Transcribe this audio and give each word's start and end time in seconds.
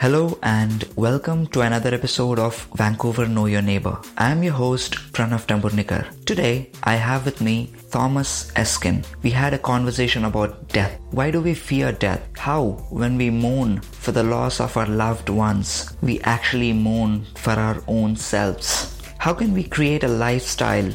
Hello 0.00 0.38
and 0.44 0.84
welcome 0.94 1.48
to 1.48 1.62
another 1.62 1.92
episode 1.92 2.38
of 2.38 2.68
Vancouver 2.76 3.26
Know 3.26 3.46
Your 3.46 3.62
Neighbor. 3.62 3.98
I 4.16 4.30
am 4.30 4.44
your 4.44 4.52
host 4.52 4.94
Pranav 5.12 5.48
Tamburnikar. 5.48 6.24
Today 6.24 6.70
I 6.84 6.94
have 6.94 7.24
with 7.24 7.40
me 7.40 7.72
Thomas 7.90 8.52
Esakin. 8.52 9.04
We 9.24 9.30
had 9.30 9.54
a 9.54 9.58
conversation 9.58 10.24
about 10.24 10.68
death. 10.68 11.00
Why 11.10 11.32
do 11.32 11.40
we 11.40 11.52
fear 11.52 11.90
death? 11.90 12.22
How, 12.36 12.86
when 12.90 13.16
we 13.16 13.28
mourn 13.30 13.80
for 13.80 14.12
the 14.12 14.22
loss 14.22 14.60
of 14.60 14.76
our 14.76 14.86
loved 14.86 15.30
ones, 15.30 15.92
we 16.00 16.20
actually 16.20 16.72
mourn 16.72 17.26
for 17.34 17.54
our 17.54 17.82
own 17.88 18.14
selves? 18.14 18.96
How 19.18 19.34
can 19.34 19.52
we 19.52 19.64
create 19.64 20.04
a 20.04 20.14
lifestyle 20.26 20.92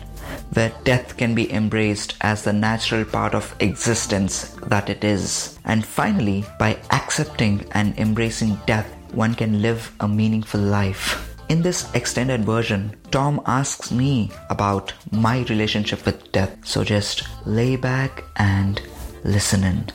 where 0.53 0.71
death 0.83 1.17
can 1.17 1.35
be 1.35 1.51
embraced 1.51 2.15
as 2.21 2.43
the 2.43 2.53
natural 2.53 3.05
part 3.05 3.33
of 3.33 3.55
existence 3.59 4.55
that 4.67 4.89
it 4.89 5.03
is. 5.03 5.59
And 5.65 5.85
finally, 5.85 6.45
by 6.59 6.77
accepting 6.91 7.65
and 7.71 7.97
embracing 7.97 8.57
death, 8.65 8.87
one 9.13 9.35
can 9.35 9.61
live 9.61 9.91
a 9.99 10.07
meaningful 10.07 10.61
life. 10.61 11.35
In 11.49 11.61
this 11.61 11.93
extended 11.93 12.45
version, 12.45 12.95
Tom 13.11 13.41
asks 13.45 13.91
me 13.91 14.31
about 14.49 14.93
my 15.11 15.43
relationship 15.49 16.05
with 16.05 16.31
death. 16.31 16.55
So 16.65 16.83
just 16.83 17.23
lay 17.45 17.75
back 17.75 18.23
and 18.37 18.81
listen 19.23 19.63
in. 19.63 19.91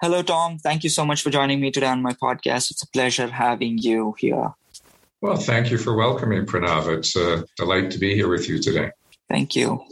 Hello, 0.00 0.22
Tom. 0.22 0.58
Thank 0.58 0.84
you 0.84 0.90
so 0.90 1.04
much 1.04 1.22
for 1.22 1.30
joining 1.30 1.60
me 1.60 1.70
today 1.70 1.88
on 1.88 2.00
my 2.00 2.14
podcast. 2.14 2.70
It's 2.70 2.82
a 2.82 2.88
pleasure 2.88 3.28
having 3.28 3.76
you 3.76 4.14
here. 4.18 4.54
Well, 5.22 5.36
thank 5.36 5.70
you 5.70 5.76
for 5.76 5.94
welcoming, 5.94 6.46
Pranav. 6.46 6.88
It's 6.96 7.14
a 7.14 7.44
delight 7.56 7.90
to 7.90 7.98
be 7.98 8.14
here 8.14 8.28
with 8.28 8.48
you 8.48 8.58
today. 8.58 8.92
Thank 9.28 9.54
you. 9.54 9.84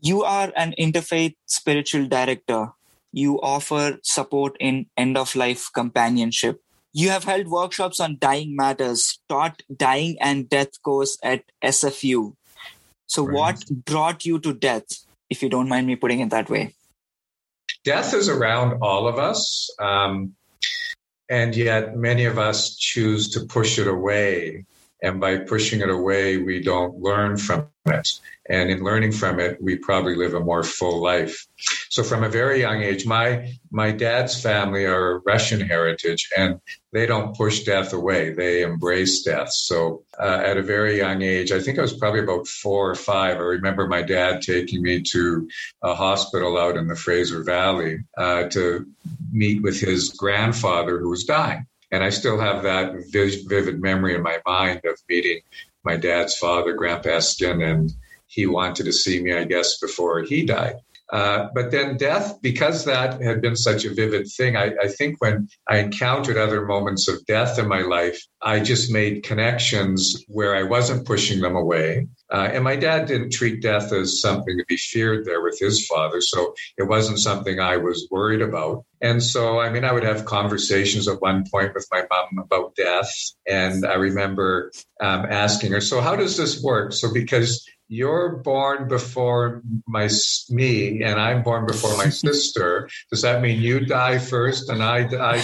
You 0.00 0.22
are 0.22 0.52
an 0.54 0.74
interfaith 0.78 1.34
spiritual 1.46 2.06
director. 2.06 2.72
You 3.10 3.40
offer 3.40 3.98
support 4.02 4.54
in 4.60 4.86
end 4.98 5.16
of 5.16 5.34
life 5.34 5.70
companionship. 5.74 6.60
You 6.92 7.08
have 7.08 7.24
held 7.24 7.48
workshops 7.48 8.00
on 8.00 8.18
dying 8.20 8.54
matters, 8.54 9.18
taught 9.30 9.62
dying 9.74 10.18
and 10.20 10.48
death 10.48 10.82
course 10.82 11.16
at 11.22 11.44
SFU. 11.64 12.34
So, 13.06 13.24
right. 13.24 13.34
what 13.34 13.64
brought 13.86 14.26
you 14.26 14.38
to 14.40 14.52
death, 14.52 14.84
if 15.30 15.42
you 15.42 15.48
don't 15.48 15.68
mind 15.70 15.86
me 15.86 15.96
putting 15.96 16.20
it 16.20 16.28
that 16.30 16.50
way? 16.50 16.74
Death 17.82 18.12
is 18.12 18.28
around 18.28 18.78
all 18.82 19.08
of 19.08 19.18
us. 19.18 19.70
Um, 19.80 20.34
and 21.28 21.54
yet, 21.54 21.96
many 21.96 22.24
of 22.24 22.38
us 22.38 22.76
choose 22.76 23.30
to 23.30 23.40
push 23.40 23.78
it 23.78 23.86
away. 23.86 24.64
And 25.02 25.20
by 25.20 25.38
pushing 25.38 25.80
it 25.80 25.90
away, 25.90 26.38
we 26.38 26.60
don't 26.62 26.98
learn 26.98 27.36
from 27.36 27.68
it. 27.86 28.20
And 28.50 28.70
in 28.70 28.82
learning 28.82 29.12
from 29.12 29.38
it, 29.40 29.62
we 29.62 29.76
probably 29.76 30.16
live 30.16 30.34
a 30.34 30.40
more 30.40 30.62
full 30.62 31.02
life. 31.02 31.46
So 31.90 32.02
from 32.02 32.24
a 32.24 32.28
very 32.28 32.60
young 32.60 32.82
age, 32.82 33.06
my, 33.06 33.52
my 33.70 33.92
dad's 33.92 34.40
family 34.40 34.86
are 34.86 35.20
Russian 35.20 35.60
heritage 35.60 36.30
and 36.36 36.60
they 36.92 37.04
don't 37.06 37.36
push 37.36 37.64
death 37.64 37.92
away. 37.92 38.32
They 38.32 38.62
embrace 38.62 39.22
death. 39.22 39.52
So 39.52 40.04
uh, 40.18 40.42
at 40.44 40.56
a 40.56 40.62
very 40.62 40.96
young 40.96 41.20
age, 41.22 41.52
I 41.52 41.60
think 41.60 41.78
I 41.78 41.82
was 41.82 41.92
probably 41.92 42.20
about 42.20 42.46
four 42.46 42.90
or 42.90 42.94
five. 42.94 43.36
I 43.36 43.40
remember 43.40 43.86
my 43.86 44.02
dad 44.02 44.40
taking 44.40 44.82
me 44.82 45.02
to 45.12 45.48
a 45.82 45.94
hospital 45.94 46.58
out 46.58 46.76
in 46.76 46.88
the 46.88 46.96
Fraser 46.96 47.44
Valley 47.44 47.98
uh, 48.16 48.44
to 48.44 48.86
meet 49.30 49.62
with 49.62 49.78
his 49.78 50.08
grandfather 50.10 50.98
who 50.98 51.10
was 51.10 51.24
dying. 51.24 51.66
And 51.90 52.04
I 52.04 52.10
still 52.10 52.38
have 52.38 52.62
that 52.62 52.94
vivid 53.12 53.80
memory 53.80 54.14
in 54.14 54.22
my 54.22 54.38
mind 54.46 54.82
of 54.84 54.98
meeting 55.08 55.40
my 55.84 55.96
dad's 55.96 56.36
father, 56.36 56.74
Grandpa 56.74 57.20
Skin, 57.20 57.62
and 57.62 57.92
he 58.26 58.46
wanted 58.46 58.84
to 58.84 58.92
see 58.92 59.22
me, 59.22 59.32
I 59.32 59.44
guess, 59.44 59.78
before 59.78 60.22
he 60.22 60.44
died. 60.44 60.76
Uh, 61.10 61.48
but 61.54 61.70
then 61.70 61.96
death, 61.96 62.38
because 62.42 62.84
that 62.84 63.20
had 63.22 63.40
been 63.40 63.56
such 63.56 63.86
a 63.86 63.94
vivid 63.94 64.26
thing, 64.36 64.56
I, 64.56 64.72
I, 64.82 64.88
think 64.88 65.22
when 65.22 65.48
I 65.66 65.78
encountered 65.78 66.36
other 66.36 66.66
moments 66.66 67.08
of 67.08 67.24
death 67.24 67.58
in 67.58 67.66
my 67.66 67.80
life, 67.80 68.20
I 68.42 68.60
just 68.60 68.92
made 68.92 69.22
connections 69.22 70.22
where 70.28 70.54
I 70.54 70.64
wasn't 70.64 71.06
pushing 71.06 71.40
them 71.40 71.56
away. 71.56 72.08
Uh, 72.30 72.50
and 72.52 72.62
my 72.62 72.76
dad 72.76 73.06
didn't 73.06 73.32
treat 73.32 73.62
death 73.62 73.90
as 73.90 74.20
something 74.20 74.58
to 74.58 74.64
be 74.68 74.76
feared 74.76 75.24
there 75.24 75.42
with 75.42 75.58
his 75.58 75.86
father. 75.86 76.20
So 76.20 76.54
it 76.76 76.82
wasn't 76.82 77.20
something 77.20 77.58
I 77.58 77.78
was 77.78 78.06
worried 78.10 78.42
about. 78.42 78.84
And 79.00 79.22
so, 79.22 79.60
I 79.60 79.70
mean, 79.70 79.84
I 79.84 79.92
would 79.92 80.04
have 80.04 80.26
conversations 80.26 81.08
at 81.08 81.22
one 81.22 81.44
point 81.50 81.72
with 81.74 81.86
my 81.90 82.02
mom 82.10 82.44
about 82.44 82.74
death. 82.74 83.10
And 83.46 83.86
I 83.86 83.94
remember 83.94 84.72
um, 85.00 85.24
asking 85.30 85.72
her, 85.72 85.80
So, 85.80 86.00
how 86.00 86.16
does 86.16 86.36
this 86.36 86.62
work? 86.62 86.92
So, 86.92 87.12
because 87.12 87.64
you're 87.88 88.36
born 88.36 88.86
before 88.86 89.62
my 89.86 90.08
me 90.50 91.02
and 91.02 91.18
I'm 91.18 91.42
born 91.42 91.66
before 91.66 91.96
my 91.96 92.08
sister. 92.24 92.88
Does 93.10 93.22
that 93.22 93.42
mean 93.42 93.60
you 93.60 93.80
die 93.80 94.18
first 94.18 94.68
and 94.68 94.82
I 94.82 95.04
die? 95.04 95.42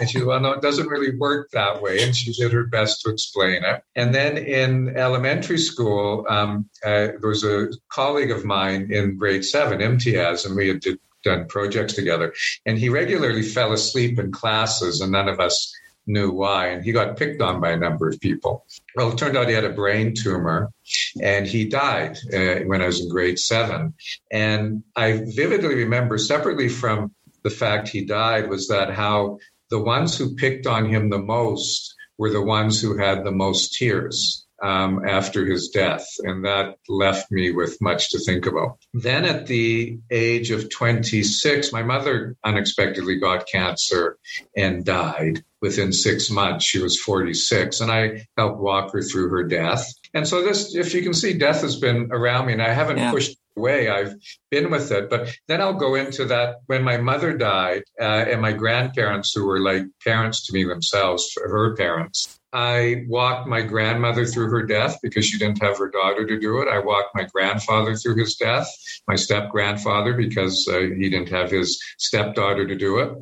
And 0.00 0.08
she, 0.08 0.22
well, 0.22 0.40
no, 0.40 0.52
it 0.52 0.62
doesn't 0.62 0.88
really 0.88 1.16
work 1.16 1.50
that 1.52 1.82
way. 1.82 2.02
And 2.02 2.16
she 2.16 2.32
did 2.32 2.52
her 2.52 2.64
best 2.64 3.02
to 3.02 3.10
explain 3.10 3.62
it. 3.64 3.82
And 3.94 4.14
then 4.14 4.38
in 4.38 4.96
elementary 4.96 5.58
school, 5.58 6.26
um, 6.28 6.68
uh, 6.84 7.12
there 7.20 7.28
was 7.28 7.44
a 7.44 7.68
colleague 7.90 8.30
of 8.30 8.44
mine 8.44 8.90
in 8.90 9.16
grade 9.18 9.44
seven, 9.44 9.80
Imtiaz, 9.80 10.46
and 10.46 10.56
we 10.56 10.68
had 10.68 10.80
did, 10.80 10.98
done 11.22 11.46
projects 11.46 11.92
together. 11.92 12.32
And 12.64 12.78
he 12.78 12.88
regularly 12.88 13.42
fell 13.42 13.72
asleep 13.72 14.18
in 14.18 14.32
classes, 14.32 15.00
and 15.00 15.12
none 15.12 15.28
of 15.28 15.40
us 15.40 15.72
knew 16.06 16.30
why. 16.30 16.68
And 16.68 16.84
he 16.84 16.92
got 16.92 17.16
picked 17.16 17.40
on 17.40 17.60
by 17.60 17.70
a 17.70 17.76
number 17.76 18.08
of 18.08 18.20
people. 18.20 18.66
Well, 18.96 19.12
it 19.12 19.18
turned 19.18 19.36
out 19.36 19.48
he 19.48 19.54
had 19.54 19.64
a 19.64 19.70
brain 19.70 20.14
tumor 20.14 20.72
and 21.20 21.46
he 21.46 21.66
died 21.66 22.18
uh, 22.32 22.60
when 22.66 22.82
I 22.82 22.86
was 22.86 23.00
in 23.00 23.08
grade 23.08 23.38
seven. 23.38 23.94
And 24.30 24.82
I 24.96 25.22
vividly 25.24 25.76
remember, 25.76 26.18
separately 26.18 26.68
from 26.68 27.14
the 27.42 27.50
fact 27.50 27.88
he 27.88 28.04
died, 28.04 28.48
was 28.48 28.68
that 28.68 28.92
how 28.92 29.38
the 29.70 29.80
ones 29.80 30.16
who 30.16 30.34
picked 30.34 30.66
on 30.66 30.88
him 30.88 31.10
the 31.10 31.18
most 31.18 31.94
were 32.18 32.30
the 32.30 32.42
ones 32.42 32.80
who 32.80 32.98
had 32.98 33.24
the 33.24 33.32
most 33.32 33.74
tears 33.74 34.41
um, 34.62 35.04
after 35.06 35.44
his 35.44 35.68
death. 35.68 36.06
And 36.20 36.44
that 36.44 36.76
left 36.88 37.30
me 37.30 37.50
with 37.50 37.80
much 37.80 38.10
to 38.10 38.18
think 38.20 38.46
about. 38.46 38.78
Then 38.94 39.24
at 39.24 39.46
the 39.46 39.98
age 40.10 40.50
of 40.50 40.70
26, 40.70 41.72
my 41.72 41.82
mother 41.82 42.36
unexpectedly 42.44 43.18
got 43.18 43.48
cancer 43.48 44.18
and 44.56 44.84
died 44.84 45.44
within 45.60 45.92
six 45.92 46.30
months. 46.30 46.64
She 46.64 46.80
was 46.80 47.00
46 47.00 47.80
and 47.80 47.90
I 47.90 48.26
helped 48.36 48.60
walk 48.60 48.92
her 48.92 49.02
through 49.02 49.30
her 49.30 49.44
death. 49.44 49.92
And 50.14 50.26
so 50.26 50.42
this, 50.42 50.74
if 50.74 50.94
you 50.94 51.02
can 51.02 51.14
see, 51.14 51.38
death 51.38 51.62
has 51.62 51.76
been 51.76 52.08
around 52.10 52.46
me 52.46 52.52
and 52.52 52.62
I 52.62 52.72
haven't 52.72 52.98
yeah. 52.98 53.10
pushed 53.10 53.36
away. 53.56 53.88
I've 53.88 54.14
been 54.50 54.70
with 54.70 54.90
it. 54.92 55.10
But 55.10 55.34
then 55.48 55.60
I'll 55.60 55.74
go 55.74 55.94
into 55.94 56.24
that 56.26 56.56
when 56.66 56.82
my 56.82 56.96
mother 56.96 57.36
died 57.36 57.84
uh, 58.00 58.04
and 58.04 58.40
my 58.40 58.52
grandparents, 58.52 59.32
who 59.34 59.46
were 59.46 59.60
like 59.60 59.84
parents 60.04 60.46
to 60.46 60.52
me 60.52 60.64
themselves, 60.64 61.32
her 61.36 61.76
parents, 61.76 62.38
I 62.52 63.04
walked 63.08 63.48
my 63.48 63.62
grandmother 63.62 64.26
through 64.26 64.50
her 64.50 64.62
death 64.62 64.98
because 65.02 65.24
she 65.24 65.38
didn't 65.38 65.62
have 65.62 65.78
her 65.78 65.90
daughter 65.90 66.26
to 66.26 66.38
do 66.38 66.60
it. 66.60 66.68
I 66.68 66.78
walked 66.78 67.14
my 67.14 67.24
grandfather 67.24 67.96
through 67.96 68.16
his 68.16 68.36
death, 68.36 68.68
my 69.08 69.16
step 69.16 69.50
grandfather 69.50 70.12
because 70.12 70.68
uh, 70.70 70.80
he 70.80 71.08
didn't 71.08 71.30
have 71.30 71.50
his 71.50 71.82
stepdaughter 71.98 72.66
to 72.66 72.74
do 72.76 72.98
it. 72.98 73.12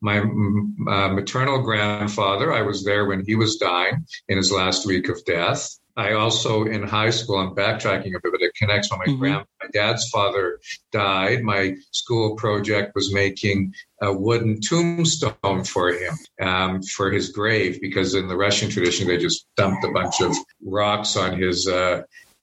My 0.00 0.18
uh, 0.18 1.08
maternal 1.08 1.62
grandfather, 1.62 2.52
I 2.52 2.62
was 2.62 2.84
there 2.84 3.06
when 3.06 3.24
he 3.24 3.36
was 3.36 3.56
dying 3.56 4.04
in 4.28 4.36
his 4.36 4.50
last 4.50 4.86
week 4.86 5.08
of 5.08 5.24
death. 5.24 5.78
I 6.00 6.14
also 6.14 6.64
in 6.64 6.82
high 6.82 7.10
school, 7.10 7.36
I'm 7.36 7.54
backtracking 7.54 8.16
a 8.16 8.20
bit, 8.22 8.32
but 8.32 8.40
it 8.40 8.54
connects 8.54 8.90
when 8.90 9.00
my 9.00 9.04
mm-hmm. 9.04 9.18
grand, 9.18 9.44
my 9.62 9.68
dad's 9.74 10.08
father 10.08 10.58
died. 10.92 11.42
My 11.42 11.74
school 11.90 12.36
project 12.36 12.92
was 12.94 13.12
making 13.12 13.74
a 14.00 14.10
wooden 14.10 14.62
tombstone 14.62 15.64
for 15.64 15.92
him 15.92 16.14
um, 16.40 16.82
for 16.82 17.10
his 17.10 17.28
grave 17.32 17.82
because 17.82 18.14
in 18.14 18.28
the 18.28 18.36
Russian 18.36 18.70
tradition 18.70 19.08
they 19.08 19.18
just 19.18 19.46
dumped 19.58 19.84
a 19.84 19.92
bunch 19.92 20.22
of 20.22 20.34
rocks 20.64 21.18
on 21.18 21.38
his 21.38 21.68
uh, 21.68 22.00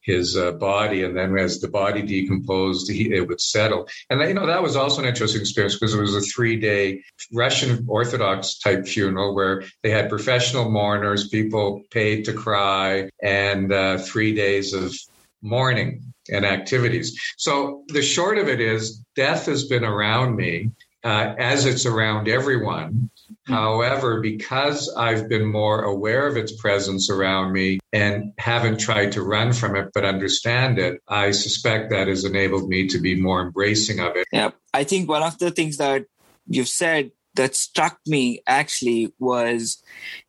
his 0.07 0.35
uh, 0.38 0.53
body, 0.53 1.03
and 1.03 1.16
then 1.16 1.38
as 1.38 1.59
the 1.59 1.68
body 1.68 2.01
decomposed, 2.01 2.90
he, 2.90 3.13
it 3.13 3.28
would 3.28 3.41
settle. 3.41 3.88
And 4.09 4.22
you 4.22 4.34
know 4.34 4.47
that 4.47 4.63
was 4.63 4.75
also 4.75 5.01
an 5.01 5.07
interesting 5.07 5.42
experience 5.42 5.75
because 5.75 5.94
it 5.94 6.01
was 6.01 6.15
a 6.15 6.21
three-day 6.21 7.04
Russian 7.33 7.86
Orthodox 7.88 8.57
type 8.57 8.88
funeral 8.88 9.36
where 9.36 9.63
they 9.83 9.92
had 9.92 10.09
professional 10.09 10.71
mourners, 10.71 11.27
people 11.27 11.83
paid 11.92 12.25
to 12.25 12.33
cry, 12.33 13.09
and 13.21 13.71
uh, 13.71 13.98
three 13.98 14.33
days 14.33 14.74
of 14.74 14.95
mourning 15.42 16.13
and 16.31 16.45
activities. 16.45 17.19
So 17.38 17.83
the 17.88 18.01
short 18.01 18.38
of 18.38 18.48
it 18.48 18.62
is, 18.62 19.03
death 19.15 19.45
has 19.45 19.65
been 19.65 19.83
around 19.83 20.36
me 20.36 20.71
uh, 21.03 21.36
as 21.38 21.65
it's 21.65 21.86
around 21.86 22.27
everyone. 22.27 23.10
Hmm. 23.48 23.54
However, 23.54 24.22
because 24.22 24.94
I've 24.96 25.28
been 25.30 25.46
more 25.46 25.84
aware 25.84 26.28
of 26.28 26.38
its 26.38 26.52
presence 26.52 27.10
around 27.10 27.54
me 27.54 27.80
and 27.94 28.34
haven't 28.38 28.80
tried 28.80 29.14
to 29.14 29.24
run 29.24 29.54
from 29.54 29.76
it, 29.76 29.90
but 29.94 30.06
understand 30.06 30.80
it, 30.80 31.02
I 31.08 31.32
suspect 31.32 31.90
that 31.92 32.08
has 32.08 32.26
enabled 32.26 32.70
me 32.70 32.88
to 32.88 33.00
be 33.00 33.20
more 33.20 33.42
embracing 33.42 34.00
of 34.00 34.16
it. 34.16 34.28
Yeah. 34.32 34.52
I 34.74 34.84
think 34.84 35.10
one 35.10 35.24
of 35.24 35.38
the 35.40 35.52
things 35.52 35.78
that 35.78 36.06
you've 36.48 36.68
said 36.68 37.12
that 37.36 37.56
struck 37.56 38.00
me 38.06 38.42
actually 38.48 39.14
was 39.20 39.82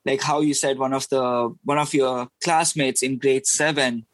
like 0.04 0.22
how 0.22 0.40
you 0.40 0.54
said 0.54 0.78
one 0.78 0.92
of 0.92 1.08
the 1.08 1.54
one 1.64 1.78
of 1.78 1.94
your 1.94 2.28
classmates 2.44 3.02
in 3.02 3.18
grade 3.18 3.46
seven 3.46 4.04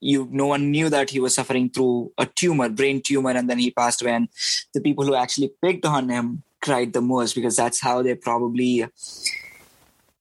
you 0.00 0.28
no 0.30 0.46
one 0.46 0.70
knew 0.70 0.90
that 0.90 1.08
he 1.08 1.18
was 1.18 1.34
suffering 1.34 1.70
through 1.70 2.12
a 2.18 2.26
tumor 2.26 2.68
brain 2.68 3.00
tumor 3.00 3.30
and 3.30 3.48
then 3.48 3.58
he 3.58 3.70
passed 3.70 4.02
away 4.02 4.12
and 4.12 4.28
the 4.74 4.82
people 4.82 5.04
who 5.04 5.14
actually 5.14 5.50
picked 5.62 5.86
on 5.86 6.10
him 6.10 6.42
cried 6.62 6.92
the 6.92 7.02
most 7.02 7.34
because 7.34 7.56
that's 7.56 7.80
how 7.80 8.02
they 8.02 8.14
probably 8.14 8.86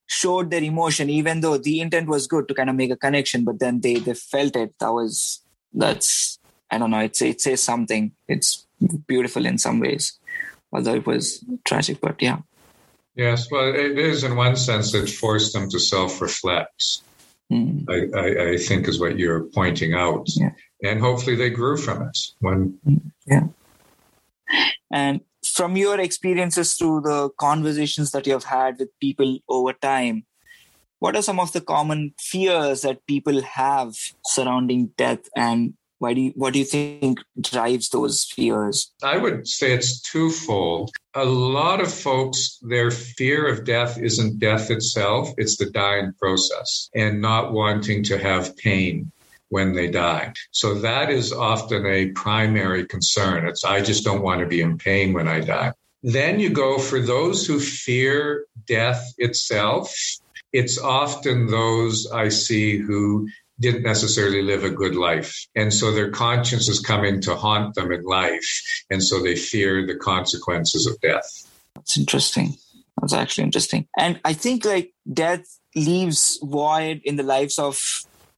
showed 0.07 0.49
their 0.51 0.63
emotion 0.63 1.09
even 1.09 1.39
though 1.39 1.57
the 1.57 1.79
intent 1.79 2.07
was 2.07 2.27
good 2.27 2.47
to 2.47 2.53
kind 2.53 2.69
of 2.69 2.75
make 2.75 2.91
a 2.91 2.97
connection 2.97 3.45
but 3.45 3.59
then 3.59 3.79
they 3.79 3.95
they 3.95 4.13
felt 4.13 4.55
it. 4.55 4.73
That 4.79 4.91
was 4.91 5.41
that's 5.73 6.37
i 6.69 6.77
don't 6.77 6.91
know 6.91 6.99
it's 6.99 7.21
it 7.21 7.39
says 7.39 7.63
something. 7.63 8.11
It's 8.27 8.67
beautiful 9.07 9.45
in 9.45 9.57
some 9.57 9.79
ways. 9.79 10.19
Although 10.73 10.95
it 10.95 11.05
was 11.05 11.43
tragic 11.63 12.01
but 12.01 12.21
yeah. 12.21 12.39
Yes 13.15 13.49
well 13.51 13.73
it 13.73 13.97
is 13.97 14.23
in 14.23 14.35
one 14.35 14.55
sense 14.55 14.93
it 14.93 15.09
forced 15.09 15.53
them 15.53 15.69
to 15.69 15.79
self-reflect. 15.79 17.01
Mm. 17.51 17.85
I, 17.89 18.17
I, 18.17 18.51
I, 18.51 18.57
think 18.57 18.87
is 18.87 18.97
what 18.97 19.19
you're 19.19 19.43
pointing 19.53 19.93
out. 19.93 20.25
Yeah. 20.37 20.51
and 20.83 21.01
hopefully 21.01 21.35
they 21.35 21.49
grew 21.49 21.75
from 21.75 22.01
it 22.03 22.17
when 22.39 22.79
yeah. 23.27 23.47
And 24.89 25.21
from 25.53 25.75
your 25.75 25.99
experiences 25.99 26.73
through 26.73 27.01
the 27.01 27.29
conversations 27.37 28.11
that 28.11 28.25
you 28.27 28.33
have 28.33 28.43
had 28.43 28.79
with 28.79 28.89
people 28.99 29.39
over 29.49 29.73
time, 29.73 30.25
what 30.99 31.15
are 31.15 31.21
some 31.21 31.39
of 31.39 31.51
the 31.51 31.61
common 31.61 32.13
fears 32.19 32.81
that 32.81 33.05
people 33.07 33.41
have 33.41 33.93
surrounding 34.23 34.87
death 34.97 35.27
and 35.35 35.73
why 36.01 36.15
do 36.15 36.21
you, 36.21 36.31
what 36.35 36.53
do 36.53 36.59
you 36.59 36.65
think 36.65 37.19
drives 37.39 37.89
those 37.89 38.23
fears? 38.23 38.91
I 39.03 39.17
would 39.17 39.47
say 39.47 39.71
it's 39.73 40.01
twofold. 40.01 40.89
A 41.13 41.25
lot 41.25 41.79
of 41.79 41.93
folks, 41.93 42.57
their 42.63 42.89
fear 42.89 43.47
of 43.47 43.65
death 43.65 43.99
isn't 43.99 44.39
death 44.39 44.71
itself, 44.71 45.29
it's 45.37 45.57
the 45.57 45.69
dying 45.69 46.13
process 46.19 46.89
and 46.95 47.21
not 47.21 47.53
wanting 47.53 48.03
to 48.05 48.17
have 48.17 48.57
pain 48.57 49.11
when 49.51 49.73
they 49.73 49.89
die. 49.89 50.33
So 50.51 50.73
that 50.75 51.09
is 51.09 51.31
often 51.31 51.85
a 51.85 52.07
primary 52.11 52.85
concern. 52.85 53.47
It's, 53.47 53.63
I 53.65 53.81
just 53.81 54.03
don't 54.03 54.23
want 54.23 54.39
to 54.39 54.47
be 54.47 54.61
in 54.61 54.77
pain 54.77 55.13
when 55.13 55.27
I 55.27 55.41
die. 55.41 55.73
Then 56.03 56.39
you 56.39 56.49
go 56.49 56.79
for 56.79 56.99
those 56.99 57.45
who 57.45 57.59
fear 57.59 58.45
death 58.65 59.13
itself. 59.17 59.93
It's 60.53 60.79
often 60.79 61.47
those 61.47 62.09
I 62.11 62.29
see 62.29 62.77
who 62.77 63.27
didn't 63.59 63.83
necessarily 63.83 64.41
live 64.41 64.63
a 64.63 64.71
good 64.71 64.95
life. 64.95 65.45
And 65.55 65.71
so 65.73 65.91
their 65.91 66.09
conscience 66.09 66.67
is 66.67 66.79
coming 66.79 67.21
to 67.21 67.35
haunt 67.35 67.75
them 67.75 67.91
in 67.91 68.03
life. 68.03 68.49
And 68.89 69.03
so 69.03 69.21
they 69.21 69.35
fear 69.35 69.85
the 69.85 69.97
consequences 69.97 70.87
of 70.87 70.99
death. 71.01 71.29
That's 71.75 71.97
interesting. 71.97 72.55
That's 72.99 73.13
actually 73.13 73.43
interesting. 73.43 73.87
And 73.97 74.19
I 74.23 74.33
think 74.33 74.63
like 74.63 74.93
death 75.11 75.43
leaves 75.75 76.39
void 76.41 77.01
in 77.03 77.17
the 77.17 77.23
lives 77.23 77.59
of 77.59 77.79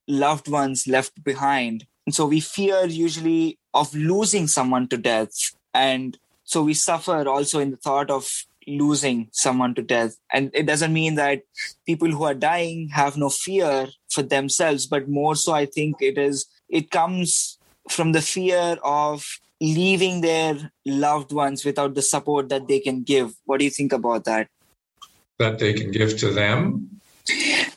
loved 0.07 0.47
ones 0.47 0.87
left 0.87 1.23
behind. 1.23 1.85
And 2.05 2.13
so 2.13 2.25
we 2.25 2.39
fear 2.39 2.85
usually 2.85 3.57
of 3.73 3.93
losing 3.95 4.47
someone 4.47 4.87
to 4.89 4.97
death. 4.97 5.31
And 5.73 6.17
so 6.43 6.63
we 6.63 6.73
suffer 6.73 7.27
also 7.27 7.59
in 7.59 7.71
the 7.71 7.77
thought 7.77 8.09
of 8.09 8.29
losing 8.67 9.29
someone 9.31 9.75
to 9.75 9.81
death. 9.81 10.17
And 10.31 10.51
it 10.53 10.65
doesn't 10.65 10.93
mean 10.93 11.15
that 11.15 11.43
people 11.85 12.09
who 12.09 12.23
are 12.23 12.33
dying 12.33 12.89
have 12.89 13.17
no 13.17 13.29
fear 13.29 13.87
for 14.09 14.21
themselves, 14.21 14.85
but 14.85 15.09
more 15.09 15.35
so, 15.35 15.53
I 15.53 15.65
think 15.65 15.97
it 16.01 16.17
is, 16.17 16.45
it 16.69 16.91
comes 16.91 17.57
from 17.89 18.11
the 18.11 18.21
fear 18.21 18.77
of 18.83 19.25
leaving 19.59 20.21
their 20.21 20.71
loved 20.85 21.31
ones 21.31 21.65
without 21.65 21.95
the 21.95 22.01
support 22.01 22.49
that 22.49 22.67
they 22.67 22.79
can 22.79 23.03
give. 23.03 23.33
What 23.45 23.59
do 23.59 23.65
you 23.65 23.71
think 23.71 23.93
about 23.93 24.25
that? 24.25 24.49
That 25.39 25.59
they 25.59 25.73
can 25.73 25.91
give 25.91 26.17
to 26.17 26.31
them? 26.31 27.01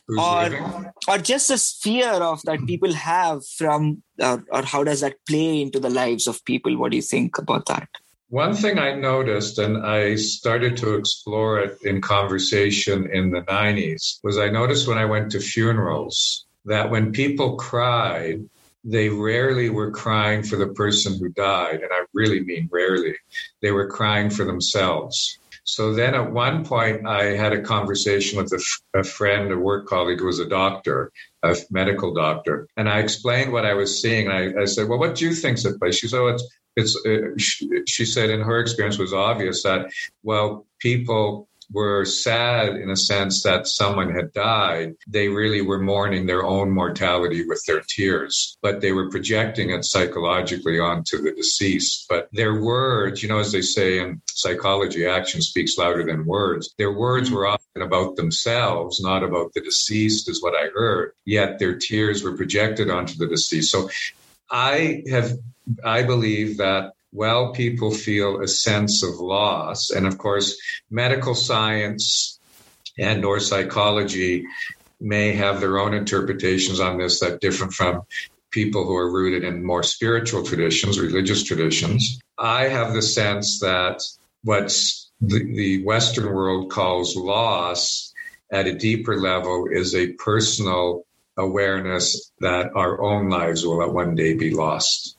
Or 0.08 0.92
or 1.08 1.18
just 1.18 1.48
this 1.48 1.78
fear 1.82 2.08
of 2.08 2.40
that 2.42 2.64
people 2.66 2.92
have 2.92 3.44
from 3.46 4.02
or, 4.20 4.44
or 4.52 4.62
how 4.62 4.84
does 4.84 5.00
that 5.00 5.16
play 5.28 5.60
into 5.60 5.80
the 5.80 5.90
lives 5.90 6.26
of 6.26 6.44
people 6.44 6.76
what 6.76 6.90
do 6.90 6.96
you 6.96 7.02
think 7.02 7.38
about 7.38 7.66
that 7.66 7.88
one 8.28 8.54
thing 8.54 8.76
I 8.76 8.92
noticed, 8.92 9.58
and 9.58 9.86
I 9.86 10.16
started 10.16 10.76
to 10.78 10.94
explore 10.96 11.60
it 11.60 11.78
in 11.82 12.00
conversation 12.00 13.08
in 13.12 13.30
the 13.30 13.42
90s, 13.42 14.18
was 14.24 14.36
I 14.36 14.48
noticed 14.48 14.88
when 14.88 14.98
I 14.98 15.04
went 15.04 15.30
to 15.30 15.40
funerals 15.40 16.44
that 16.64 16.90
when 16.90 17.12
people 17.12 17.56
cried, 17.56 18.44
they 18.82 19.08
rarely 19.08 19.70
were 19.70 19.92
crying 19.92 20.42
for 20.42 20.56
the 20.56 20.68
person 20.68 21.18
who 21.18 21.28
died. 21.28 21.80
And 21.82 21.92
I 21.92 22.04
really 22.12 22.40
mean 22.40 22.68
rarely. 22.70 23.14
They 23.62 23.70
were 23.70 23.88
crying 23.88 24.30
for 24.30 24.44
themselves. 24.44 25.38
So 25.66 25.92
then 25.92 26.14
at 26.14 26.30
one 26.30 26.64
point, 26.64 27.06
I 27.08 27.36
had 27.36 27.52
a 27.52 27.60
conversation 27.60 28.38
with 28.38 28.52
a, 28.94 29.02
friend, 29.02 29.50
a 29.50 29.58
work 29.58 29.88
colleague 29.88 30.20
who 30.20 30.26
was 30.26 30.38
a 30.38 30.48
doctor, 30.48 31.10
a 31.42 31.56
medical 31.70 32.14
doctor. 32.14 32.68
And 32.76 32.88
I 32.88 33.00
explained 33.00 33.52
what 33.52 33.66
I 33.66 33.74
was 33.74 34.00
seeing. 34.00 34.28
I, 34.28 34.62
I 34.62 34.64
said, 34.64 34.88
well, 34.88 35.00
what 35.00 35.16
do 35.16 35.24
you 35.24 35.34
think's 35.34 35.66
at 35.66 35.78
play? 35.80 35.90
She 35.90 36.06
said, 36.06 36.20
oh, 36.20 36.28
it's, 36.28 36.48
it's, 36.76 36.96
uh, 37.04 37.36
she, 37.36 37.68
she 37.88 38.04
said 38.04 38.30
in 38.30 38.42
her 38.42 38.60
experience 38.60 38.96
was 38.96 39.12
obvious 39.12 39.64
that, 39.64 39.90
well, 40.22 40.66
people 40.78 41.48
were 41.72 42.04
sad 42.04 42.76
in 42.76 42.90
a 42.90 42.96
sense 42.96 43.42
that 43.42 43.66
someone 43.66 44.14
had 44.14 44.32
died, 44.32 44.94
they 45.06 45.28
really 45.28 45.62
were 45.62 45.80
mourning 45.80 46.26
their 46.26 46.44
own 46.44 46.70
mortality 46.70 47.46
with 47.46 47.62
their 47.66 47.82
tears, 47.88 48.56
but 48.62 48.80
they 48.80 48.92
were 48.92 49.10
projecting 49.10 49.70
it 49.70 49.84
psychologically 49.84 50.78
onto 50.78 51.20
the 51.22 51.32
deceased. 51.32 52.06
But 52.08 52.28
their 52.32 52.60
words, 52.60 53.22
you 53.22 53.28
know, 53.28 53.38
as 53.38 53.52
they 53.52 53.62
say 53.62 53.98
in 53.98 54.20
psychology, 54.26 55.06
action 55.06 55.42
speaks 55.42 55.78
louder 55.78 56.04
than 56.04 56.26
words. 56.26 56.74
Their 56.78 56.92
words 56.92 57.30
were 57.30 57.46
often 57.46 57.82
about 57.82 58.16
themselves, 58.16 59.00
not 59.00 59.22
about 59.22 59.52
the 59.54 59.60
deceased, 59.60 60.28
is 60.28 60.42
what 60.42 60.54
I 60.54 60.68
heard. 60.74 61.12
Yet 61.24 61.58
their 61.58 61.76
tears 61.76 62.22
were 62.22 62.36
projected 62.36 62.90
onto 62.90 63.14
the 63.16 63.26
deceased. 63.26 63.70
So 63.70 63.90
I 64.50 65.02
have, 65.10 65.32
I 65.84 66.02
believe 66.02 66.58
that 66.58 66.92
well 67.16 67.52
people 67.52 67.90
feel 67.90 68.42
a 68.42 68.48
sense 68.48 69.02
of 69.02 69.14
loss. 69.14 69.90
And 69.90 70.06
of 70.06 70.18
course 70.18 70.56
medical 70.90 71.34
science 71.34 72.38
and 72.98 73.24
or 73.24 73.40
psychology 73.40 74.44
may 75.00 75.32
have 75.32 75.60
their 75.60 75.78
own 75.78 75.94
interpretations 75.94 76.78
on 76.78 76.98
this 76.98 77.20
that 77.20 77.40
different 77.40 77.72
from 77.72 78.02
people 78.50 78.84
who 78.84 78.94
are 78.96 79.10
rooted 79.10 79.44
in 79.44 79.64
more 79.64 79.82
spiritual 79.82 80.44
traditions 80.44 81.00
religious 81.00 81.42
traditions. 81.42 82.20
I 82.38 82.68
have 82.68 82.92
the 82.92 83.02
sense 83.02 83.60
that 83.60 84.02
what's 84.44 85.10
the, 85.20 85.42
the 85.44 85.84
western 85.84 86.32
world 86.32 86.70
calls 86.70 87.16
loss 87.16 88.12
at 88.52 88.66
a 88.66 88.78
deeper 88.78 89.18
level 89.18 89.68
is 89.70 89.94
a 89.94 90.12
personal 90.12 91.04
awareness 91.38 92.30
that 92.40 92.70
our 92.74 93.02
own 93.02 93.28
lives 93.28 93.66
will 93.66 93.82
at 93.82 93.92
one 93.92 94.14
day 94.14 94.34
be 94.34 94.50
lost 94.54 95.16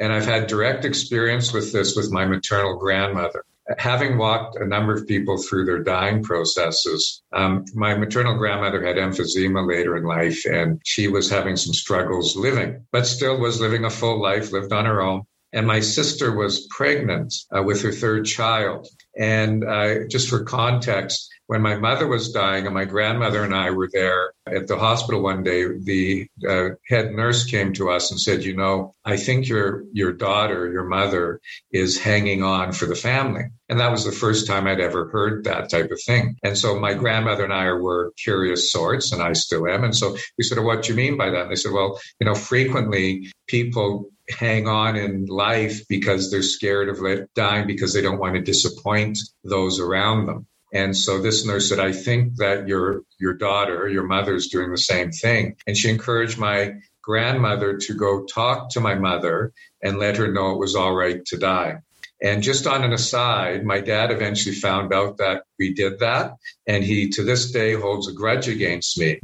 and 0.00 0.12
I've 0.12 0.26
had 0.26 0.46
direct 0.46 0.84
experience 0.84 1.52
with 1.52 1.72
this 1.72 1.96
with 1.96 2.10
my 2.10 2.26
maternal 2.26 2.76
grandmother. 2.76 3.44
Having 3.78 4.18
walked 4.18 4.56
a 4.56 4.66
number 4.66 4.92
of 4.92 5.06
people 5.06 5.38
through 5.38 5.64
their 5.64 5.82
dying 5.82 6.22
processes, 6.22 7.22
um, 7.32 7.64
my 7.74 7.94
maternal 7.94 8.36
grandmother 8.36 8.84
had 8.84 8.96
emphysema 8.96 9.66
later 9.66 9.96
in 9.96 10.04
life 10.04 10.44
and 10.44 10.82
she 10.84 11.08
was 11.08 11.30
having 11.30 11.56
some 11.56 11.72
struggles 11.72 12.36
living, 12.36 12.84
but 12.92 13.06
still 13.06 13.38
was 13.38 13.60
living 13.60 13.84
a 13.84 13.90
full 13.90 14.20
life, 14.20 14.52
lived 14.52 14.72
on 14.72 14.84
her 14.84 15.00
own. 15.00 15.22
And 15.54 15.66
my 15.66 15.80
sister 15.80 16.36
was 16.36 16.66
pregnant 16.66 17.32
uh, 17.56 17.62
with 17.62 17.80
her 17.82 17.92
third 17.92 18.26
child. 18.26 18.88
And 19.16 19.64
uh, 19.64 20.08
just 20.10 20.28
for 20.28 20.44
context, 20.44 21.30
when 21.46 21.60
my 21.60 21.76
mother 21.76 22.06
was 22.06 22.32
dying 22.32 22.64
and 22.64 22.74
my 22.74 22.84
grandmother 22.84 23.44
and 23.44 23.54
I 23.54 23.70
were 23.70 23.88
there 23.92 24.32
at 24.46 24.66
the 24.66 24.78
hospital 24.78 25.22
one 25.22 25.42
day, 25.42 25.66
the 25.78 26.26
uh, 26.48 26.70
head 26.88 27.12
nurse 27.12 27.44
came 27.44 27.72
to 27.74 27.90
us 27.90 28.10
and 28.10 28.20
said, 28.20 28.44
"You 28.44 28.56
know, 28.56 28.94
I 29.04 29.16
think 29.16 29.48
your 29.48 29.84
your 29.92 30.12
daughter, 30.12 30.70
your 30.72 30.84
mother, 30.84 31.40
is 31.70 31.98
hanging 31.98 32.42
on 32.42 32.72
for 32.72 32.86
the 32.86 32.94
family." 32.94 33.44
And 33.68 33.80
that 33.80 33.90
was 33.90 34.04
the 34.04 34.12
first 34.12 34.46
time 34.46 34.66
I'd 34.66 34.80
ever 34.80 35.08
heard 35.08 35.44
that 35.44 35.70
type 35.70 35.90
of 35.90 36.00
thing. 36.02 36.36
And 36.42 36.56
so 36.56 36.78
my 36.78 36.94
grandmother 36.94 37.44
and 37.44 37.52
I 37.52 37.72
were 37.72 38.12
curious 38.22 38.72
sorts, 38.72 39.12
and 39.12 39.22
I 39.22 39.34
still 39.34 39.66
am. 39.68 39.84
And 39.84 39.94
so 39.94 40.16
we 40.38 40.44
said, 40.44 40.58
"What 40.58 40.82
do 40.82 40.92
you 40.92 40.96
mean 40.96 41.16
by 41.16 41.30
that?" 41.30 41.42
And 41.42 41.50
they 41.50 41.56
said, 41.56 41.72
"Well, 41.72 42.00
you 42.20 42.26
know, 42.26 42.34
frequently 42.34 43.30
people 43.48 44.10
hang 44.30 44.66
on 44.66 44.96
in 44.96 45.26
life 45.26 45.86
because 45.88 46.30
they're 46.30 46.42
scared 46.42 46.88
of 46.88 46.98
dying 47.34 47.66
because 47.66 47.92
they 47.92 48.00
don't 48.00 48.18
want 48.18 48.34
to 48.34 48.40
disappoint 48.40 49.18
those 49.44 49.78
around 49.78 50.26
them." 50.26 50.46
And 50.74 50.96
so 50.96 51.22
this 51.22 51.46
nurse 51.46 51.68
said, 51.68 51.78
I 51.78 51.92
think 51.92 52.36
that 52.38 52.66
your, 52.66 53.02
your 53.18 53.34
daughter, 53.34 53.88
your 53.88 54.02
mother's 54.02 54.48
doing 54.48 54.72
the 54.72 54.76
same 54.76 55.12
thing. 55.12 55.56
And 55.68 55.76
she 55.76 55.88
encouraged 55.88 56.36
my 56.36 56.74
grandmother 57.00 57.78
to 57.78 57.94
go 57.94 58.24
talk 58.24 58.70
to 58.70 58.80
my 58.80 58.96
mother 58.96 59.52
and 59.80 59.98
let 59.98 60.16
her 60.16 60.32
know 60.32 60.50
it 60.50 60.58
was 60.58 60.74
all 60.74 60.92
right 60.92 61.24
to 61.26 61.38
die. 61.38 61.76
And 62.20 62.42
just 62.42 62.66
on 62.66 62.82
an 62.82 62.92
aside, 62.92 63.64
my 63.64 63.80
dad 63.80 64.10
eventually 64.10 64.54
found 64.54 64.92
out 64.92 65.18
that 65.18 65.44
we 65.58 65.74
did 65.74 66.00
that. 66.00 66.32
And 66.66 66.82
he 66.82 67.10
to 67.10 67.22
this 67.22 67.52
day 67.52 67.74
holds 67.74 68.08
a 68.08 68.12
grudge 68.12 68.48
against 68.48 68.98
me 68.98 69.20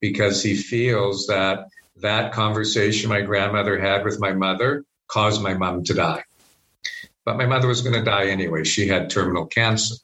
because 0.00 0.42
he 0.42 0.54
feels 0.54 1.26
that 1.26 1.66
that 1.96 2.32
conversation 2.32 3.10
my 3.10 3.20
grandmother 3.20 3.78
had 3.78 4.04
with 4.04 4.20
my 4.20 4.32
mother 4.32 4.84
caused 5.08 5.42
my 5.42 5.54
mom 5.54 5.84
to 5.84 5.94
die. 5.94 6.24
But 7.24 7.36
my 7.36 7.46
mother 7.46 7.68
was 7.68 7.82
going 7.82 7.94
to 7.94 8.08
die 8.08 8.26
anyway. 8.26 8.64
She 8.64 8.88
had 8.88 9.10
terminal 9.10 9.46
cancer. 9.46 9.96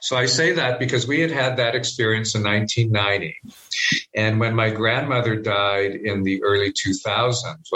So 0.00 0.16
I 0.16 0.26
say 0.26 0.52
that 0.52 0.78
because 0.78 1.06
we 1.06 1.20
had 1.20 1.30
had 1.30 1.56
that 1.58 1.74
experience 1.74 2.34
in 2.34 2.42
1990. 2.42 3.36
And 4.14 4.40
when 4.40 4.54
my 4.54 4.70
grandmother 4.70 5.36
died 5.36 5.92
in 5.92 6.22
the 6.22 6.42
early 6.42 6.72
2000s, 6.72 7.68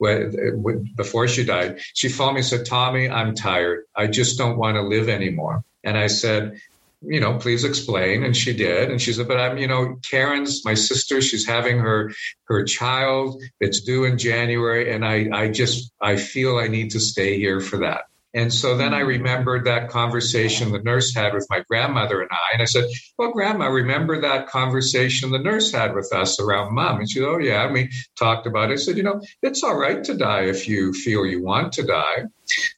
well, 0.00 0.84
before 0.96 1.28
she 1.28 1.44
died, 1.44 1.80
she 1.92 2.08
phoned 2.08 2.34
me 2.34 2.40
and 2.40 2.46
said, 2.46 2.66
Tommy, 2.66 3.08
I'm 3.08 3.34
tired. 3.34 3.84
I 3.94 4.06
just 4.06 4.38
don't 4.38 4.56
want 4.56 4.76
to 4.76 4.82
live 4.82 5.08
anymore. 5.08 5.64
And 5.84 5.98
I 5.98 6.06
said, 6.06 6.60
you 7.06 7.20
know, 7.20 7.38
please 7.38 7.64
explain. 7.64 8.24
And 8.24 8.36
she 8.36 8.54
did. 8.54 8.90
And 8.90 9.00
she 9.00 9.12
said, 9.12 9.28
but 9.28 9.38
I'm, 9.38 9.58
you 9.58 9.68
know, 9.68 9.96
Karen's 10.08 10.64
my 10.64 10.74
sister. 10.74 11.20
She's 11.20 11.46
having 11.46 11.78
her 11.78 12.12
her 12.44 12.64
child. 12.64 13.42
It's 13.60 13.80
due 13.80 14.04
in 14.04 14.18
January, 14.18 14.92
and 14.92 15.04
I 15.04 15.28
I 15.32 15.48
just 15.48 15.92
I 16.00 16.16
feel 16.16 16.58
I 16.58 16.68
need 16.68 16.92
to 16.92 17.00
stay 17.00 17.38
here 17.38 17.60
for 17.60 17.78
that. 17.78 18.04
And 18.34 18.52
so 18.52 18.76
then 18.76 18.92
I 18.92 19.00
remembered 19.00 19.64
that 19.64 19.90
conversation 19.90 20.72
the 20.72 20.82
nurse 20.82 21.14
had 21.14 21.34
with 21.34 21.46
my 21.48 21.62
grandmother 21.70 22.20
and 22.20 22.30
I. 22.32 22.54
And 22.54 22.62
I 22.62 22.64
said, 22.64 22.86
Well, 23.16 23.30
Grandma, 23.30 23.66
remember 23.66 24.20
that 24.20 24.48
conversation 24.48 25.30
the 25.30 25.38
nurse 25.38 25.70
had 25.70 25.94
with 25.94 26.12
us 26.12 26.40
around 26.40 26.74
mom? 26.74 26.98
And 26.98 27.08
she 27.08 27.20
said, 27.20 27.28
Oh, 27.28 27.38
yeah. 27.38 27.64
And 27.64 27.72
we 27.72 27.90
talked 28.18 28.48
about 28.48 28.70
it. 28.70 28.74
I 28.74 28.76
said, 28.76 28.96
You 28.96 29.04
know, 29.04 29.22
it's 29.40 29.62
all 29.62 29.78
right 29.78 30.02
to 30.04 30.16
die 30.16 30.46
if 30.46 30.68
you 30.68 30.92
feel 30.92 31.24
you 31.24 31.42
want 31.42 31.74
to 31.74 31.84
die. 31.84 32.24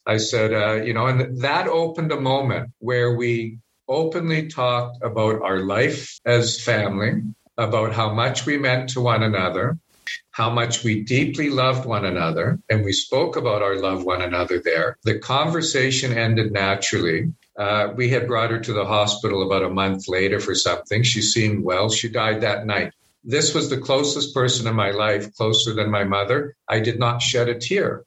I 0.07 0.19
said, 0.19 0.53
uh, 0.53 0.85
You 0.85 0.93
know, 0.93 1.07
and 1.07 1.41
that 1.41 1.69
opened 1.69 2.13
a 2.13 2.21
moment 2.21 2.71
where 2.79 3.17
we 3.17 3.59
openly 3.89 4.49
talked 4.49 5.03
about 5.03 5.41
our 5.43 5.61
life 5.61 6.19
as 6.27 6.61
family, 6.61 7.23
about 7.57 7.95
how 7.95 8.13
much 8.13 8.45
we 8.45 8.59
meant 8.59 8.91
to 8.91 9.01
one 9.01 9.23
another, 9.23 9.79
how 10.31 10.51
much 10.51 10.85
we 10.85 11.03
deeply 11.03 11.51
loved 11.51 11.87
one 11.87 12.05
another, 12.05 12.59
and 12.69 12.85
we 12.85 12.93
spoke 12.93 13.37
about 13.37 13.63
our 13.63 13.77
love 13.77 14.05
one 14.05 14.23
another 14.23 14.59
there. 14.59 14.97
The 15.03 15.19
conversation 15.19 16.13
ended 16.13 16.53
naturally. 16.53 17.33
Uh, 17.59 17.89
we 17.97 18.09
had 18.09 18.27
brought 18.27 18.51
her 18.51 18.61
to 18.61 18.73
the 18.73 18.85
hospital 18.85 19.47
about 19.47 19.63
a 19.63 19.71
month 19.71 20.09
later 20.09 20.41
for 20.41 20.55
something. 20.55 21.03
She 21.03 21.23
seemed 21.23 21.65
well. 21.65 21.89
She 21.89 22.09
died 22.09 22.43
that 22.43 22.67
night. 22.67 22.93
This 23.25 23.55
was 23.55 23.71
the 23.71 23.79
closest 23.79 24.35
person 24.35 24.67
in 24.67 24.75
my 24.75 24.91
life, 24.91 25.35
closer 25.35 25.75
than 25.75 25.91
my 25.91 26.05
mother. 26.05 26.55
I 26.69 26.81
did 26.81 26.99
not 26.99 27.23
shed 27.23 27.49
a 27.49 27.59
tear. 27.59 28.05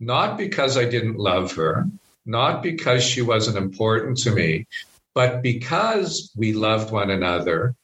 Not 0.00 0.38
because 0.38 0.76
I 0.78 0.84
didn't 0.84 1.18
love 1.18 1.52
her, 1.56 1.88
not 2.24 2.62
because 2.62 3.04
she 3.04 3.22
wasn't 3.22 3.56
important 3.56 4.18
to 4.18 4.30
me, 4.30 4.66
but 5.14 5.42
because 5.42 6.32
we 6.36 6.52
loved 6.52 6.90
one 6.90 7.10
another 7.10 7.74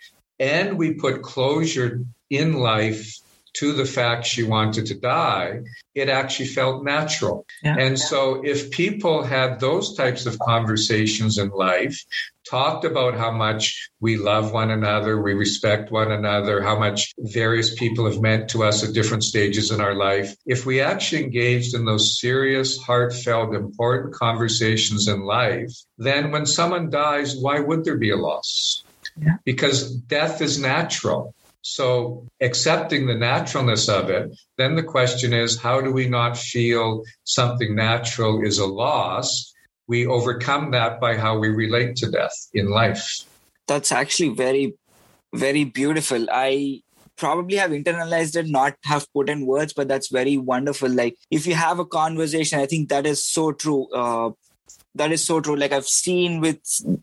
and 0.40 0.78
we 0.78 0.94
put 0.94 1.22
closure 1.22 2.00
in 2.30 2.54
life 2.54 3.18
to 3.58 3.72
the 3.72 3.84
fact 3.84 4.24
she 4.24 4.42
wanted 4.42 4.86
to 4.86 4.94
die, 4.94 5.60
it 5.94 6.08
actually 6.08 6.46
felt 6.46 6.84
natural. 6.84 7.44
Yeah. 7.62 7.76
And 7.78 7.98
so 7.98 8.42
if 8.44 8.70
people 8.70 9.22
had 9.22 9.58
those 9.58 9.96
types 9.96 10.26
of 10.26 10.38
conversations 10.38 11.38
in 11.38 11.50
life, 11.50 12.04
talked 12.48 12.84
about 12.84 13.14
how 13.14 13.30
much 13.30 13.90
we 14.00 14.16
love 14.16 14.52
one 14.52 14.70
another, 14.70 15.20
we 15.20 15.34
respect 15.34 15.90
one 15.90 16.10
another, 16.10 16.62
how 16.62 16.78
much 16.78 17.12
various 17.18 17.74
people 17.74 18.06
have 18.10 18.20
meant 18.20 18.48
to 18.50 18.62
us 18.64 18.82
at 18.82 18.94
different 18.94 19.24
stages 19.24 19.70
in 19.70 19.80
our 19.80 19.94
life. 19.94 20.34
If 20.46 20.64
we 20.64 20.80
actually 20.80 21.24
engaged 21.24 21.74
in 21.74 21.84
those 21.84 22.20
serious, 22.20 22.78
heartfelt, 22.78 23.54
important 23.54 24.14
conversations 24.14 25.08
in 25.08 25.22
life, 25.24 25.72
then 25.98 26.30
when 26.30 26.46
someone 26.46 26.90
dies, 26.90 27.36
why 27.36 27.60
would 27.60 27.84
there 27.84 27.98
be 27.98 28.10
a 28.10 28.16
loss? 28.16 28.84
Yeah. 29.20 29.36
Because 29.44 29.90
death 29.90 30.40
is 30.40 30.60
natural. 30.60 31.34
So 31.62 32.26
accepting 32.40 33.06
the 33.06 33.14
naturalness 33.14 33.88
of 33.88 34.10
it, 34.10 34.30
then 34.56 34.76
the 34.76 34.82
question 34.82 35.32
is, 35.32 35.60
how 35.60 35.80
do 35.80 35.92
we 35.92 36.08
not 36.08 36.36
feel 36.36 37.02
something 37.24 37.74
natural 37.74 38.42
is 38.42 38.58
a 38.58 38.66
loss? 38.66 39.52
We 39.86 40.06
overcome 40.06 40.70
that 40.72 41.00
by 41.00 41.16
how 41.16 41.38
we 41.38 41.48
relate 41.48 41.96
to 41.96 42.10
death 42.10 42.34
in 42.52 42.70
life. 42.70 43.06
That's 43.66 43.92
actually 43.92 44.30
very, 44.30 44.74
very 45.34 45.64
beautiful. 45.64 46.26
I 46.30 46.82
probably 47.16 47.56
have 47.56 47.72
internalized 47.72 48.36
it, 48.36 48.48
not 48.48 48.76
have 48.84 49.06
put 49.12 49.28
in 49.28 49.44
words, 49.44 49.72
but 49.72 49.88
that's 49.88 50.08
very 50.08 50.38
wonderful. 50.38 50.88
Like 50.88 51.16
if 51.30 51.46
you 51.46 51.54
have 51.54 51.78
a 51.78 51.84
conversation, 51.84 52.60
I 52.60 52.66
think 52.66 52.88
that 52.88 53.06
is 53.06 53.24
so 53.24 53.52
true. 53.52 53.88
Uh, 53.92 54.30
that 54.94 55.12
is 55.12 55.24
so 55.24 55.40
true. 55.40 55.56
Like 55.56 55.72
I've 55.72 55.88
seen 55.88 56.40
with 56.40 56.60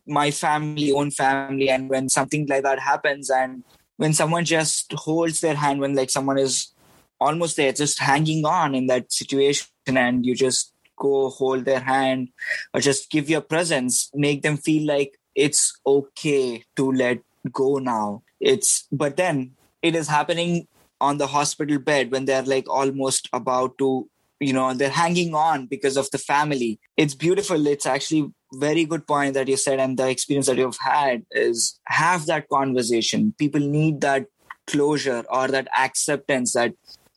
my 0.07 0.31
family, 0.31 0.91
own 0.91 1.11
family, 1.11 1.69
and 1.69 1.89
when 1.89 2.09
something 2.09 2.47
like 2.47 2.63
that 2.63 2.79
happens, 2.79 3.29
and 3.29 3.63
when 3.97 4.13
someone 4.13 4.45
just 4.45 4.91
holds 4.93 5.41
their 5.41 5.55
hand 5.55 5.79
when 5.79 5.95
like 5.95 6.09
someone 6.09 6.37
is 6.37 6.73
almost 7.19 7.55
there 7.55 7.71
just 7.71 7.99
hanging 7.99 8.45
on 8.45 8.75
in 8.75 8.87
that 8.87 9.11
situation 9.11 9.67
and 9.87 10.25
you 10.25 10.35
just 10.35 10.73
go 10.97 11.29
hold 11.29 11.65
their 11.65 11.79
hand 11.79 12.29
or 12.73 12.79
just 12.79 13.09
give 13.09 13.29
your 13.29 13.41
presence 13.41 14.09
make 14.13 14.41
them 14.41 14.57
feel 14.57 14.85
like 14.85 15.17
it's 15.35 15.77
okay 15.85 16.63
to 16.75 16.91
let 16.91 17.19
go 17.51 17.77
now. 17.77 18.23
It's 18.39 18.87
but 18.91 19.17
then 19.17 19.51
it 19.81 19.95
is 19.95 20.07
happening 20.07 20.67
on 21.01 21.17
the 21.17 21.27
hospital 21.27 21.77
bed 21.77 22.11
when 22.11 22.25
they're 22.25 22.41
like 22.43 22.69
almost 22.69 23.29
about 23.33 23.77
to 23.77 24.09
you 24.39 24.53
know 24.53 24.73
they're 24.73 24.89
hanging 24.89 25.33
on 25.33 25.67
because 25.67 25.97
of 25.97 26.09
the 26.11 26.17
family. 26.17 26.79
It's 26.97 27.15
beautiful. 27.15 27.67
It's 27.67 27.85
actually 27.85 28.31
very 28.53 28.85
good 28.85 29.07
point 29.07 29.33
that 29.33 29.47
you 29.47 29.57
said 29.57 29.79
and 29.79 29.97
the 29.97 30.09
experience 30.09 30.47
that 30.47 30.57
you've 30.57 30.77
had 30.79 31.23
is 31.31 31.79
have 31.87 32.25
that 32.27 32.49
conversation. 32.49 33.33
People 33.37 33.61
need 33.61 34.01
that 34.01 34.25
closure 34.67 35.23
or 35.29 35.47
that 35.47 35.67
acceptance 35.77 36.53
that 36.53 36.73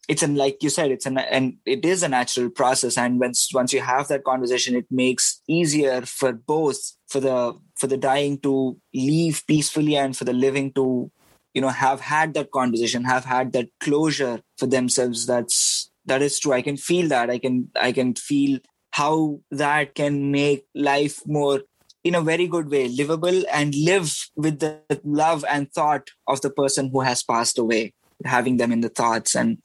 it's 0.08 0.22
an 0.22 0.36
like 0.36 0.62
you 0.62 0.70
said 0.70 0.90
it's 0.90 1.06
an 1.06 1.18
and 1.18 1.56
it 1.66 1.84
is 1.84 2.02
a 2.02 2.08
natural 2.08 2.48
process. 2.50 2.96
And 2.96 3.20
once 3.20 3.50
once 3.52 3.72
you 3.72 3.80
have 3.80 4.08
that 4.08 4.24
conversation 4.24 4.74
it 4.74 4.86
makes 4.90 5.42
easier 5.46 6.02
for 6.02 6.32
both 6.32 6.78
for 7.08 7.20
the 7.20 7.54
for 7.78 7.86
the 7.86 7.96
dying 7.98 8.38
to 8.40 8.78
leave 8.94 9.42
peacefully 9.46 9.96
and 9.96 10.16
for 10.16 10.24
the 10.24 10.32
living 10.32 10.72
to 10.74 11.10
you 11.52 11.60
know 11.60 11.68
have 11.68 12.00
had 12.00 12.34
that 12.34 12.50
conversation 12.52 13.04
have 13.04 13.26
had 13.26 13.52
that 13.52 13.68
closure 13.80 14.40
for 14.56 14.66
themselves. 14.66 15.26
That's 15.26 15.77
that 16.08 16.22
is 16.22 16.38
true. 16.38 16.52
I 16.52 16.62
can 16.62 16.76
feel 16.76 17.08
that. 17.08 17.30
I 17.30 17.38
can 17.38 17.70
i 17.80 17.92
can 17.92 18.14
feel 18.14 18.58
how 18.92 19.40
that 19.50 19.94
can 19.94 20.30
make 20.30 20.64
life 20.74 21.20
more 21.26 21.60
in 22.04 22.14
a 22.14 22.22
very 22.22 22.46
good 22.46 22.70
way 22.70 22.88
livable 22.88 23.42
and 23.52 23.74
live 23.74 24.14
with 24.36 24.58
the 24.60 24.80
love 25.04 25.44
and 25.48 25.72
thought 25.72 26.08
of 26.26 26.40
the 26.40 26.50
person 26.50 26.90
who 26.92 27.00
has 27.00 27.22
passed 27.22 27.58
away 27.58 27.92
having 28.24 28.56
them 28.56 28.72
in 28.72 28.80
the 28.80 28.88
thoughts 28.88 29.36
and 29.36 29.58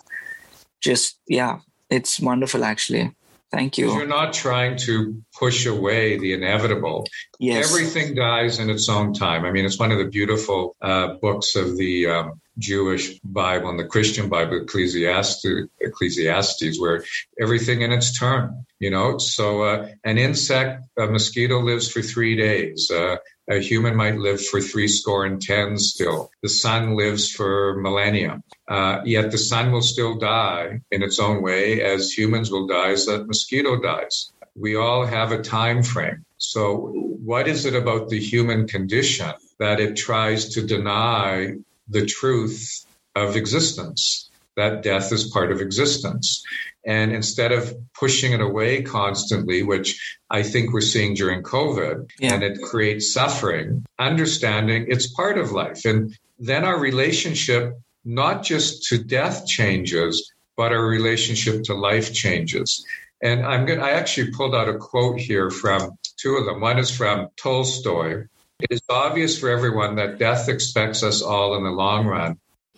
just 0.82 1.20
yeah 1.28 1.60
it's 1.90 2.20
wonderful 2.20 2.64
actually 2.64 3.12
thank 3.54 3.78
you 3.78 3.94
you're 3.94 4.06
not 4.06 4.34
trying 4.34 4.76
to 4.76 5.22
push 5.38 5.66
away 5.66 6.18
the 6.18 6.34
inevitable 6.34 7.06
yes. 7.40 7.70
everything 7.70 8.16
dies 8.16 8.60
in 8.60 8.70
its 8.70 8.90
own 8.90 9.14
time 9.14 9.46
i 9.46 9.52
mean 9.52 9.66
it's 9.66 9.80
one 9.80 9.92
of 9.92 9.98
the 9.98 10.10
beautiful 10.10 10.76
uh, 10.82 11.14
books 11.22 11.56
of 11.56 11.78
the 11.78 12.08
um, 12.08 12.42
Jewish 12.58 13.20
Bible 13.22 13.70
and 13.70 13.80
the 13.80 13.86
Christian 13.86 14.30
Bible, 14.30 14.62
Ecclesiastes, 14.62 15.46
Ecclesiastes, 15.80 16.80
where 16.80 17.04
everything 17.42 17.82
in 17.82 17.92
its 17.92 18.18
turn, 18.18 18.66
you 18.80 18.92
know. 18.92 19.18
So 19.18 19.64
uh, 19.64 19.88
an 20.04 20.18
insect, 20.18 20.84
a 20.98 21.08
mosquito 21.08 21.60
lives 21.62 21.92
for 21.92 22.02
three 22.02 22.36
days. 22.36 22.92
Uh, 22.92 23.18
a 23.50 23.60
human 23.60 23.96
might 23.96 24.18
live 24.18 24.46
for 24.46 24.62
three 24.62 24.88
score 24.88 25.26
and 25.26 25.42
ten 25.42 25.78
still. 25.78 26.30
The 26.44 26.50
sun 26.50 26.96
lives 26.96 27.30
for 27.32 27.76
millennia. 27.78 28.42
Uh, 28.68 29.02
yet 29.04 29.32
the 29.32 29.38
sun 29.38 29.72
will 29.72 29.82
still 29.82 30.16
die 30.18 30.80
in 30.92 31.04
its 31.04 31.20
own 31.20 31.42
way 31.42 31.82
as 31.82 32.12
humans 32.12 32.50
will 32.50 32.66
die 32.66 32.92
as 32.92 33.06
that 33.06 33.28
mosquito 33.28 33.80
dies. 33.82 34.32
We 34.56 34.76
all 34.76 35.06
have 35.06 35.32
a 35.32 35.42
time 35.42 35.84
frame. 35.84 36.26
So 36.38 36.92
what 37.24 37.48
is 37.48 37.66
it 37.66 37.76
about 37.76 38.10
the 38.10 38.20
human 38.20 38.68
condition 38.68 39.34
that 39.60 39.80
it 39.80 39.96
tries 39.96 40.50
to 40.56 40.66
deny 40.66 41.56
the 41.90 42.06
truth 42.06 42.86
of 43.16 43.36
existence, 43.36 44.30
that 44.56 44.84
death 44.84 45.12
is 45.12 45.30
part 45.30 45.52
of 45.52 45.62
existence. 45.62 46.44
And 46.86 47.14
instead 47.14 47.52
of 47.52 47.74
pushing 47.94 48.34
it 48.34 48.42
away 48.42 48.82
constantly, 48.82 49.64
which 49.64 50.18
I 50.30 50.44
think 50.44 50.74
we're 50.74 50.82
seeing 50.82 51.14
during 51.14 51.44
COVID, 51.44 52.10
yeah. 52.20 52.34
and 52.34 52.44
it 52.44 52.62
creates 52.62 53.14
suffering, 53.14 53.86
understanding 53.98 54.86
it's 54.90 55.08
part 55.08 55.38
of 55.38 55.52
life. 55.52 55.86
And 55.86 56.16
then 56.40 56.66
our 56.66 56.78
relationship, 56.78 57.80
not 58.06 58.44
just 58.44 58.84
to 58.90 58.98
death 58.98 59.46
changes, 59.48 60.32
but 60.58 60.72
our 60.72 60.86
relationship 60.86 61.64
to 61.64 61.74
life 61.74 62.14
changes. 62.14 62.86
And 63.22 63.46
I'm 63.46 63.66
going 63.66 63.80
I 63.80 63.92
actually 63.92 64.32
pulled 64.32 64.54
out 64.54 64.70
a 64.70 64.78
quote 64.78 65.20
here 65.20 65.50
from 65.50 65.98
two 66.18 66.36
of 66.36 66.46
them. 66.46 66.62
One 66.62 66.78
is 66.78 66.92
from 66.92 67.30
Tolstoy, 67.38 68.26
it 68.60 68.68
is 68.72 68.82
obvious 68.90 69.38
for 69.38 69.50
everyone 69.50 69.96
that 69.96 70.20
death 70.20 70.48
expects 70.48 71.04
us 71.04 71.22
all 71.22 71.58
in 71.58 71.64
the 71.64 71.72
long 71.72 72.06
run, 72.06 72.38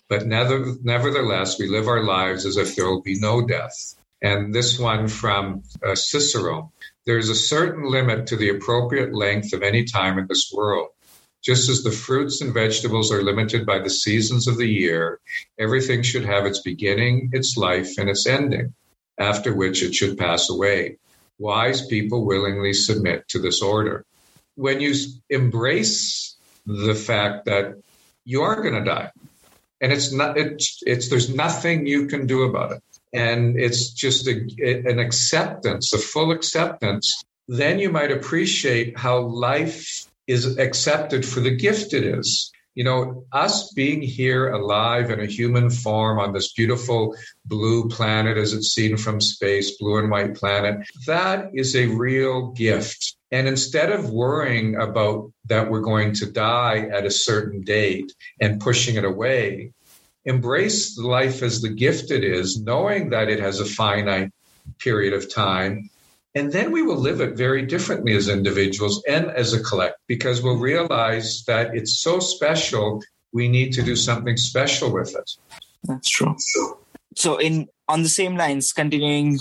but 0.10 0.26
nevertheless, 0.26 1.60
we 1.60 1.68
live 1.68 1.88
our 1.88 2.04
lives 2.04 2.46
as 2.46 2.58
if 2.58 2.76
there 2.76 2.88
will 2.88 3.02
be 3.02 3.20
no 3.20 3.46
death. 3.46 3.96
And 4.22 4.54
this 4.54 4.80
one 4.80 5.08
from 5.08 5.64
uh, 5.86 5.94
Cicero 5.96 6.72
there 7.06 7.20
is 7.20 7.30
a 7.30 7.36
certain 7.36 7.86
limit 7.92 8.26
to 8.28 8.36
the 8.36 8.50
appropriate 8.50 9.14
length 9.14 9.54
of 9.54 9.62
any 9.62 9.84
time 9.84 10.18
in 10.18 10.26
this 10.28 10.52
world. 10.52 10.90
Just 11.46 11.70
as 11.70 11.84
the 11.84 11.92
fruits 11.92 12.42
and 12.42 12.54
vegetables 12.54 13.12
are 13.12 13.22
limited 13.22 13.66
by 13.66 13.78
the 13.78 13.90
seasons 13.90 14.48
of 14.48 14.58
the 14.58 14.68
year, 14.68 15.20
everything 15.60 16.02
should 16.02 16.26
have 16.26 16.46
its 16.46 16.60
beginning, 16.60 17.30
its 17.34 17.56
life, 17.56 18.00
and 18.00 18.10
its 18.10 18.26
ending, 18.26 18.74
after 19.20 19.54
which 19.54 19.84
it 19.84 19.94
should 19.94 20.18
pass 20.18 20.50
away. 20.50 20.98
Wise 21.38 21.86
people 21.86 22.26
willingly 22.26 22.74
submit 22.74 23.28
to 23.28 23.40
this 23.40 23.62
order 23.62 24.06
when 24.56 24.82
you 24.82 24.96
embrace 25.30 26.36
the 26.66 26.96
fact 26.96 27.46
that 27.46 27.76
you 28.24 28.42
are 28.42 28.62
going 28.62 28.74
to 28.74 28.84
die 28.84 29.12
and 29.82 29.92
it's 29.92 30.12
not 30.12 30.38
it's 30.38 30.82
it's 30.86 31.10
there's 31.10 31.34
nothing 31.34 31.86
you 31.86 32.08
can 32.08 32.26
do 32.26 32.44
about 32.44 32.72
it 32.72 32.82
and 33.14 33.60
it's 33.60 33.90
just 33.90 34.28
a, 34.28 34.48
an 34.90 35.00
acceptance 35.00 35.94
a 35.94 35.98
full 35.98 36.32
acceptance 36.32 37.24
then 37.48 37.78
you 37.78 37.92
might 37.92 38.12
appreciate 38.12 38.98
how 38.98 39.20
life 39.20 40.08
is 40.28 40.58
accepted 40.58 41.26
for 41.26 41.40
the 41.40 41.56
gift 41.56 41.94
it 41.94 42.04
is. 42.04 42.52
You 42.74 42.84
know, 42.84 43.24
us 43.32 43.72
being 43.72 44.02
here 44.02 44.52
alive 44.52 45.10
in 45.10 45.22
a 45.22 45.26
human 45.26 45.70
form 45.70 46.20
on 46.20 46.34
this 46.34 46.52
beautiful 46.52 47.16
blue 47.46 47.88
planet 47.88 48.38
as 48.38 48.52
it's 48.52 48.74
seen 48.74 48.98
from 48.98 49.22
space, 49.22 49.78
blue 49.78 49.98
and 49.98 50.12
white 50.12 50.36
planet, 50.36 50.86
that 51.08 51.52
is 51.54 51.74
a 51.76 51.88
real 51.88 52.52
gift. 52.52 53.16
And 53.32 53.48
instead 53.48 53.94
of 53.94 54.10
worrying 54.10 54.76
about 54.76 55.32
that 55.46 55.70
we're 55.70 55.80
going 55.80 56.14
to 56.16 56.30
die 56.30 56.80
at 56.92 57.06
a 57.06 57.12
certain 57.12 57.62
date 57.62 58.12
and 58.42 58.60
pushing 58.60 58.96
it 58.96 59.06
away, 59.06 59.72
embrace 60.26 60.98
life 60.98 61.44
as 61.44 61.62
the 61.62 61.70
gift 61.70 62.12
it 62.12 62.26
is, 62.26 62.60
knowing 62.60 63.10
that 63.12 63.30
it 63.30 63.40
has 63.40 63.62
a 63.62 63.66
finite 63.66 64.32
period 64.80 65.14
of 65.14 65.34
time 65.34 65.90
and 66.36 66.52
then 66.52 66.72
we 66.72 66.82
will 66.82 66.98
live 66.98 67.22
it 67.22 67.36
very 67.38 67.66
differently 67.66 68.14
as 68.14 68.28
individuals 68.28 69.02
and 69.08 69.28
as 69.32 69.54
a 69.54 69.64
collective 69.64 70.02
because 70.08 70.42
we'll 70.42 70.58
realize 70.58 71.46
that 71.46 71.74
it's 71.74 71.98
so 72.00 72.20
special, 72.20 73.02
we 73.32 73.48
need 73.48 73.72
to 73.74 73.82
do 73.82 73.96
something 73.96 74.36
special 74.36 74.92
with 74.92 75.16
it. 75.16 75.32
That's 75.86 76.10
true. 76.10 76.36
So, 77.16 77.38
in 77.38 77.68
on 77.88 78.04
the 78.04 78.10
same 78.10 78.36
lines, 78.36 78.74
continuing, 78.74 79.40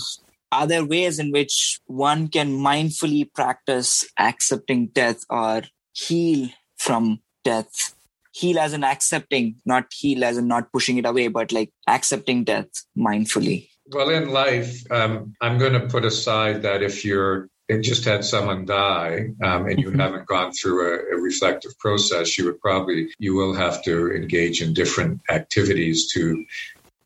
are 0.53 0.69
there 0.69 0.85
ways 0.85 1.19
in 1.19 1.33
which 1.33 1.81
one 1.87 2.29
can 2.29 2.59
mindfully 2.59 3.33
practice 3.33 4.05
accepting 4.19 4.89
death 4.89 5.25
or 5.29 5.63
heal 5.93 6.51
from 6.77 7.21
death? 7.43 7.95
Heal 8.33 8.59
as 8.59 8.73
in 8.73 8.85
accepting, 8.85 9.57
not 9.65 9.93
heal 9.93 10.25
as 10.25 10.39
in 10.39 10.49
not 10.49 10.73
pushing 10.73 10.99
it 10.99 11.07
away, 11.07 11.29
but 11.29 11.53
like 11.53 11.73
accepting 11.89 12.45
death 12.45 12.69
mindfully. 12.97 13.69
Well, 13.87 14.09
in 14.09 14.31
life, 14.31 14.91
um, 14.91 15.35
I'm 15.41 15.59
going 15.59 15.75
to 15.75 15.89
put 15.89 16.05
aside 16.05 16.63
that 16.63 16.83
if 16.83 17.05
you're 17.05 17.49
it 17.69 17.81
just 17.81 18.05
had 18.05 18.25
someone 18.25 18.67
die 18.67 19.29
um, 19.43 19.67
and 19.67 19.81
you 19.81 19.89
mm-hmm. 19.89 20.01
haven't 20.01 20.27
gone 20.27 20.53
through 20.53 20.87
a, 20.87 21.17
a, 21.17 21.21
reflective 21.21 21.79
process, 21.79 22.37
you 22.37 22.45
would 22.45 22.61
probably 22.61 23.09
you 23.19 23.35
will 23.35 23.55
have 23.55 23.83
to 23.85 24.13
engage 24.13 24.61
in 24.61 24.75
different 24.75 25.23
activities 25.31 26.13
to 26.13 26.45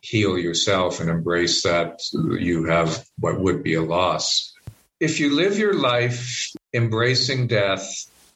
heal 0.01 0.37
yourself 0.39 1.01
and 1.01 1.11
embrace 1.11 1.63
that 1.63 2.01
you 2.13 2.65
have 2.65 3.05
what 3.19 3.39
would 3.39 3.63
be 3.63 3.75
a 3.75 3.83
loss. 3.83 4.53
If 5.01 5.21
you 5.21 5.35
live 5.35 5.59
your 5.59 5.75
life 5.75 6.51
embracing 6.73 7.47
death, 7.47 7.87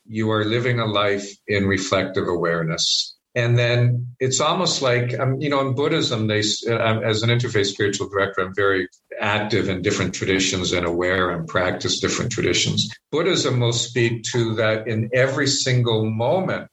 you 0.06 0.30
are 0.30 0.44
living 0.44 0.78
a 0.78 0.86
life 0.86 1.28
in 1.48 1.66
reflective 1.66 2.28
awareness. 2.28 3.16
And 3.34 3.58
then 3.58 4.14
it's 4.20 4.40
almost 4.40 4.82
like, 4.82 5.18
um, 5.18 5.40
you 5.40 5.48
know, 5.48 5.66
in 5.66 5.74
Buddhism, 5.74 6.26
they, 6.26 6.40
uh, 6.68 7.00
as 7.00 7.22
an 7.22 7.30
interfaith 7.30 7.66
spiritual 7.66 8.08
director, 8.08 8.42
I'm 8.42 8.54
very 8.54 8.88
active 9.20 9.68
in 9.68 9.80
different 9.80 10.14
traditions 10.14 10.72
and 10.72 10.84
aware 10.84 11.30
and 11.30 11.48
practice 11.48 11.98
different 12.00 12.30
traditions. 12.30 12.94
Buddhism 13.10 13.60
will 13.60 13.72
speak 13.72 14.24
to 14.32 14.54
that 14.56 14.86
in 14.86 15.08
every 15.14 15.46
single 15.46 16.04
moment 16.04 16.70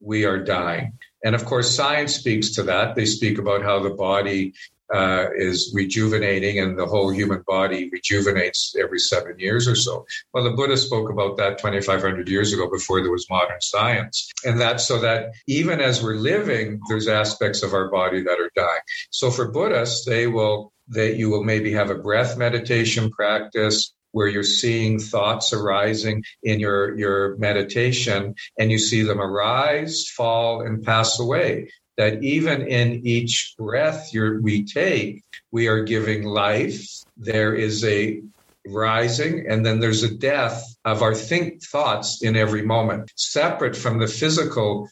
we 0.00 0.24
are 0.24 0.38
dying. 0.38 0.94
And 1.24 1.34
of 1.34 1.44
course, 1.44 1.74
science 1.74 2.14
speaks 2.14 2.50
to 2.54 2.62
that. 2.64 2.96
They 2.96 3.04
speak 3.04 3.38
about 3.38 3.62
how 3.62 3.80
the 3.80 3.90
body 3.90 4.54
uh, 4.92 5.26
is 5.36 5.72
rejuvenating 5.74 6.58
and 6.58 6.78
the 6.78 6.86
whole 6.86 7.10
human 7.10 7.42
body 7.46 7.88
rejuvenates 7.90 8.74
every 8.78 8.98
seven 8.98 9.38
years 9.38 9.66
or 9.66 9.74
so. 9.74 10.04
Well, 10.32 10.44
the 10.44 10.50
Buddha 10.50 10.76
spoke 10.76 11.10
about 11.10 11.36
that 11.38 11.58
2,500 11.58 12.28
years 12.28 12.52
ago 12.52 12.68
before 12.70 13.00
there 13.00 13.10
was 13.10 13.26
modern 13.30 13.60
science. 13.60 14.30
And 14.44 14.60
that's 14.60 14.86
so 14.86 14.98
that 15.00 15.32
even 15.46 15.80
as 15.80 16.02
we're 16.02 16.16
living, 16.16 16.80
there's 16.88 17.08
aspects 17.08 17.62
of 17.62 17.72
our 17.72 17.90
body 17.90 18.22
that 18.22 18.38
are 18.40 18.50
dying. 18.54 18.80
So 19.10 19.30
for 19.30 19.50
Buddhists, 19.50 20.04
they 20.04 20.26
will, 20.26 20.72
that 20.88 21.16
you 21.16 21.30
will 21.30 21.44
maybe 21.44 21.72
have 21.72 21.90
a 21.90 21.94
breath 21.94 22.36
meditation 22.36 23.10
practice 23.10 23.94
where 24.10 24.28
you're 24.28 24.42
seeing 24.42 24.98
thoughts 24.98 25.54
arising 25.54 26.22
in 26.42 26.60
your, 26.60 26.98
your 26.98 27.36
meditation 27.38 28.34
and 28.58 28.70
you 28.70 28.78
see 28.78 29.02
them 29.02 29.20
arise, 29.20 30.06
fall, 30.06 30.60
and 30.60 30.82
pass 30.84 31.18
away 31.18 31.66
that 31.96 32.22
even 32.22 32.62
in 32.62 33.06
each 33.06 33.54
breath 33.58 34.10
we 34.14 34.64
take, 34.64 35.22
we 35.50 35.68
are 35.68 35.84
giving 35.84 36.24
life. 36.24 36.86
There 37.16 37.54
is 37.54 37.84
a 37.84 38.22
rising 38.66 39.46
and 39.48 39.66
then 39.66 39.80
there's 39.80 40.02
a 40.02 40.14
death 40.14 40.64
of 40.84 41.02
our 41.02 41.14
think 41.14 41.62
thoughts 41.64 42.22
in 42.22 42.36
every 42.36 42.62
moment, 42.62 43.10
separate 43.16 43.76
from 43.76 43.98
the 43.98 44.06
physical 44.06 44.88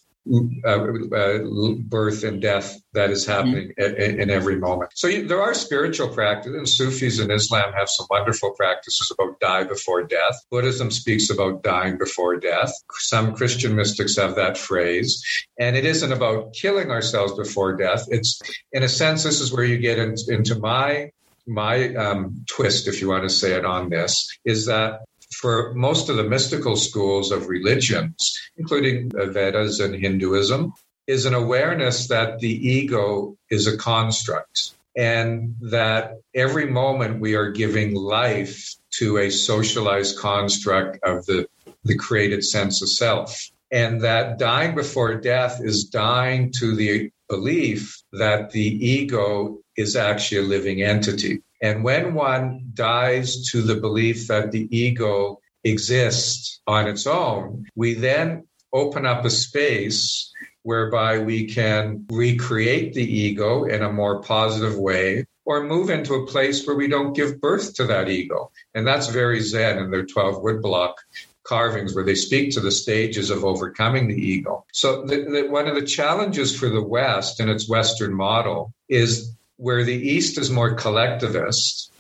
uh, 0.65 0.69
uh, 0.69 1.39
birth 1.79 2.23
and 2.23 2.41
death 2.41 2.81
that 2.93 3.11
is 3.11 3.27
happening 3.27 3.73
mm-hmm. 3.79 4.01
in, 4.01 4.21
in, 4.21 4.31
every 4.31 4.57
moment. 4.57 4.93
So 4.95 5.09
you, 5.09 5.27
there 5.27 5.43
are 5.43 5.55
spiritual 5.55 6.09
practices, 6.09 6.57
and 6.57 6.69
Sufis 6.69 7.19
in 7.19 7.31
Islam 7.31 7.73
have 7.73 7.89
some 7.89 8.07
wonderful 8.11 8.53
practices 8.53 9.13
about 9.13 9.41
die 9.41 9.65
before 9.65 10.05
death. 10.05 10.45
Buddhism 10.51 10.91
speaks 10.91 11.31
about 11.31 11.63
dying 11.63 11.99
before 11.99 12.37
death. 12.37 12.73
Some 12.93 13.35
Christian 13.35 13.75
mystics 13.75 14.17
have 14.17 14.37
that 14.37 14.57
phrase, 14.57 15.23
and 15.59 15.77
it 15.77 15.85
isn't 15.85 16.13
about 16.13 16.53
killing 16.53 16.91
ourselves 16.91 17.33
before 17.35 17.77
death. 17.77 18.07
It's, 18.09 18.41
in 18.73 18.83
a 18.83 18.89
sense, 18.89 19.25
this 19.25 19.41
is 19.41 19.53
where 19.53 19.65
you 19.65 19.79
get 19.79 19.99
in, 19.99 20.15
into 20.29 20.59
my 20.59 21.11
my 21.47 21.95
um, 21.95 22.45
twist, 22.49 22.87
if 22.87 23.01
you 23.01 23.09
want 23.09 23.25
to 23.25 23.31
say 23.31 23.55
it 23.55 23.65
on 23.65 23.91
this, 23.91 24.29
is 24.45 24.67
that 24.67 25.01
for 25.41 25.73
most 25.75 26.11
of 26.11 26.17
the 26.17 26.25
mystical 26.25 26.77
schools 26.77 27.33
of 27.33 27.49
religions, 27.49 28.39
including 28.59 29.11
Vedas 29.15 29.81
and 29.81 29.95
Hinduism, 29.95 30.75
is 31.07 31.25
an 31.25 31.33
awareness 31.33 32.09
that 32.09 32.41
the 32.41 32.69
ego 32.69 33.37
is 33.49 33.67
a 33.67 33.79
construct 33.79 34.73
and 34.95 35.57
that 35.63 36.19
every 36.35 36.67
moment 36.67 37.21
we 37.21 37.37
are 37.37 37.53
giving 37.53 37.95
life 37.95 38.75
to 38.99 39.17
a 39.17 39.31
socialized 39.31 40.19
construct 40.19 40.99
of 41.05 41.25
the, 41.25 41.49
the 41.85 41.97
created 41.97 42.45
sense 42.45 42.83
of 42.83 42.91
self. 42.91 43.51
And 43.73 44.03
that 44.03 44.39
dying 44.39 44.75
before 44.75 45.15
death 45.15 45.61
is 45.63 45.85
dying 45.85 46.53
to 46.59 46.75
the 46.75 47.11
belief 47.31 48.03
that 48.13 48.51
the 48.51 48.61
ego 48.61 49.59
is 49.77 49.97
actually 49.97 50.39
a 50.39 50.43
living 50.43 50.83
entity. 50.83 51.43
And 51.61 51.85
when 51.85 52.15
one 52.15 52.71
dies 52.75 53.49
to 53.51 53.63
the 53.63 53.77
belief 53.77 54.29
that 54.29 54.53
the 54.53 54.69
ego 54.77 55.41
exists 55.65 56.61
on 56.67 56.87
its 56.89 57.07
own, 57.07 57.67
we 57.75 57.95
then 57.95 58.47
open 58.73 59.05
up 59.05 59.25
a 59.25 59.31
space 59.31 60.33
whereby 60.63 61.19
we 61.19 61.47
can 61.47 62.07
recreate 62.11 62.95
the 62.95 63.05
ego 63.05 63.65
in 63.65 63.83
a 63.83 63.93
more 63.93 64.23
positive 64.23 64.79
way 64.79 65.27
or 65.45 65.65
move 65.65 65.91
into 65.91 66.15
a 66.15 66.27
place 66.27 66.67
where 66.67 66.77
we 66.77 66.87
don't 66.87 67.15
give 67.15 67.41
birth 67.41 67.75
to 67.75 67.85
that 67.85 68.09
ego. 68.09 68.51
And 68.75 68.87
that's 68.87 69.09
very 69.09 69.41
Zen 69.41 69.79
in 69.79 69.91
their 69.91 70.05
12 70.07 70.43
woodblock 70.43 70.95
carvings 71.43 71.95
where 71.95 72.05
they 72.05 72.15
speak 72.15 72.53
to 72.53 72.61
the 72.61 72.71
stages 72.71 73.31
of 73.31 73.45
overcoming 73.45 74.07
the 74.07 74.15
ego. 74.15 74.65
So 74.73 75.05
the, 75.05 75.25
the, 75.25 75.49
one 75.49 75.67
of 75.67 75.75
the 75.75 75.87
challenges 75.87 76.57
for 76.57 76.69
the 76.69 76.83
West 76.83 77.41
and 77.41 77.51
its 77.51 77.69
Western 77.69 78.15
model 78.15 78.73
is 78.89 79.35
where 79.61 79.85
the 79.85 79.95
East 79.95 80.39
is 80.39 80.51
more 80.51 80.75
collectivist 80.75 81.93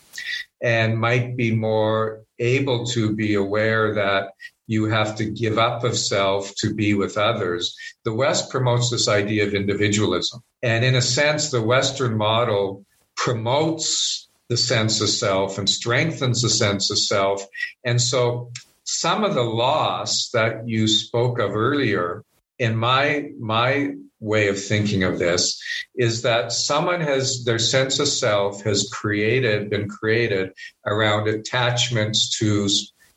and 0.62 0.98
might 0.98 1.36
be 1.36 1.54
more 1.54 2.22
able 2.38 2.86
to 2.86 3.14
be 3.14 3.34
aware 3.34 3.94
that 3.94 4.30
you 4.66 4.86
have 4.86 5.16
to 5.16 5.24
give 5.24 5.58
up 5.58 5.84
of 5.84 5.96
self 5.96 6.54
to 6.56 6.72
be 6.74 6.94
with 6.94 7.18
others. 7.18 7.76
The 8.04 8.14
West 8.14 8.50
promotes 8.50 8.90
this 8.90 9.08
idea 9.08 9.46
of 9.46 9.54
individualism. 9.54 10.42
And 10.62 10.84
in 10.84 10.94
a 10.94 11.02
sense, 11.02 11.50
the 11.50 11.62
Western 11.62 12.16
model 12.16 12.84
promotes 13.16 14.28
the 14.48 14.56
sense 14.56 15.00
of 15.00 15.08
self 15.08 15.58
and 15.58 15.68
strengthens 15.68 16.42
the 16.42 16.50
sense 16.50 16.90
of 16.90 16.98
self. 16.98 17.44
And 17.84 18.00
so 18.00 18.52
some 18.84 19.22
of 19.22 19.34
the 19.34 19.42
loss 19.42 20.30
that 20.32 20.66
you 20.66 20.88
spoke 20.88 21.38
of 21.38 21.54
earlier 21.54 22.24
in 22.58 22.76
my 22.76 23.30
my 23.38 23.94
way 24.20 24.48
of 24.48 24.62
thinking 24.62 25.02
of 25.02 25.18
this 25.18 25.60
is 25.94 26.22
that 26.22 26.52
someone 26.52 27.00
has 27.00 27.44
their 27.44 27.58
sense 27.58 27.98
of 27.98 28.06
self 28.06 28.62
has 28.62 28.88
created 28.92 29.70
been 29.70 29.88
created 29.88 30.52
around 30.86 31.26
attachments 31.26 32.38
to 32.38 32.68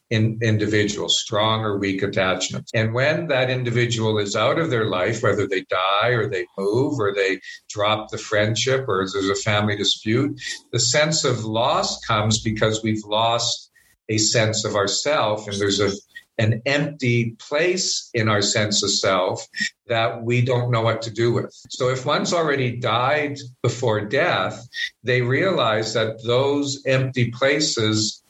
in, 0.09 0.39
individuals 0.41 1.19
strong 1.19 1.61
or 1.61 1.77
weak 1.77 2.03
attachments. 2.03 2.71
And 2.73 2.93
when 2.93 3.27
that 3.27 3.49
individual 3.49 4.19
is 4.19 4.35
out 4.35 4.59
of 4.59 4.69
their 4.69 4.85
life 4.85 5.23
whether 5.23 5.45
they 5.47 5.61
die 5.61 6.09
or 6.09 6.29
they 6.29 6.45
move 6.57 6.99
or 6.99 7.13
they 7.13 7.39
drop 7.69 8.09
the 8.09 8.17
friendship 8.17 8.85
or 8.87 9.05
there's 9.11 9.29
a 9.29 9.35
family 9.35 9.75
dispute 9.75 10.39
the 10.71 10.79
sense 10.79 11.25
of 11.25 11.43
loss 11.43 11.99
comes 12.05 12.41
because 12.41 12.83
we've 12.83 13.03
lost 13.05 13.71
a 14.09 14.17
sense 14.17 14.65
of 14.65 14.75
ourself 14.75 15.47
and 15.47 15.59
there's 15.59 15.79
a 15.79 15.91
an 16.38 16.62
empty 16.65 17.36
place 17.39 18.10
in 18.13 18.28
our 18.28 18.41
sense 18.41 18.84
of 18.84 18.91
self 18.91 19.48
that 19.88 20.24
we 20.24 20.41
don't 20.41 20.72
know 20.72 20.82
what 20.82 21.04
to 21.04 21.12
do 21.12 21.34
with. 21.34 21.54
So 21.69 21.89
if 21.89 22.06
one's 22.06 22.34
already 22.34 22.78
died 22.78 23.38
before 23.62 24.06
death, 24.06 24.67
they 25.04 25.22
realize 25.22 25.93
that 25.93 26.24
those 26.26 26.82
empty 26.86 27.32
places 27.32 28.24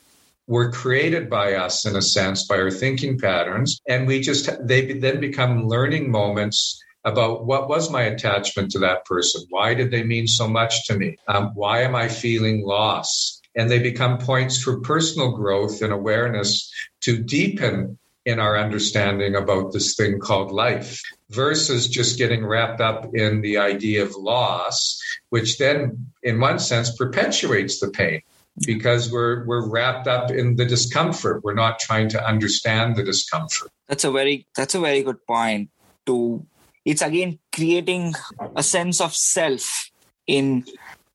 were 0.47 0.71
created 0.71 1.29
by 1.29 1.53
us 1.53 1.85
in 1.85 1.95
a 1.95 2.01
sense 2.01 2.45
by 2.45 2.57
our 2.57 2.71
thinking 2.71 3.17
patterns. 3.17 3.79
And 3.87 4.07
we 4.07 4.19
just 4.19 4.49
they 4.67 4.93
then 4.93 5.21
become 5.21 5.67
learning 5.67 6.11
moments 6.11 6.81
about 7.05 7.45
what 7.45 7.67
was 7.67 7.91
my 7.91 8.03
attachment 8.03 8.71
to 8.71 8.79
that 8.79 9.05
person? 9.05 9.43
Why 9.49 9.73
did 9.73 9.91
they 9.91 10.03
mean 10.03 10.27
so 10.27 10.47
much 10.47 10.87
to 10.87 10.97
me? 10.97 11.17
Um, 11.27 11.51
why 11.53 11.81
am 11.81 11.95
i 11.95 12.07
feeling 12.07 12.65
loss 12.65 13.41
and 13.55 13.69
they 13.69 13.79
become 13.79 14.17
points 14.17 14.61
for 14.61 14.79
personal 14.79 15.31
growth 15.31 15.81
and 15.81 15.93
awareness 15.93 16.71
to 17.01 17.17
deepen 17.17 17.97
in 18.25 18.39
our 18.39 18.57
understanding 18.57 19.35
about 19.35 19.73
this 19.73 19.95
thing 19.95 20.19
called 20.19 20.51
life 20.51 21.01
versus 21.29 21.87
just 21.89 22.17
getting 22.17 22.45
wrapped 22.45 22.79
up 22.79 23.13
in 23.13 23.41
the 23.41 23.57
idea 23.57 24.01
of 24.01 24.15
loss, 24.15 24.99
which 25.29 25.57
then, 25.57 26.07
in 26.23 26.39
one 26.39 26.59
sense, 26.59 26.95
perpetuates 26.95 27.79
the 27.79 27.89
pain 27.89 28.21
because 28.65 29.11
we're 29.11 29.45
we're 29.45 29.67
wrapped 29.67 30.07
up 30.07 30.31
in 30.31 30.55
the 30.55 30.65
discomfort. 30.65 31.43
We're 31.43 31.53
not 31.53 31.79
trying 31.79 32.09
to 32.09 32.25
understand 32.25 32.95
the 32.95 33.03
discomfort. 33.03 33.71
That's 33.87 34.03
a 34.03 34.11
very 34.11 34.47
that's 34.55 34.75
a 34.75 34.79
very 34.79 35.03
good 35.03 35.25
point. 35.25 35.69
To 36.05 36.45
it's 36.85 37.01
again 37.01 37.39
creating 37.53 38.13
a 38.55 38.63
sense 38.63 39.01
of 39.01 39.13
self 39.13 39.91
in 40.27 40.65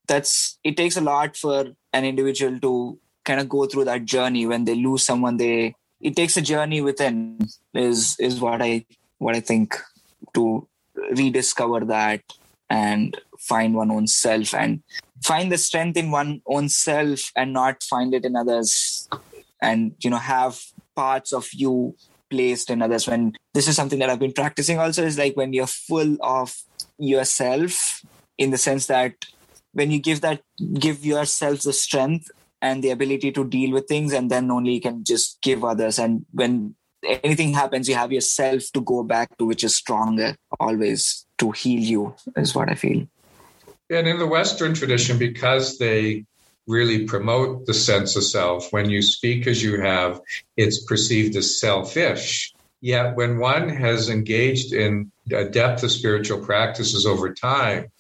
that's 0.07 0.59
it 0.65 0.77
takes 0.77 0.97
a 0.97 1.01
lot 1.01 1.37
for 1.37 1.73
an 1.99 2.05
individual 2.05 2.59
to 2.61 2.99
kind 3.25 3.41
of 3.41 3.49
go 3.49 3.67
through 3.67 3.85
that 3.85 4.05
journey. 4.05 4.47
When 4.47 4.65
they 4.65 4.75
lose 4.75 5.05
someone 5.05 5.37
they 5.37 5.75
it 6.01 6.15
takes 6.15 6.37
a 6.37 6.43
journey 6.43 6.81
within 6.81 7.39
is 7.75 8.17
is 8.21 8.41
what 8.41 8.63
i 8.63 8.85
what 9.19 9.35
i 9.35 9.41
think 9.41 9.77
to 10.35 10.67
rediscover 11.21 11.81
that 11.85 12.23
and 12.71 13.21
find 13.39 13.75
one 13.75 13.91
own 13.91 14.07
self 14.07 14.55
and 14.55 14.83
find 15.23 15.51
the 15.51 15.59
strength 15.59 15.97
in 15.97 16.11
one 16.11 16.41
own 16.47 16.69
self 16.69 17.33
and 17.35 17.53
not 17.53 17.83
find 17.83 18.15
it 18.15 18.25
in 18.25 18.37
others. 18.37 19.09
And 19.61 19.95
you 20.01 20.11
know 20.11 20.19
have 20.19 20.61
parts 20.95 21.33
of 21.33 21.49
you 21.53 21.97
placed 22.31 22.71
in 22.71 22.83
others. 22.83 23.09
When 23.09 23.35
this 23.55 23.67
is 23.67 23.75
something 23.75 23.99
that 23.99 24.11
i've 24.11 24.21
been 24.21 24.33
practicing 24.33 24.79
also 24.79 25.05
is 25.05 25.19
like 25.19 25.37
when 25.37 25.53
you're 25.53 25.67
full 25.67 26.17
of 26.21 26.55
yourself 26.99 28.05
in 28.37 28.51
the 28.51 28.59
sense 28.59 28.87
that 28.87 29.15
when 29.79 29.93
you 29.93 30.01
give 30.01 30.21
that 30.23 30.43
give 30.75 31.07
yourself 31.07 31.63
the 31.63 31.73
strength 31.73 32.31
and 32.61 32.83
the 32.83 32.91
ability 32.91 33.31
to 33.33 33.45
deal 33.45 33.71
with 33.71 33.87
things 33.87 34.13
and 34.13 34.31
then 34.31 34.51
only 34.51 34.73
you 34.73 34.81
can 34.81 35.05
just 35.05 35.41
give 35.41 35.65
others. 35.65 35.99
And 35.99 36.27
when 36.33 36.75
anything 37.05 37.53
happens 37.55 37.89
you 37.89 37.95
have 37.95 38.13
yourself 38.13 38.65
to 38.75 38.81
go 38.81 39.05
back 39.05 39.39
to 39.39 39.47
which 39.47 39.63
is 39.63 39.77
stronger 39.77 40.35
always 40.59 41.27
to 41.39 41.53
heal 41.53 41.81
you 41.81 42.15
is 42.37 42.57
what 42.57 42.69
i 42.69 42.75
feel. 42.75 43.07
And 43.89 44.09
in 44.09 44.19
the 44.19 44.27
western 44.27 44.75
tradition 44.75 45.17
because 45.17 45.79
they 45.79 46.25
really 46.67 47.05
promote 47.05 47.67
the 47.67 47.75
sense 47.75 48.17
of 48.17 48.25
self 48.25 48.73
when 48.73 48.91
you 48.91 49.01
speak 49.01 49.47
as 49.47 49.63
you 49.63 49.81
have 49.81 50.21
it's 50.57 50.83
perceived 50.83 51.37
as 51.37 51.61
selfish 51.61 52.53
yet 52.81 53.17
when 53.17 53.39
one 53.39 53.69
has 53.69 54.09
engaged 54.09 54.73
in 54.73 55.11
a 55.33 55.45
depth 55.45 55.83
of 55.83 55.91
spiritual 55.91 56.45
practices 56.45 57.07
over 57.07 57.33
time 57.35 57.91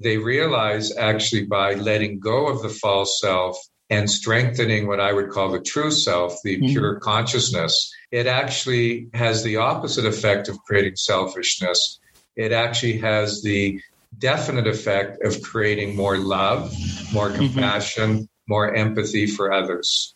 they 0.00 0.16
realize 0.16 0.96
actually 0.96 1.44
by 1.44 1.74
letting 1.74 2.18
go 2.18 2.48
of 2.48 2.62
the 2.62 2.68
false 2.68 3.20
self 3.20 3.58
and 3.90 4.10
strengthening 4.10 4.86
what 4.86 5.00
I 5.00 5.12
would 5.12 5.30
call 5.30 5.50
the 5.50 5.60
true 5.60 5.90
self, 5.90 6.42
the 6.44 6.56
mm-hmm. 6.56 6.66
pure 6.66 7.00
consciousness, 7.00 7.92
it 8.10 8.26
actually 8.26 9.08
has 9.14 9.42
the 9.42 9.56
opposite 9.56 10.04
effect 10.04 10.48
of 10.48 10.58
creating 10.64 10.96
selfishness. 10.96 11.98
It 12.36 12.52
actually 12.52 12.98
has 12.98 13.42
the 13.42 13.80
definite 14.18 14.66
effect 14.66 15.22
of 15.24 15.42
creating 15.42 15.96
more 15.96 16.18
love, 16.18 16.72
more 17.12 17.30
mm-hmm. 17.30 17.38
compassion, 17.38 18.10
mm-hmm. 18.10 18.24
more 18.46 18.74
empathy 18.74 19.26
for 19.26 19.52
others. 19.52 20.14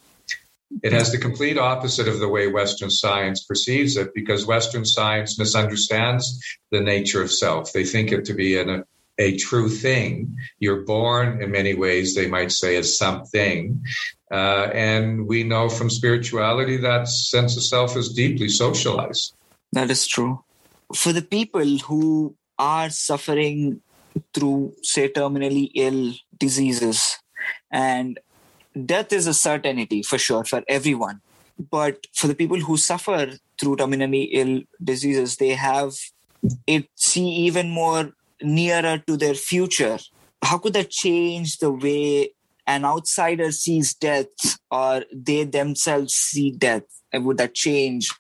It 0.82 0.92
has 0.92 1.12
the 1.12 1.18
complete 1.18 1.58
opposite 1.58 2.08
of 2.08 2.18
the 2.18 2.28
way 2.28 2.46
Western 2.48 2.90
science 2.90 3.44
perceives 3.44 3.96
it 3.96 4.14
because 4.14 4.46
Western 4.46 4.85
science 4.85 5.38
misunderstands 5.38 6.40
the 6.70 6.80
nature 6.80 7.22
of 7.22 7.30
self. 7.32 7.72
They 7.72 7.85
think 7.85 8.12
it 8.12 8.24
to 8.26 8.35
be 8.35 8.58
an 8.58 8.85
a 9.18 9.37
true 9.37 9.68
thing. 9.68 10.37
You're 10.58 10.82
born, 10.85 11.42
in 11.42 11.50
many 11.50 11.74
ways, 11.74 12.14
they 12.14 12.26
might 12.26 12.50
say, 12.50 12.76
as 12.76 12.98
something. 12.98 13.85
Uh, 14.30 14.70
and 14.72 15.26
we 15.28 15.44
know 15.44 15.68
from 15.68 15.90
spirituality 15.90 16.78
that 16.78 17.08
sense 17.08 17.56
of 17.56 17.62
self 17.62 17.96
is 17.96 18.12
deeply 18.12 18.48
socialized. 18.48 19.35
That 19.72 19.90
is 19.90 20.06
true. 20.06 20.42
For 20.94 21.12
the 21.12 21.22
people 21.22 21.78
who 21.78 22.35
are 22.58 22.90
suffering 22.90 23.82
through, 24.32 24.74
say, 24.82 25.08
terminally 25.08 25.70
ill 25.74 26.14
diseases, 26.38 27.18
and 27.70 28.18
death 28.87 29.12
is 29.12 29.26
a 29.26 29.35
certainty 29.35 30.02
for 30.02 30.18
sure 30.18 30.44
for 30.44 30.62
everyone. 30.68 31.20
But 31.70 32.06
for 32.14 32.26
the 32.26 32.35
people 32.35 32.58
who 32.58 32.76
suffer 32.76 33.32
through 33.61 33.76
terminally 33.76 34.28
ill 34.32 34.62
diseases, 34.82 35.37
they 35.37 35.50
have 35.50 35.92
it 36.66 36.88
see 36.96 37.28
even 37.28 37.70
more 37.70 38.12
nearer 38.42 38.98
to 39.06 39.16
their 39.16 39.35
future. 39.35 39.98
How 40.42 40.58
could 40.58 40.72
that 40.72 40.90
change 40.90 41.58
the 41.58 41.70
way 41.70 42.30
an 42.66 42.85
outsider 42.85 43.52
sees 43.52 43.94
death 43.94 44.58
or 44.70 45.04
they 45.12 45.44
themselves 45.44 46.14
see 46.14 46.50
death? 46.50 46.85
And 47.12 47.24
would 47.26 47.37
that 47.37 47.54
change? 47.54 48.11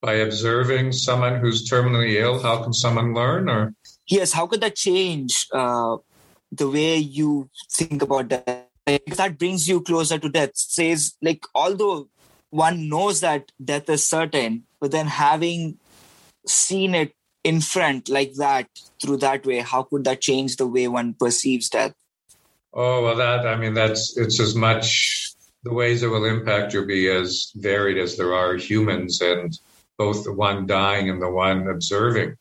By 0.00 0.14
observing 0.14 0.92
someone 0.92 1.40
who's 1.40 1.68
terminally 1.68 2.20
ill, 2.20 2.42
how 2.42 2.62
can 2.62 2.72
someone 2.72 3.14
learn? 3.14 3.48
Or 3.48 3.74
yes, 4.06 4.32
how 4.32 4.46
could 4.46 4.60
that 4.60 4.76
change 4.76 5.46
uh, 5.52 5.96
the 6.50 6.68
way 6.68 6.96
you 6.96 7.48
think 7.70 8.02
about 8.02 8.28
death? 8.28 8.63
Like, 8.86 9.04
that 9.16 9.38
brings 9.38 9.68
you 9.68 9.80
closer 9.80 10.18
to 10.18 10.28
death. 10.28 10.50
Says 10.54 11.14
like 11.22 11.46
although 11.54 12.08
one 12.50 12.88
knows 12.88 13.20
that 13.20 13.50
death 13.62 13.88
is 13.88 14.06
certain, 14.06 14.64
but 14.80 14.90
then 14.90 15.06
having 15.06 15.78
seen 16.46 16.94
it 16.94 17.14
in 17.44 17.60
front 17.60 18.08
like 18.08 18.32
that 18.34 18.66
through 19.00 19.18
that 19.18 19.44
way 19.46 19.58
how 19.58 19.82
could 19.82 20.04
that 20.04 20.20
change 20.20 20.56
the 20.56 20.66
way 20.66 20.88
one 20.88 21.14
perceives 21.14 21.68
death 21.68 21.94
oh 22.72 23.02
well 23.02 23.16
that 23.16 23.46
i 23.46 23.54
mean 23.54 23.74
that's 23.74 24.16
it's 24.16 24.40
as 24.40 24.54
much 24.54 25.32
the 25.62 25.72
ways 25.72 26.02
it 26.02 26.08
will 26.08 26.24
impact 26.24 26.72
you 26.72 26.84
be 26.86 27.08
as 27.08 27.52
varied 27.56 27.98
as 27.98 28.16
there 28.16 28.34
are 28.34 28.56
humans 28.56 29.20
and 29.20 29.58
both 29.98 30.24
the 30.24 30.32
one 30.32 30.66
dying 30.66 31.08
and 31.10 31.20
the 31.20 31.30
one 31.30 31.68
observing 31.68 32.34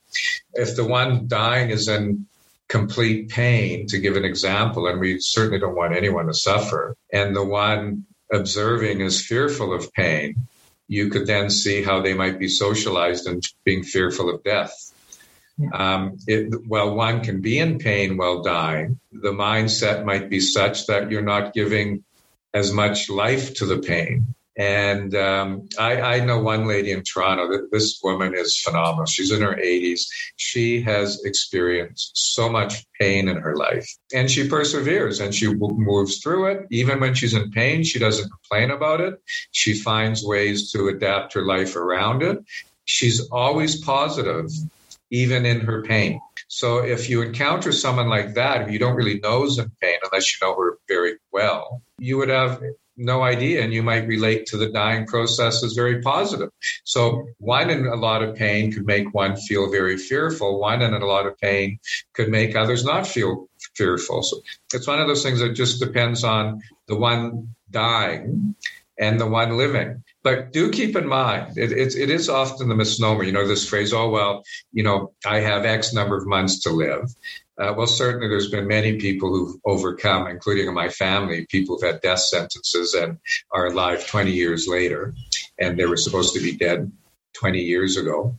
if 0.54 0.76
the 0.76 0.86
one 0.86 1.28
dying 1.28 1.70
is 1.70 1.88
in 1.90 2.26
complete 2.74 3.30
pain 3.30 3.86
to 3.86 4.00
give 4.00 4.16
an 4.16 4.26
example 4.26 4.88
and 4.88 5.00
we 5.00 5.20
certainly 5.20 5.60
don't 5.60 5.76
want 5.76 5.96
anyone 5.96 6.26
to 6.26 6.34
suffer. 6.34 6.96
And 7.14 7.36
the 7.36 7.46
one 7.46 8.08
observing 8.32 9.00
is 9.00 9.24
fearful 9.24 9.72
of 9.76 9.94
pain. 9.94 10.48
You 10.88 11.12
could 11.12 11.28
then 11.28 11.52
see 11.52 11.84
how 11.84 12.02
they 12.02 12.16
might 12.16 12.40
be 12.40 12.48
socialized 12.48 13.28
and 13.28 13.44
being 13.64 13.84
fearful 13.84 14.28
of 14.34 14.44
death. 14.44 14.74
Um, 15.72 16.18
it, 16.26 16.68
while 16.68 16.96
one 16.96 17.22
can 17.22 17.42
be 17.42 17.60
in 17.60 17.78
pain 17.78 18.18
while 18.18 18.42
dying, 18.42 19.00
the 19.12 19.34
mindset 19.34 20.04
might 20.04 20.28
be 20.28 20.40
such 20.40 20.88
that 20.88 21.12
you're 21.12 21.22
not 21.22 21.54
giving 21.54 22.04
as 22.56 22.72
much 22.72 23.08
life 23.08 23.54
to 23.58 23.68
the 23.68 23.78
pain. 23.78 24.34
And 24.56 25.16
um, 25.16 25.68
I, 25.80 26.00
I, 26.02 26.20
know 26.20 26.40
one 26.40 26.68
lady 26.68 26.92
in 26.92 27.02
Toronto. 27.02 27.68
This 27.72 28.00
woman 28.04 28.36
is 28.36 28.60
phenomenal. 28.60 29.08
She's 29.08 29.32
in 29.32 29.42
her 29.42 29.56
80s. 29.56 30.02
She 30.36 30.82
has 30.84 31.24
experienced 31.26 32.12
so 32.14 32.50
much 32.50 32.86
pain 33.00 33.28
in 33.28 33.38
her 33.38 33.56
life, 33.56 33.88
and 34.14 34.30
she 34.30 34.48
perseveres 34.48 35.20
and 35.20 35.34
she 35.34 35.52
moves 35.56 36.20
through 36.20 36.52
it. 36.52 36.68
Even 36.70 37.00
when 37.00 37.16
she's 37.16 37.34
in 37.34 37.50
pain, 37.50 37.84
she 37.84 37.98
doesn't 37.98 38.30
complain 38.30 38.70
about 38.70 39.02
it. 39.02 39.16
She 39.52 39.74
finds 39.74 40.24
ways 40.24 40.72
to 40.74 40.88
adapt 40.88 41.34
her 41.34 41.46
life 41.46 41.76
around 41.76 42.22
it. 42.22 42.38
She's 42.86 43.28
always 43.30 43.82
positive 43.82 44.52
even 45.14 45.46
in 45.46 45.62
her 45.62 45.84
pain. 45.84 46.20
So 46.48 46.80
if 46.80 47.08
you 47.08 47.22
encounter 47.22 47.72
someone 47.72 48.10
like 48.10 48.34
that, 48.34 48.66
who 48.66 48.74
you 48.74 48.80
don't 48.80 48.96
really 48.96 49.20
know 49.20 49.46
is 49.46 49.60
in 49.60 49.72
pain, 49.80 49.98
unless 50.04 50.34
you 50.34 50.48
know 50.48 50.56
her 50.56 50.80
very 50.88 51.18
well, 51.32 51.84
you 52.00 52.18
would 52.18 52.30
have 52.30 52.62
no 52.98 53.24
idea 53.24 53.62
and 53.64 53.74
you 53.74 53.84
might 53.84 54.08
relate 54.08 54.46
to 54.48 54.58
the 54.58 54.70
dying 54.70 55.06
process 55.06 55.64
as 55.64 55.74
very 55.74 56.02
positive. 56.02 56.50
So 56.84 57.28
one 57.40 57.70
in 57.70 57.86
a 57.86 57.96
lot 57.96 58.24
of 58.24 58.36
pain 58.36 58.72
could 58.72 58.86
make 58.86 59.14
one 59.14 59.36
feel 59.36 59.72
very 59.72 59.98
fearful. 59.98 60.60
One 60.60 60.82
in 60.82 60.94
a 60.94 61.06
lot 61.06 61.26
of 61.26 61.38
pain 61.40 61.80
could 62.14 62.30
make 62.30 62.56
others 62.56 62.84
not 62.84 63.08
feel 63.08 63.48
fearful. 63.76 64.24
So 64.24 64.42
it's 64.74 64.88
one 64.88 65.00
of 65.00 65.08
those 65.08 65.24
things 65.24 65.40
that 65.40 65.54
just 65.54 65.80
depends 65.80 66.24
on 66.24 66.62
the 66.88 66.96
one 66.96 67.50
dying 67.72 68.56
and 69.00 69.20
the 69.20 69.28
one 69.28 69.58
living. 69.58 70.04
But 70.24 70.54
do 70.54 70.70
keep 70.72 70.96
in 70.96 71.08
mind, 71.08 71.58
it, 71.58 71.72
it, 71.72 71.96
it 71.96 72.10
is 72.10 72.30
often 72.30 72.70
the 72.70 72.76
misnomer, 72.76 73.24
you 73.24 73.32
know, 73.32 73.48
this 73.48 73.68
phrase, 73.68 73.92
oh, 73.92 74.10
well, 74.10 74.44
you 74.72 74.84
know, 74.84 75.12
I 75.26 75.40
have 75.40 75.66
X 75.66 75.94
number 75.94 76.16
of 76.16 76.26
months 76.28 76.62
to 76.62 76.70
live. 76.70 77.14
Uh, 77.60 77.74
well, 77.78 77.88
certainly 77.88 78.28
there's 78.28 78.50
been 78.50 78.68
many 78.68 78.98
people 78.98 79.30
who've 79.30 79.60
overcome, 79.66 80.28
including 80.28 80.68
in 80.68 80.74
my 80.74 80.90
family, 80.90 81.46
people 81.50 81.76
who've 81.76 81.92
had 81.92 82.02
death 82.02 82.20
sentences 82.20 82.94
and 82.96 83.20
are 83.52 83.68
alive 83.68 84.08
20 84.08 84.32
years 84.32 84.68
later, 84.68 85.14
and 85.60 85.78
they 85.78 85.86
were 85.86 85.98
supposed 85.98 86.34
to 86.34 86.40
be 86.40 86.54
dead 86.54 86.92
20 87.34 87.60
years 87.60 87.98
ago. 87.98 88.36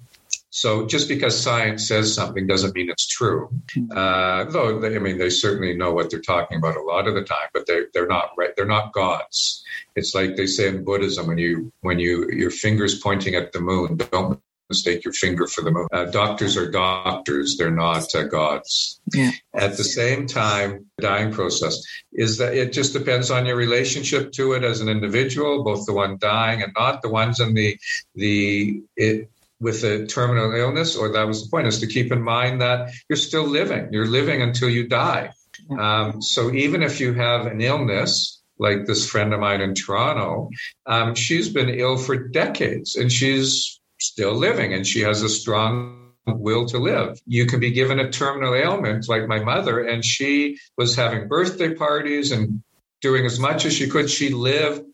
So 0.51 0.87
just 0.87 1.09
because 1.09 1.41
science 1.41 1.89
says 1.89 2.15
something 2.15 2.47
doesn't 2.47 2.77
mean 2.77 2.89
it's 2.89 3.09
true. 3.09 3.51
Uh, 3.91 4.45
though 4.45 4.79
they, 4.79 4.95
I 4.95 5.01
mean, 5.01 5.19
they 5.19 5.29
certainly 5.29 5.77
know 5.77 5.93
what 5.93 6.11
they're 6.11 6.21
talking 6.21 6.59
about 6.59 6.77
a 6.77 6.83
lot 6.83 7.09
of 7.09 7.15
the 7.15 7.25
time, 7.25 7.49
but 7.53 7.67
they're 7.67 7.89
they're 7.93 8.07
not 8.07 8.31
right. 8.39 8.55
They're 8.55 8.65
not 8.65 8.93
gods. 8.93 9.65
It's 9.97 10.15
like 10.15 10.37
they 10.37 10.47
say 10.47 10.69
in 10.69 10.85
Buddhism 10.85 11.27
when 11.27 11.39
you 11.39 11.73
when 11.81 11.99
you 11.99 12.31
your 12.31 12.53
fingers 12.53 13.01
pointing 13.01 13.35
at 13.35 13.53
the 13.53 13.61
moon, 13.61 13.97
don't 13.97 14.41
mistake 14.69 15.05
your 15.05 15.13
finger 15.13 15.47
for 15.47 15.63
the 15.63 15.71
moon. 15.71 15.87
Uh, 15.93 16.07
doctors 16.07 16.57
are 16.57 16.71
doctors; 16.71 17.57
they're 17.57 17.71
not 17.71 18.15
uh, 18.15 18.25
gods. 18.25 19.01
Yeah. 19.13 19.31
At 19.55 19.77
the 19.77 19.85
same 19.85 20.27
time, 20.27 20.87
the 20.97 21.03
dying 21.03 21.33
process 21.33 21.83
is 22.13 22.39
that 22.39 22.55
it 22.55 22.73
just 22.73 22.93
depends 22.93 23.31
on 23.31 23.47
your 23.47 23.57
relationship 23.57 24.33
to 24.33 24.53
it 24.53 24.65
as 24.65 24.81
an 24.81 24.89
individual, 24.89 25.65
both 25.65 25.87
the 25.87 25.93
one 25.93 26.19
dying 26.19 26.63
and 26.63 26.73
not 26.77 27.03
the 27.03 27.11
ones 27.11 27.41
in 27.41 27.55
the 27.55 27.79
the 28.15 28.83
it, 28.97 29.31
with 29.61 29.85
a 29.85 30.07
terminal 30.07 30.55
illness, 30.55 30.97
or 30.97 31.13
that 31.13 31.27
was 31.27 31.45
the 31.45 31.51
point, 31.51 31.67
is 31.67 31.81
to 31.81 31.87
keep 31.87 32.13
in 32.13 32.23
mind 32.23 32.61
that 32.61 32.91
you're 33.09 33.17
still 33.17 33.47
living. 33.47 33.89
You're 33.93 34.07
living 34.07 34.43
until 34.43 34.69
you 34.69 34.89
die. 34.89 35.31
Um, 35.79 36.21
so 36.21 36.53
even 36.53 36.83
if 36.83 37.01
you 37.01 37.15
have 37.15 37.47
an 37.47 37.61
illness, 37.61 38.43
like 38.59 38.87
this 38.87 39.09
friend 39.09 39.33
of 39.33 39.41
mine 39.41 39.61
in 39.61 39.75
Toronto, 39.75 40.51
um, 40.87 41.15
she's 41.15 41.49
been 41.49 41.69
ill 41.69 41.97
for 41.97 42.17
decades 42.17 42.97
and 42.97 43.11
she's 43.11 43.81
still 44.07 44.35
living 44.35 44.73
and 44.75 44.87
she 44.87 45.01
has 45.01 45.23
a 45.23 45.29
strong 45.29 46.13
will 46.27 46.67
to 46.67 46.79
live. 46.79 47.21
You 47.27 47.47
can 47.47 47.61
be 47.61 47.71
given 47.71 47.99
a 47.99 48.11
terminal 48.11 48.55
ailment 48.55 49.09
like 49.09 49.29
my 49.29 49.41
mother, 49.41 49.81
and 49.85 50.05
she 50.05 50.59
was 50.77 50.97
having 50.97 51.29
birthday 51.29 51.75
parties 51.75 52.33
and 52.33 52.63
doing 53.01 53.27
as 53.27 53.39
much 53.39 53.67
as 53.67 53.75
she 53.75 53.89
could. 53.89 54.09
She 54.09 54.31
lived 54.31 54.85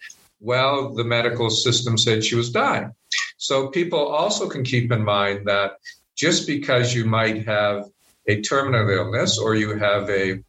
well, 0.40 0.94
the 0.94 1.04
medical 1.04 1.50
system 1.50 1.98
said 1.98 2.24
she 2.24 2.34
was 2.34 2.50
dying. 2.50 2.92
So 3.36 3.68
people 3.68 4.06
also 4.06 4.48
can 4.48 4.64
keep 4.64 4.90
in 4.90 5.04
mind 5.04 5.46
that 5.46 5.72
just 6.16 6.46
because 6.46 6.94
you 6.94 7.04
might 7.04 7.46
have 7.46 7.84
a 8.26 8.40
terminal 8.40 8.88
illness 8.88 9.38
or 9.38 9.54
you 9.54 9.78
have 9.78 10.08
a 10.10 10.42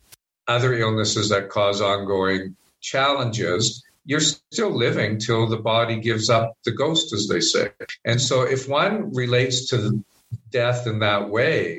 other 0.48 0.74
illnesses 0.74 1.30
that 1.30 1.50
cause 1.50 1.82
ongoing 1.82 2.56
challenges, 2.82 3.84
you're 4.06 4.20
still 4.20 4.72
living 4.72 5.20
till 5.20 5.48
the 5.48 5.58
body 5.58 6.00
gives 6.00 6.30
up 6.30 6.58
the 6.66 6.72
ghost, 6.72 7.14
as 7.14 7.28
they 7.28 7.40
say. 7.40 7.70
And 8.06 8.20
so 8.20 8.42
if 8.42 8.68
one 8.68 9.14
relates 9.14 9.70
to 9.70 10.04
death 10.50 10.88
in 10.88 11.00
that 11.00 11.30
way, 11.30 11.78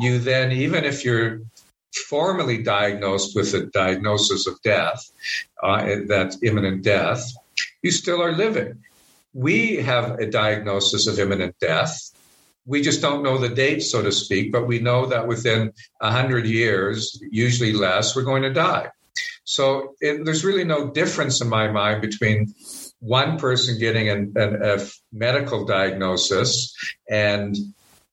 you 0.00 0.18
then, 0.18 0.52
even 0.52 0.84
if 0.84 1.04
you're 1.04 1.40
formally 2.08 2.62
diagnosed 2.62 3.34
with 3.34 3.54
a 3.54 3.66
diagnosis 3.66 4.46
of 4.46 4.60
death, 4.62 5.10
uh, 5.62 5.96
that's 6.06 6.42
imminent 6.42 6.82
death, 6.82 7.32
you 7.82 7.90
still 7.90 8.22
are 8.22 8.32
living. 8.32 8.82
We 9.32 9.76
have 9.76 10.18
a 10.20 10.26
diagnosis 10.30 11.06
of 11.06 11.18
imminent 11.18 11.58
death. 11.60 12.10
We 12.66 12.82
just 12.82 13.02
don't 13.02 13.22
know 13.22 13.38
the 13.38 13.48
date, 13.48 13.80
so 13.82 14.02
to 14.02 14.12
speak, 14.12 14.52
but 14.52 14.66
we 14.66 14.78
know 14.78 15.06
that 15.06 15.26
within 15.26 15.72
100 15.98 16.46
years, 16.46 17.20
usually 17.30 17.72
less, 17.72 18.16
we're 18.16 18.22
going 18.22 18.42
to 18.42 18.52
die. 18.52 18.90
So 19.44 19.94
it, 20.00 20.24
there's 20.24 20.44
really 20.44 20.64
no 20.64 20.90
difference 20.90 21.40
in 21.40 21.48
my 21.48 21.70
mind 21.70 22.00
between 22.00 22.54
one 23.00 23.38
person 23.38 23.78
getting 23.78 24.08
an, 24.08 24.32
an, 24.36 24.62
a 24.62 24.86
medical 25.12 25.64
diagnosis 25.66 26.74
and 27.08 27.54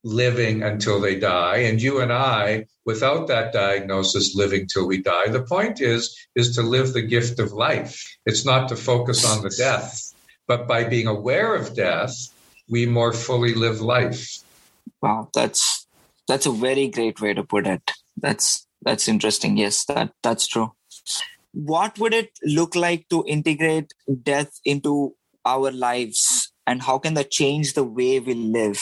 living 0.04 0.64
until 0.64 1.00
they 1.00 1.20
die. 1.20 1.58
And 1.58 1.82
you 1.82 2.02
and 2.02 2.12
i 2.12 2.66
without 2.86 3.28
that 3.28 3.54
diagnosis 3.54 4.36
living 4.36 4.68
till 4.68 4.88
we 4.88 5.02
die. 5.02 5.30
The 5.30 5.44
point 5.44 5.80
is 5.80 6.18
is 6.36 6.56
to 6.56 6.62
live 6.62 6.94
the 6.94 7.02
gift 7.02 7.40
of 7.40 7.54
life. 7.54 8.04
It's 8.26 8.46
not 8.46 8.70
to 8.70 8.76
focus 8.76 9.26
on 9.26 9.44
the 9.44 9.54
death. 9.58 10.14
But 10.48 10.68
by 10.68 10.84
being 10.84 11.08
aware 11.08 11.56
of 11.56 11.76
death 11.76 12.14
we 12.70 12.86
more 12.86 13.14
fully 13.14 13.54
live 13.54 13.80
life. 13.80 14.44
Wow 15.02 15.30
that's 15.34 15.88
that's 16.28 16.46
a 16.46 16.52
very 16.52 16.88
great 16.88 17.22
way 17.22 17.34
to 17.34 17.44
put 17.44 17.68
it. 17.68 17.92
That's 18.18 18.68
that's 18.82 19.08
interesting. 19.08 19.56
Yes 19.58 19.86
that 19.86 20.12
that's 20.24 20.48
true 20.48 20.74
what 21.54 21.98
would 22.00 22.14
it 22.14 22.32
look 22.44 22.76
like 22.76 23.08
to 23.10 23.24
integrate 23.28 23.94
death 24.24 24.60
into 24.66 25.16
our 25.46 25.72
lives 25.72 26.52
and 26.68 26.82
how 26.82 26.98
can 26.98 27.14
that 27.16 27.32
change 27.32 27.74
the 27.74 27.84
way 27.84 28.20
we 28.20 28.34
live 28.34 28.82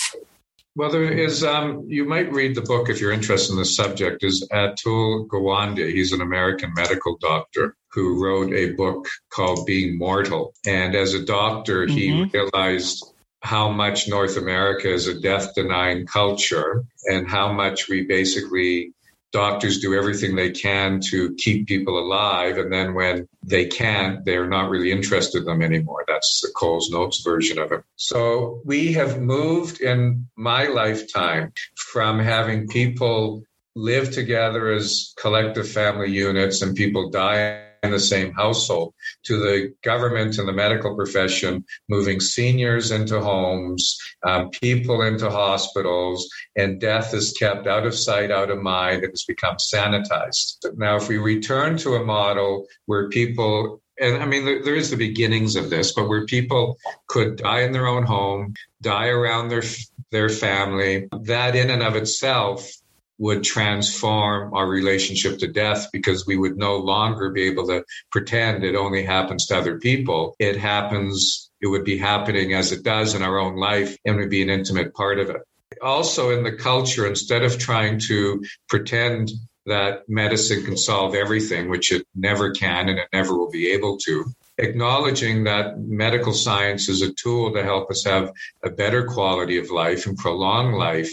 well, 0.79 0.91
there 0.91 1.11
is. 1.11 1.43
Um, 1.43 1.83
you 1.89 2.05
might 2.05 2.31
read 2.31 2.55
the 2.55 2.61
book 2.61 2.87
if 2.87 3.01
you're 3.01 3.11
interested 3.11 3.51
in 3.51 3.59
the 3.59 3.65
subject. 3.65 4.23
Is 4.23 4.47
Atul 4.53 5.27
Gawande? 5.27 5.91
He's 5.91 6.13
an 6.13 6.21
American 6.21 6.71
medical 6.73 7.17
doctor 7.19 7.75
who 7.91 8.23
wrote 8.23 8.53
a 8.53 8.71
book 8.73 9.05
called 9.29 9.65
Being 9.65 9.97
Mortal. 9.97 10.53
And 10.65 10.95
as 10.95 11.13
a 11.13 11.25
doctor, 11.25 11.85
mm-hmm. 11.85 11.97
he 11.97 12.23
realized 12.33 13.03
how 13.41 13.69
much 13.69 14.07
North 14.07 14.37
America 14.37 14.89
is 14.89 15.07
a 15.07 15.19
death 15.19 15.53
denying 15.53 16.05
culture 16.05 16.85
and 17.05 17.29
how 17.29 17.51
much 17.51 17.89
we 17.89 18.03
basically 18.03 18.93
doctors 19.31 19.79
do 19.79 19.93
everything 19.93 20.35
they 20.35 20.51
can 20.51 20.99
to 21.09 21.33
keep 21.35 21.67
people 21.67 21.99
alive. 21.99 22.57
And 22.57 22.71
then 22.71 22.93
when 22.93 23.27
they 23.43 23.67
can't, 23.67 24.23
they're 24.25 24.47
not 24.47 24.69
really 24.69 24.91
interested 24.91 25.39
in 25.39 25.45
them 25.45 25.61
anymore. 25.61 26.03
That's 26.07 26.41
the 26.41 26.51
Coles 26.55 26.89
Notes 26.89 27.21
version 27.21 27.59
of 27.59 27.71
it. 27.71 27.83
So 27.95 28.61
we 28.65 28.93
have 28.93 29.21
moved 29.21 29.81
in 29.81 30.27
my 30.35 30.65
lifetime 30.67 31.53
from 31.75 32.19
having 32.19 32.67
people 32.67 33.43
live 33.75 34.11
together 34.11 34.71
as 34.71 35.13
collective 35.17 35.69
family 35.69 36.11
units 36.11 36.61
and 36.61 36.75
people 36.75 37.09
die 37.09 37.68
in 37.83 37.91
the 37.91 37.99
same 37.99 38.31
household 38.33 38.93
to 39.23 39.37
the 39.37 39.73
government 39.83 40.37
and 40.37 40.47
the 40.47 40.53
medical 40.53 40.95
profession 40.95 41.63
moving 41.87 42.19
seniors 42.19 42.91
into 42.91 43.19
homes, 43.19 43.97
um, 44.23 44.49
people 44.49 45.01
into 45.01 45.29
hospitals, 45.29 46.29
and 46.55 46.81
death 46.81 47.13
is 47.13 47.33
kept 47.33 47.67
out 47.67 47.85
of 47.85 47.95
sight, 47.95 48.31
out 48.31 48.51
of 48.51 48.61
mind. 48.61 49.03
It 49.03 49.11
has 49.11 49.23
become 49.23 49.55
sanitized. 49.57 50.57
Now, 50.75 50.97
if 50.97 51.07
we 51.07 51.17
return 51.17 51.77
to 51.79 51.95
a 51.95 52.03
model 52.03 52.67
where 52.85 53.09
people 53.09 53.81
and 54.01 54.23
I 54.23 54.25
mean, 54.25 54.45
there, 54.45 54.63
there 54.63 54.75
is 54.75 54.89
the 54.89 54.95
beginnings 54.95 55.57
of 55.57 55.69
this, 55.69 55.93
but 55.93 56.07
where 56.07 56.25
people 56.25 56.77
could 57.07 57.35
die 57.35 57.63
in 57.63 57.73
their 57.73 57.85
own 57.85 58.03
home, 58.03 58.53
die 58.81 59.07
around 59.07 59.49
their 59.49 59.63
their 60.11 60.29
family, 60.29 61.07
that 61.21 61.55
in 61.55 61.69
and 61.69 61.83
of 61.83 61.95
itself 61.95 62.71
would 63.19 63.43
transform 63.43 64.53
our 64.53 64.65
relationship 64.65 65.37
to 65.39 65.47
death 65.47 65.87
because 65.91 66.25
we 66.25 66.37
would 66.37 66.57
no 66.57 66.77
longer 66.77 67.29
be 67.29 67.43
able 67.43 67.67
to 67.67 67.83
pretend 68.11 68.63
it 68.63 68.75
only 68.75 69.03
happens 69.03 69.45
to 69.45 69.57
other 69.57 69.77
people. 69.77 70.35
It 70.39 70.55
happens, 70.55 71.51
it 71.61 71.67
would 71.67 71.83
be 71.83 71.97
happening 71.97 72.53
as 72.53 72.71
it 72.71 72.83
does 72.83 73.13
in 73.13 73.21
our 73.21 73.37
own 73.37 73.57
life 73.57 73.97
and 74.05 74.17
would 74.17 74.29
be 74.29 74.41
an 74.41 74.49
intimate 74.49 74.93
part 74.93 75.19
of 75.19 75.29
it. 75.29 75.41
Also, 75.81 76.31
in 76.31 76.43
the 76.43 76.53
culture, 76.53 77.05
instead 77.05 77.43
of 77.43 77.59
trying 77.59 77.99
to 77.99 78.43
pretend 78.69 79.29
that 79.65 80.03
medicine 80.07 80.63
can 80.63 80.77
solve 80.77 81.13
everything, 81.13 81.69
which 81.69 81.91
it 81.91 82.07
never 82.15 82.51
can 82.51 82.89
and 82.89 82.99
it 82.99 83.07
never 83.13 83.37
will 83.37 83.51
be 83.51 83.71
able 83.71 83.97
to, 83.97 84.25
acknowledging 84.57 85.43
that 85.43 85.79
medical 85.79 86.33
science 86.33 86.89
is 86.89 87.01
a 87.01 87.13
tool 87.13 87.53
to 87.53 87.63
help 87.63 87.89
us 87.91 88.03
have 88.05 88.31
a 88.63 88.69
better 88.69 89.05
quality 89.05 89.57
of 89.57 89.69
life 89.69 90.05
and 90.05 90.17
prolong 90.17 90.73
life 90.73 91.11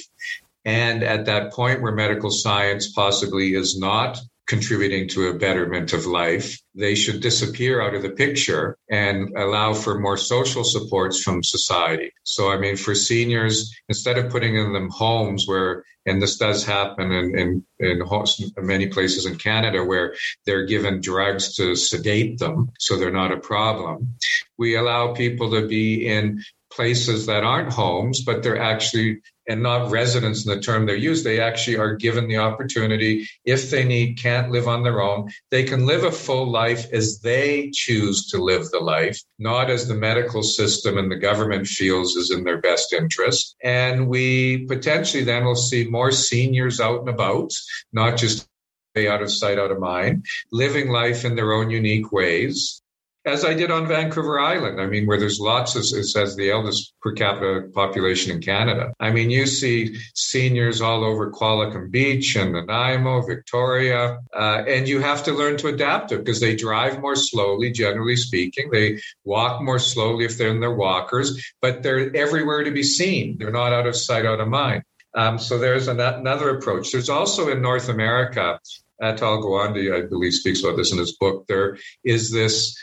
and 0.67 1.05
at 1.05 1.27
that 1.27 1.53
point 1.53 1.81
where 1.81 1.93
medical 1.93 2.31
science 2.31 2.91
possibly 2.93 3.55
is 3.55 3.79
not 3.79 4.19
contributing 4.49 5.09
to 5.09 5.29
a 5.29 5.35
betterment 5.35 5.93
of 5.93 6.07
life, 6.07 6.61
they 6.75 6.95
should 6.95 7.21
disappear 7.21 7.81
out 7.81 7.95
of 7.95 8.03
the 8.03 8.11
picture 8.11 8.77
and 8.91 9.29
allow 9.37 9.73
for 9.75 9.99
more 9.99 10.17
social 10.17 10.65
supports 10.65 11.23
from 11.23 11.43
society. 11.43 12.13
So, 12.25 12.51
I 12.51 12.59
mean, 12.59 12.77
for 12.77 12.95
seniors, 12.95 13.73
instead 13.89 14.19
of 14.19 14.31
putting 14.31 14.57
in 14.57 14.73
them 14.73 14.89
homes 14.91 15.47
where, 15.47 15.85
and 16.05 16.23
this 16.23 16.37
does 16.37 16.65
happen 16.65 17.11
in, 17.11 17.39
in, 17.39 17.65
in 17.81 18.03
many 18.59 18.87
places 18.87 19.27
in 19.27 19.37
Canada 19.37 19.85
where 19.85 20.15
they're 20.45 20.67
given 20.67 21.01
drugs 21.01 21.57
to 21.57 21.75
sedate 21.75 22.39
them 22.39 22.71
so 22.79 22.97
they're 22.97 23.11
not 23.11 23.33
a 23.33 23.39
problem, 23.39 24.15
we 24.59 24.77
allow 24.77 25.13
people 25.13 25.51
to 25.51 25.67
be 25.67 26.07
in 26.07 26.43
places 26.77 27.27
that 27.27 27.43
aren't 27.43 27.73
homes, 27.73 28.23
but 28.23 28.43
they're 28.43 28.61
actually 28.61 29.21
and 29.49 29.63
not 29.63 29.91
residents 29.91 30.45
in 30.45 30.53
the 30.53 30.61
term 30.61 30.87
they're 30.87 30.97
used. 30.97 31.25
They 31.25 31.41
actually 31.41 31.79
are 31.79 31.95
given 31.95 32.29
the 32.29 32.39
opportunity, 32.39 33.29
if 33.45 33.71
they 33.71 33.85
need, 33.85 34.19
can't 34.19 34.51
live 34.51 34.69
on 34.69 34.83
their 34.83 35.01
own, 35.01 35.31
they 35.51 35.65
can 35.65 35.87
live 35.87 36.05
a 36.05 36.11
full 36.11 36.51
life 36.51 36.87
as 36.93 37.21
they 37.21 37.71
choose 37.73 38.27
to 38.29 38.43
live 38.43 38.69
the 38.71 38.81
life, 38.81 39.21
not 39.39 39.71
as 39.71 39.87
the 39.87 39.95
medical 39.95 40.43
system 40.43 40.99
and 40.99 41.11
the 41.11 41.17
government 41.17 41.67
feels 41.67 42.17
is 42.17 42.31
in 42.31 42.45
their 42.45 42.61
best 42.61 42.93
interest. 42.93 43.57
And 43.63 44.09
we 44.09 44.67
potentially 44.67 45.25
then 45.25 45.45
will 45.45 45.57
see 45.57 45.85
more 45.85 46.13
seniors 46.13 46.81
out 46.81 47.01
and 47.01 47.09
about, 47.09 47.53
not 47.93 48.17
just 48.17 48.49
out 48.97 49.23
of 49.23 49.31
sight, 49.31 49.59
out 49.59 49.71
of 49.71 49.79
mind, 49.79 50.25
living 50.51 50.89
life 50.89 51.25
in 51.25 51.37
their 51.37 51.53
own 51.53 51.71
unique 51.71 52.13
ways 52.13 52.83
as 53.27 53.45
I 53.45 53.55
did 53.55 53.73
on 53.73 53.89
Vancouver 53.89 54.39
Island. 54.39 54.81
I 54.81 54.87
mean, 54.87 55.05
where 55.05 55.19
there's 55.19 55.41
lots 55.41 55.75
of, 55.75 55.83
it 55.83 56.05
says 56.05 56.37
the 56.37 56.51
eldest 56.53 56.95
per 57.03 57.13
capita 57.13 57.69
population 57.75 58.31
in 58.31 58.41
Canada. 58.41 58.93
I 59.01 59.11
mean, 59.11 59.31
you 59.31 59.47
see 59.47 59.99
seniors 60.15 60.81
all 60.81 61.05
over 61.05 61.33
Qualicum 61.33 61.91
Beach 61.91 62.37
and 62.37 62.53
Nanaimo, 62.53 63.23
Victoria, 63.23 64.19
uh, 64.33 64.63
and 64.69 64.87
you 64.89 65.01
have 65.01 65.25
to 65.25 65.33
learn 65.33 65.57
to 65.59 65.69
adapt 65.69 66.13
it 66.13 66.19
because 66.19 66.41
they 66.41 66.55
drive 66.55 67.01
more 67.01 67.17
slowly, 67.17 67.73
generally 67.73 68.17
speaking. 68.17 68.71
They 68.71 69.01
walk 69.25 69.61
more 69.61 69.81
slowly 69.81 70.25
if 70.25 70.39
they're 70.39 70.51
in 70.51 70.61
their 70.61 70.75
walkers, 70.75 71.53
but 71.61 71.83
they're 71.83 72.15
everywhere 72.17 72.63
to 72.63 72.71
be 72.71 72.85
seen. 72.85 73.39
They're 73.39 73.51
not 73.51 73.73
out 73.73 73.89
of 73.89 73.97
sight, 73.97 74.25
out 74.25 74.41
of 74.41 74.49
mind. 74.49 74.85
Um, 75.15 75.39
so 75.39 75.59
there's 75.59 75.89
an, 75.89 75.99
another 75.99 76.51
approach. 76.51 76.93
There's 76.93 77.09
also 77.09 77.49
in 77.49 77.61
North 77.61 77.89
America, 77.89 78.61
Atul 79.03 79.43
Gawande, 79.43 79.95
I 79.97 80.07
believe, 80.07 80.35
speaks 80.35 80.63
about 80.63 80.77
this 80.77 80.93
in 80.93 80.99
his 80.99 81.17
book. 81.17 81.47
There 81.49 81.79
is 82.05 82.31
this 82.31 82.79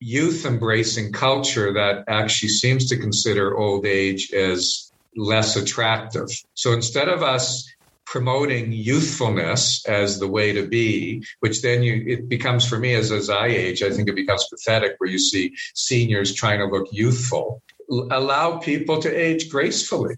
youth 0.00 0.44
embracing 0.44 1.12
culture 1.12 1.72
that 1.72 2.04
actually 2.08 2.50
seems 2.50 2.88
to 2.88 2.96
consider 2.96 3.56
old 3.56 3.86
age 3.86 4.32
as 4.32 4.92
less 5.16 5.56
attractive. 5.56 6.28
So 6.54 6.72
instead 6.72 7.08
of 7.08 7.22
us 7.22 7.66
promoting 8.04 8.72
youthfulness 8.72 9.84
as 9.86 10.18
the 10.18 10.28
way 10.28 10.52
to 10.52 10.66
be, 10.66 11.24
which 11.40 11.62
then 11.62 11.82
you 11.82 12.04
it 12.06 12.28
becomes 12.28 12.66
for 12.66 12.78
me 12.78 12.94
as 12.94 13.10
as 13.10 13.28
I 13.28 13.48
age, 13.48 13.82
I 13.82 13.90
think 13.90 14.08
it 14.08 14.14
becomes 14.14 14.46
pathetic 14.48 14.94
where 14.98 15.10
you 15.10 15.18
see 15.18 15.54
seniors 15.74 16.32
trying 16.34 16.60
to 16.60 16.66
look 16.66 16.88
youthful. 16.92 17.62
Allow 17.88 18.58
people 18.58 19.00
to 19.02 19.08
age 19.08 19.48
gracefully, 19.48 20.16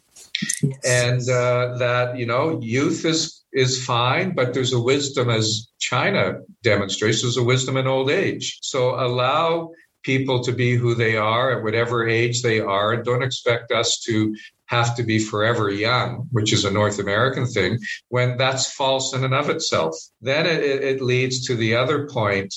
yes. 0.63 0.79
and 0.85 1.21
uh, 1.29 1.77
that 1.79 2.19
you 2.19 2.27
know 2.27 2.61
youth 2.63 3.05
is 3.05 3.43
is 3.59 3.85
fine, 3.85 4.35
but 4.35 4.55
there's 4.55 4.73
a 4.73 4.81
wisdom 4.81 5.29
as 5.31 5.69
China 5.81 6.41
demonstrates. 6.63 7.23
There's 7.23 7.37
a 7.37 7.43
wisdom 7.43 7.77
in 7.77 7.87
old 7.87 8.11
age. 8.11 8.59
So 8.63 8.95
allow 8.95 9.71
people 10.05 10.45
to 10.45 10.53
be 10.53 10.77
who 10.77 10.95
they 10.95 11.17
are 11.17 11.51
at 11.51 11.65
whatever 11.65 12.09
age 12.09 12.43
they 12.43 12.61
are. 12.61 13.03
Don't 13.03 13.25
expect 13.25 13.73
us 13.73 14.01
to 14.07 14.35
have 14.67 14.95
to 14.97 15.03
be 15.03 15.19
forever 15.19 15.71
young, 15.71 16.29
which 16.31 16.53
is 16.53 16.65
a 16.65 16.71
North 16.71 16.99
American 16.99 17.47
thing, 17.47 17.79
when 18.09 18.37
that's 18.37 18.71
false 18.73 19.13
in 19.15 19.25
and 19.25 19.35
of 19.35 19.51
itself. 19.51 19.95
Then 20.21 20.47
it, 20.47 20.63
it 20.63 21.03
leads 21.03 21.47
to 21.47 21.57
the 21.57 21.75
other 21.75 22.07
point 22.09 22.55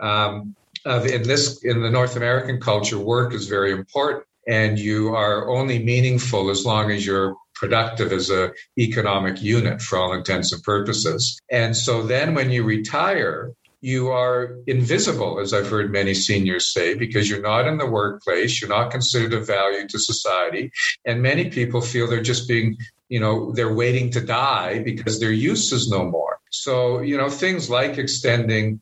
um, 0.00 0.54
of 0.84 1.06
in 1.06 1.22
this 1.22 1.64
in 1.64 1.80
the 1.80 1.90
North 1.90 2.16
American 2.16 2.60
culture, 2.60 2.98
work 2.98 3.32
is 3.32 3.46
very 3.46 3.72
important, 3.72 4.24
and 4.48 4.78
you 4.78 5.14
are 5.14 5.48
only 5.48 5.78
meaningful 5.82 6.50
as 6.50 6.66
long 6.66 6.90
as 6.90 7.06
you're 7.06 7.36
productive 7.62 8.12
as 8.12 8.28
a 8.28 8.52
economic 8.76 9.40
unit 9.40 9.80
for 9.80 9.96
all 9.96 10.12
intents 10.12 10.52
and 10.52 10.60
purposes. 10.64 11.40
And 11.48 11.76
so 11.76 12.02
then 12.02 12.34
when 12.34 12.50
you 12.50 12.64
retire, 12.64 13.52
you 13.80 14.08
are 14.10 14.56
invisible, 14.66 15.38
as 15.38 15.54
I've 15.54 15.68
heard 15.68 15.92
many 15.92 16.12
seniors 16.12 16.72
say, 16.72 16.94
because 16.94 17.30
you're 17.30 17.40
not 17.40 17.68
in 17.68 17.78
the 17.78 17.86
workplace, 17.86 18.60
you're 18.60 18.68
not 18.68 18.90
considered 18.90 19.32
of 19.32 19.46
value 19.46 19.86
to 19.86 19.98
society. 19.98 20.72
And 21.04 21.22
many 21.22 21.50
people 21.50 21.80
feel 21.80 22.08
they're 22.08 22.20
just 22.20 22.48
being, 22.48 22.76
you 23.08 23.20
know, 23.20 23.52
they're 23.52 23.74
waiting 23.74 24.10
to 24.10 24.20
die 24.20 24.80
because 24.80 25.20
their 25.20 25.32
use 25.32 25.70
is 25.72 25.88
no 25.88 26.04
more. 26.04 26.38
So, 26.50 27.00
you 27.00 27.16
know, 27.16 27.30
things 27.30 27.70
like 27.70 27.96
extending 27.96 28.80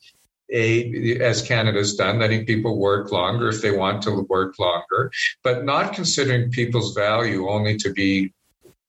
aid, 0.50 1.20
as 1.20 1.42
Canada's 1.42 1.94
done, 1.96 2.18
letting 2.18 2.46
people 2.46 2.78
work 2.78 3.12
longer 3.12 3.48
if 3.48 3.60
they 3.60 3.72
want 3.72 4.02
to 4.02 4.26
work 4.28 4.58
longer, 4.58 5.12
but 5.44 5.64
not 5.64 5.94
considering 5.94 6.50
people's 6.50 6.94
value 6.94 7.48
only 7.48 7.76
to 7.76 7.92
be 7.92 8.32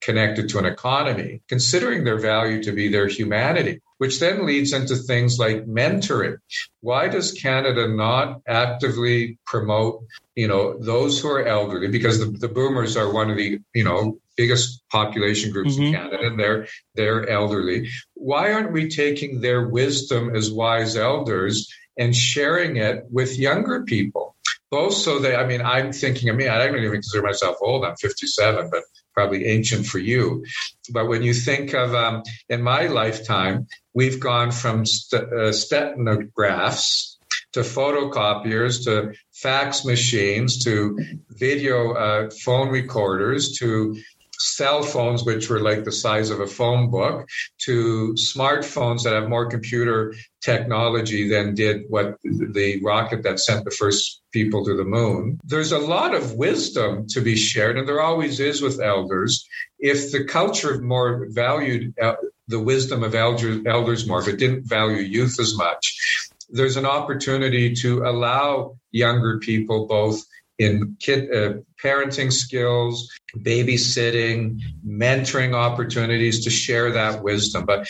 connected 0.01 0.49
to 0.49 0.59
an 0.59 0.65
economy, 0.65 1.41
considering 1.47 2.03
their 2.03 2.19
value 2.19 2.63
to 2.63 2.71
be 2.71 2.89
their 2.89 3.07
humanity 3.07 3.81
which 4.01 4.19
then 4.19 4.47
leads 4.47 4.73
into 4.73 4.95
things 4.95 5.37
like 5.37 5.67
mentoring. 5.67 6.37
Why 6.79 7.07
does 7.07 7.33
Canada 7.33 7.87
not 7.87 8.41
actively 8.47 9.37
promote, 9.45 10.05
you 10.33 10.47
know, 10.47 10.75
those 10.79 11.21
who 11.21 11.27
are 11.27 11.45
elderly? 11.45 11.87
Because 11.87 12.17
the, 12.17 12.25
the 12.25 12.47
boomers 12.47 12.97
are 12.97 13.13
one 13.13 13.29
of 13.29 13.37
the, 13.37 13.59
you 13.75 13.83
know, 13.83 14.17
biggest 14.35 14.81
population 14.91 15.51
groups 15.51 15.75
mm-hmm. 15.75 15.83
in 15.83 15.93
Canada, 15.93 16.17
and 16.19 16.39
they're 16.39 16.67
they're 16.95 17.29
elderly. 17.29 17.91
Why 18.15 18.53
aren't 18.53 18.71
we 18.71 18.89
taking 18.89 19.39
their 19.39 19.69
wisdom 19.69 20.35
as 20.35 20.49
wise 20.49 20.95
elders 20.95 21.71
and 21.95 22.15
sharing 22.15 22.77
it 22.77 23.05
with 23.11 23.37
younger 23.37 23.83
people? 23.83 24.35
Both 24.71 24.95
so 24.95 25.19
that 25.19 25.39
I 25.39 25.45
mean, 25.45 25.61
I'm 25.61 25.93
thinking 25.93 26.29
of 26.29 26.35
me. 26.35 26.47
I 26.47 26.57
don't 26.57 26.75
even 26.75 26.91
consider 26.91 27.21
myself 27.21 27.57
old. 27.61 27.85
I'm 27.85 27.97
57, 27.97 28.67
but 28.71 28.81
probably 29.13 29.45
ancient 29.45 29.85
for 29.85 29.99
you. 29.99 30.45
But 30.91 31.07
when 31.07 31.23
you 31.23 31.33
think 31.33 31.73
of, 31.73 31.93
um, 31.93 32.23
in 32.49 32.61
my 32.61 32.87
lifetime, 32.87 33.67
we've 33.93 34.19
gone 34.19 34.51
from 34.51 34.85
st- 34.85 35.23
uh, 35.23 35.51
stenographs 35.51 37.17
to 37.53 37.61
photocopiers 37.61 38.83
to 38.85 39.13
fax 39.33 39.85
machines 39.85 40.63
to 40.63 40.97
video 41.29 41.93
uh, 41.93 42.29
phone 42.43 42.69
recorders 42.69 43.57
to 43.59 43.97
cell 44.41 44.83
phones, 44.83 45.23
which 45.23 45.49
were 45.49 45.59
like 45.59 45.83
the 45.83 45.91
size 45.91 46.29
of 46.29 46.39
a 46.39 46.47
phone 46.47 46.89
book, 46.89 47.27
to 47.65 48.15
smartphones 48.15 49.03
that 49.03 49.13
have 49.13 49.29
more 49.29 49.47
computer 49.49 50.13
technology 50.41 51.29
than 51.29 51.53
did 51.53 51.83
what 51.89 52.15
the 52.23 52.81
rocket 52.83 53.23
that 53.23 53.39
sent 53.39 53.63
the 53.63 53.71
first 53.71 54.21
people 54.31 54.65
to 54.65 54.75
the 54.75 54.83
moon. 54.83 55.39
There's 55.43 55.71
a 55.71 55.79
lot 55.79 56.13
of 56.13 56.33
wisdom 56.33 57.05
to 57.09 57.21
be 57.21 57.35
shared, 57.35 57.77
and 57.77 57.87
there 57.87 58.01
always 58.01 58.39
is 58.39 58.61
with 58.61 58.81
elders. 58.81 59.47
If 59.79 60.11
the 60.11 60.25
culture 60.25 60.79
more 60.81 61.27
valued 61.29 61.93
uh, 62.01 62.15
the 62.47 62.59
wisdom 62.59 63.03
of 63.03 63.15
elders, 63.15 63.61
elders 63.65 64.07
more, 64.07 64.21
if 64.21 64.27
it 64.27 64.37
didn't 64.37 64.67
value 64.67 65.01
youth 65.01 65.39
as 65.39 65.55
much, 65.55 66.29
there's 66.49 66.77
an 66.77 66.85
opportunity 66.85 67.73
to 67.75 68.03
allow 68.03 68.77
younger 68.91 69.39
people 69.39 69.87
both 69.87 70.21
in 70.61 70.95
kid, 70.99 71.33
uh, 71.33 71.53
parenting 71.83 72.31
skills, 72.31 73.09
babysitting, 73.37 74.59
mentoring 74.85 75.55
opportunities 75.55 76.43
to 76.43 76.51
share 76.51 76.91
that 76.91 77.23
wisdom. 77.23 77.65
But 77.65 77.87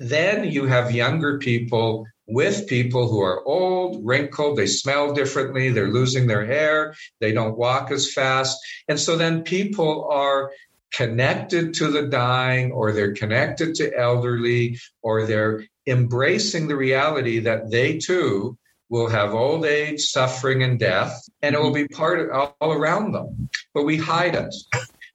then 0.00 0.50
you 0.50 0.66
have 0.66 0.90
younger 0.90 1.38
people 1.38 2.06
with 2.26 2.66
people 2.66 3.08
who 3.08 3.20
are 3.20 3.46
old, 3.46 4.04
wrinkled, 4.04 4.58
they 4.58 4.66
smell 4.66 5.14
differently, 5.14 5.70
they're 5.70 5.92
losing 5.92 6.26
their 6.26 6.44
hair, 6.44 6.94
they 7.20 7.32
don't 7.32 7.56
walk 7.56 7.92
as 7.92 8.12
fast. 8.12 8.58
And 8.88 8.98
so 8.98 9.16
then 9.16 9.42
people 9.42 10.08
are 10.10 10.50
connected 10.92 11.72
to 11.74 11.88
the 11.90 12.08
dying 12.08 12.72
or 12.72 12.92
they're 12.92 13.14
connected 13.14 13.76
to 13.76 13.96
elderly 13.96 14.78
or 15.02 15.24
they're 15.24 15.64
embracing 15.86 16.66
the 16.66 16.76
reality 16.76 17.38
that 17.40 17.70
they 17.70 17.98
too 17.98 18.58
will 18.88 19.08
have 19.08 19.34
old 19.34 19.64
age, 19.64 20.00
suffering, 20.00 20.62
and 20.62 20.78
death, 20.78 21.28
and 21.42 21.54
it 21.54 21.58
will 21.58 21.70
mm-hmm. 21.70 21.86
be 21.86 21.88
part 21.88 22.30
of 22.30 22.54
all 22.60 22.72
around 22.72 23.12
them. 23.12 23.48
But 23.74 23.84
we 23.84 23.96
hide 23.96 24.34
it. 24.34 24.54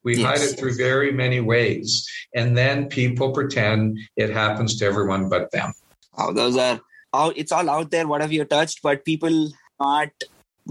We 0.03 0.17
yes. 0.17 0.25
hide 0.25 0.41
it 0.41 0.59
through 0.59 0.75
very 0.75 1.11
many 1.11 1.39
ways. 1.39 2.07
And 2.35 2.57
then 2.57 2.87
people 2.87 3.31
pretend 3.31 3.97
it 4.17 4.29
happens 4.29 4.77
to 4.77 4.85
everyone 4.85 5.29
but 5.29 5.51
them. 5.51 5.73
Oh, 6.17 6.33
those 6.33 6.57
are 6.57 6.81
all, 7.13 7.31
it's 7.35 7.51
all 7.51 7.69
out 7.69 7.91
there, 7.91 8.07
whatever 8.07 8.33
you 8.33 8.43
touched, 8.43 8.81
but 8.83 9.05
people 9.05 9.51
aren't 9.79 10.23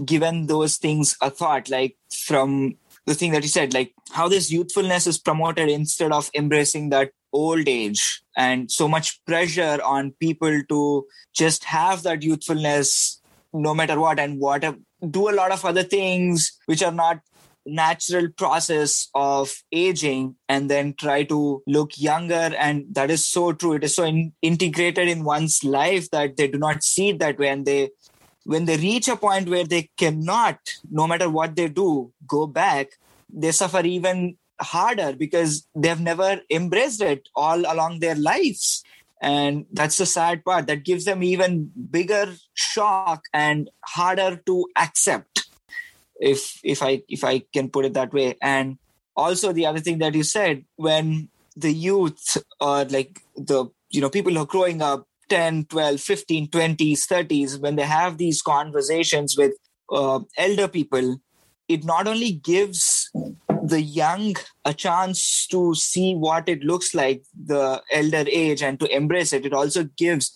given 0.05 0.47
those 0.47 0.77
things 0.77 1.17
a 1.21 1.29
thought, 1.29 1.69
like 1.69 1.97
from 2.11 2.75
the 3.05 3.15
thing 3.15 3.31
that 3.31 3.43
you 3.43 3.49
said, 3.49 3.73
like 3.73 3.93
how 4.11 4.27
this 4.27 4.51
youthfulness 4.51 5.07
is 5.07 5.17
promoted 5.17 5.69
instead 5.69 6.11
of 6.11 6.29
embracing 6.33 6.89
that 6.89 7.11
old 7.33 7.67
age 7.67 8.21
and 8.37 8.71
so 8.71 8.87
much 8.87 9.23
pressure 9.25 9.79
on 9.83 10.11
people 10.19 10.61
to 10.69 11.05
just 11.33 11.63
have 11.65 12.03
that 12.03 12.21
youthfulness 12.21 13.21
no 13.53 13.73
matter 13.73 13.99
what 13.99 14.19
and 14.19 14.39
what 14.39 14.63
do 15.09 15.29
a 15.29 15.31
lot 15.31 15.51
of 15.51 15.65
other 15.65 15.83
things 15.83 16.57
which 16.65 16.83
are 16.83 16.91
not 16.91 17.19
natural 17.65 18.27
process 18.29 19.09
of 19.15 19.63
aging 19.71 20.35
and 20.49 20.69
then 20.69 20.93
try 20.93 21.23
to 21.23 21.63
look 21.65 21.91
younger 21.97 22.51
and 22.57 22.85
that 22.91 23.09
is 23.09 23.25
so 23.25 23.53
true. 23.53 23.73
It 23.73 23.83
is 23.83 23.95
so 23.95 24.03
in, 24.03 24.33
integrated 24.41 25.07
in 25.07 25.23
one's 25.23 25.63
life 25.63 26.09
that 26.11 26.35
they 26.37 26.47
do 26.47 26.57
not 26.57 26.83
see 26.83 27.09
it 27.09 27.19
that 27.19 27.39
way 27.39 27.49
and 27.49 27.65
they 27.65 27.91
when 28.45 28.65
they 28.65 28.77
reach 28.77 29.07
a 29.07 29.15
point 29.15 29.47
where 29.47 29.65
they 29.65 29.89
cannot 29.97 30.59
no 30.91 31.07
matter 31.07 31.29
what 31.29 31.55
they 31.55 31.67
do 31.67 32.11
go 32.27 32.45
back 32.45 32.91
they 33.33 33.51
suffer 33.51 33.81
even 33.81 34.37
harder 34.59 35.13
because 35.13 35.67
they've 35.75 35.99
never 35.99 36.41
embraced 36.49 37.01
it 37.01 37.29
all 37.35 37.59
along 37.59 37.99
their 37.99 38.15
lives. 38.15 38.83
And 39.21 39.65
that's 39.71 39.97
the 39.97 40.05
sad 40.05 40.43
part. 40.43 40.67
That 40.67 40.83
gives 40.83 41.05
them 41.05 41.23
even 41.23 41.71
bigger 41.89 42.33
shock 42.53 43.23
and 43.33 43.69
harder 43.85 44.41
to 44.45 44.67
accept 44.75 45.47
if 46.19 46.59
if 46.63 46.83
i 46.83 47.01
if 47.09 47.23
i 47.23 47.39
can 47.53 47.69
put 47.69 47.85
it 47.85 47.93
that 47.93 48.13
way. 48.13 48.35
And 48.41 48.77
also 49.15 49.53
the 49.53 49.65
other 49.65 49.79
thing 49.79 49.99
that 49.99 50.13
you 50.13 50.23
said 50.23 50.65
when 50.75 51.29
the 51.55 51.71
youth 51.71 52.37
or 52.59 52.83
like 52.85 53.21
the 53.35 53.65
you 53.89 54.01
know 54.01 54.09
people 54.09 54.33
who 54.33 54.39
are 54.39 54.45
growing 54.45 54.81
up 54.81 55.07
10 55.29 55.65
12 55.65 55.99
15 55.99 56.47
20s 56.49 57.07
30s 57.07 57.59
when 57.59 57.75
they 57.75 57.83
have 57.83 58.17
these 58.17 58.41
conversations 58.41 59.37
with 59.37 59.53
uh, 59.91 60.19
elder 60.37 60.67
people 60.67 61.17
it 61.67 61.83
not 61.83 62.07
only 62.07 62.31
gives 62.31 63.09
the 63.63 63.81
young 63.81 64.35
a 64.65 64.73
chance 64.73 65.47
to 65.47 65.73
see 65.73 66.13
what 66.13 66.49
it 66.49 66.63
looks 66.63 66.93
like 66.93 67.23
the 67.45 67.81
elder 67.91 68.25
age 68.27 68.61
and 68.61 68.79
to 68.79 68.93
embrace 68.93 69.31
it. 69.31 69.45
It 69.45 69.53
also 69.53 69.85
gives 69.97 70.33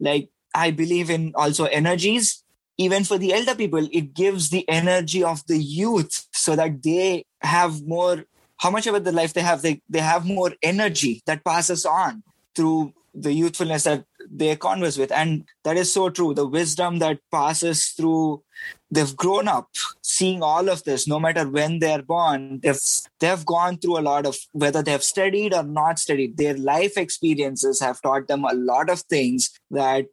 like 0.00 0.28
i 0.54 0.70
believe 0.70 1.10
in 1.10 1.32
also 1.34 1.64
energies. 1.66 2.42
Even 2.78 3.04
for 3.04 3.18
the 3.18 3.34
elder 3.34 3.54
people 3.54 3.86
it 3.92 4.14
gives 4.14 4.48
the 4.48 4.66
energy 4.68 5.22
of 5.22 5.46
the 5.46 5.58
youth 5.58 6.26
so 6.32 6.56
that 6.56 6.82
they 6.82 7.24
have 7.42 7.82
more 7.86 8.24
how 8.56 8.70
much 8.70 8.86
of 8.86 9.04
the 9.04 9.12
life 9.12 9.34
they 9.34 9.42
have 9.42 9.62
they, 9.62 9.82
they 9.88 10.00
have 10.00 10.24
more 10.24 10.52
energy 10.62 11.22
that 11.26 11.44
passes 11.44 11.84
on 11.84 12.22
through 12.54 12.92
the 13.14 13.32
youthfulness 13.32 13.84
that 13.84 14.04
they 14.30 14.56
converse 14.56 14.96
with. 14.96 15.12
And 15.12 15.44
that 15.64 15.76
is 15.76 15.92
so 15.92 16.08
true. 16.08 16.34
The 16.34 16.46
wisdom 16.46 16.98
that 17.00 17.18
passes 17.30 17.88
through 17.88 18.42
they've 18.90 19.16
grown 19.16 19.48
up 19.48 19.68
seeing 20.02 20.42
all 20.42 20.68
of 20.68 20.82
this 20.84 21.06
no 21.06 21.20
matter 21.20 21.48
when 21.48 21.78
they're 21.78 22.02
born. 22.02 22.60
They've 22.60 22.80
they've 23.18 23.46
gone 23.46 23.78
through 23.78 23.98
a 23.98 24.06
lot 24.08 24.26
of 24.26 24.36
whether 24.52 24.82
they've 24.82 25.02
studied 25.02 25.54
or 25.54 25.62
not 25.62 25.98
studied 25.98 26.36
their 26.36 26.56
life 26.56 26.96
experiences 26.96 27.80
have 27.80 28.02
taught 28.02 28.28
them 28.28 28.44
a 28.44 28.54
lot 28.54 28.90
of 28.90 29.00
things 29.02 29.50
that 29.70 30.06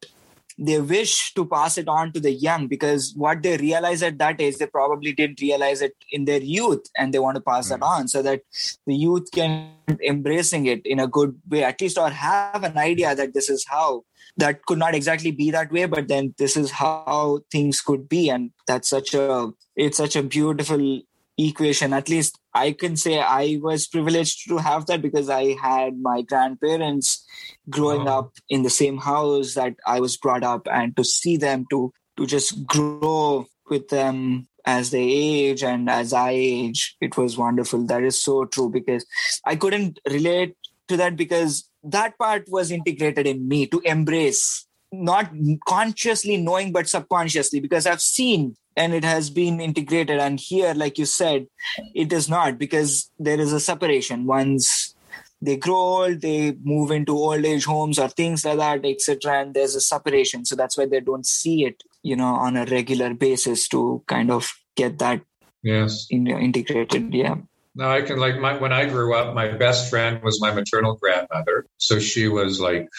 they 0.58 0.80
wish 0.80 1.34
to 1.36 1.46
pass 1.46 1.78
it 1.78 1.88
on 1.88 2.12
to 2.12 2.20
the 2.20 2.32
young 2.32 2.68
because 2.68 3.14
what 3.16 3.44
they 3.44 3.58
realize 3.58 4.02
at 4.02 4.18
that 4.18 4.42
age 4.42 4.58
they 4.58 4.66
probably 4.66 5.14
didn't 5.14 5.40
realize 5.40 5.82
it 5.82 5.96
in 6.12 6.26
their 6.26 6.42
youth 6.42 6.86
and 6.98 7.14
they 7.14 7.20
want 7.20 7.36
to 7.36 7.42
pass 7.42 7.70
mm-hmm. 7.70 7.80
that 7.80 7.86
on 7.86 8.08
so 8.08 8.22
that 8.22 8.42
the 8.88 8.96
youth 8.96 9.30
can 9.32 9.72
embracing 10.04 10.66
it 10.66 10.82
in 10.86 11.00
a 11.00 11.08
good 11.08 11.40
way 11.48 11.64
at 11.64 11.80
least 11.80 11.98
or 11.98 12.10
have 12.10 12.64
an 12.64 12.78
idea 12.78 13.14
that 13.14 13.34
this 13.34 13.50
is 13.50 13.66
how 13.68 14.04
that 14.36 14.66
could 14.66 14.80
not 14.80 14.96
exactly 14.96 15.32
be 15.32 15.52
that 15.52 15.72
way 15.72 15.86
but 15.86 16.08
then 16.08 16.34
this 16.38 16.58
is 16.58 16.72
how 16.72 17.40
things 17.52 17.80
could 17.82 18.10
be 18.10 18.30
and 18.30 18.52
that's 18.66 18.90
such 18.90 19.14
a 19.14 19.52
it's 19.76 19.98
such 19.98 20.16
a 20.16 20.24
beautiful 20.24 21.02
equation 21.38 21.94
at 21.94 22.10
least 22.10 22.40
i 22.58 22.72
can 22.72 22.98
say 23.04 23.20
i 23.20 23.60
was 23.62 23.88
privileged 23.88 24.48
to 24.48 24.58
have 24.58 24.86
that 24.88 25.02
because 25.02 25.30
i 25.30 25.44
had 25.62 26.00
my 26.00 26.22
grandparents 26.22 27.26
growing 27.70 28.08
oh. 28.08 28.20
up 28.20 28.32
in 28.50 28.64
the 28.64 28.76
same 28.78 28.98
house 28.98 29.54
that 29.54 29.76
i 29.86 30.00
was 30.00 30.18
brought 30.18 30.44
up 30.44 30.68
and 30.80 30.96
to 30.98 31.04
see 31.04 31.38
them 31.38 31.66
to 31.70 31.92
to 32.18 32.26
just 32.26 32.66
grow 32.66 33.46
with 33.70 33.90
them 33.90 34.48
as 34.66 34.92
they 34.92 35.04
age 35.04 35.64
and 35.64 35.90
as 35.90 36.14
i 36.14 36.32
age 36.32 36.96
it 37.00 37.16
was 37.16 37.38
wonderful. 37.38 37.86
That 37.86 38.04
is 38.04 38.22
so 38.22 38.46
true 38.46 38.70
because 38.70 39.06
i 39.46 39.56
couldn't 39.56 40.00
relate 40.10 40.56
to 40.88 40.98
that 40.98 41.16
because 41.16 41.70
that 41.84 42.18
part 42.18 42.46
was 42.50 42.72
integrated 42.72 43.28
in 43.28 43.48
me 43.48 43.66
to 43.68 43.80
embrace 43.86 44.66
not 44.92 45.32
consciously 45.68 46.38
knowing 46.38 46.72
but 46.72 46.88
subconsciously 46.88 47.60
because 47.60 47.86
i've 47.86 48.02
seen 48.02 48.56
and 48.78 48.94
it 48.94 49.04
has 49.04 49.30
been 49.30 49.60
integrated. 49.60 50.20
And 50.20 50.40
here 50.40 50.74
like 50.74 50.98
you 50.98 51.06
said 51.06 51.48
it 51.96 52.14
is 52.14 52.30
not 52.30 52.58
because 52.58 53.10
there 53.20 53.40
is 53.40 53.54
a 53.54 53.60
separation. 53.60 54.26
Once 54.26 54.96
they 55.42 55.58
grow 55.58 55.76
old 55.76 56.22
they 56.22 56.56
move 56.64 56.92
into 56.92 57.12
old 57.12 57.46
age 57.46 57.66
homes 57.66 58.00
or 58.00 58.08
things 58.08 58.44
like 58.44 58.58
that 58.58 58.84
etc 58.84 59.42
and 59.42 59.54
there's 59.54 59.76
a 59.76 59.82
separation. 59.82 60.46
So 60.46 60.56
that's 60.56 60.78
why 60.78 60.86
they 60.86 61.00
don't 61.00 61.26
see 61.26 61.66
it 61.66 61.84
you 62.04 62.16
know 62.16 62.36
on 62.36 62.58
a 62.58 62.66
regular 62.66 63.14
basis 63.14 63.68
to 63.70 64.04
kind 64.08 64.32
of 64.32 64.50
get 64.76 65.00
that 65.00 65.22
yes. 65.64 66.08
in, 66.10 66.28
integrated 66.28 67.14
yeah. 67.14 67.36
Now 67.76 67.92
I 67.92 68.02
can 68.02 68.18
like 68.18 68.40
my 68.40 68.58
when 68.58 68.74
I 68.74 68.86
grew 68.86 69.16
up, 69.16 69.36
my 69.36 69.50
best 69.50 69.90
friend 69.90 70.22
was 70.24 70.42
my 70.42 70.52
maternal 70.52 70.96
grandmother. 70.96 71.68
So 71.78 72.00
she 72.00 72.28
was 72.28 72.60
like 72.60 72.90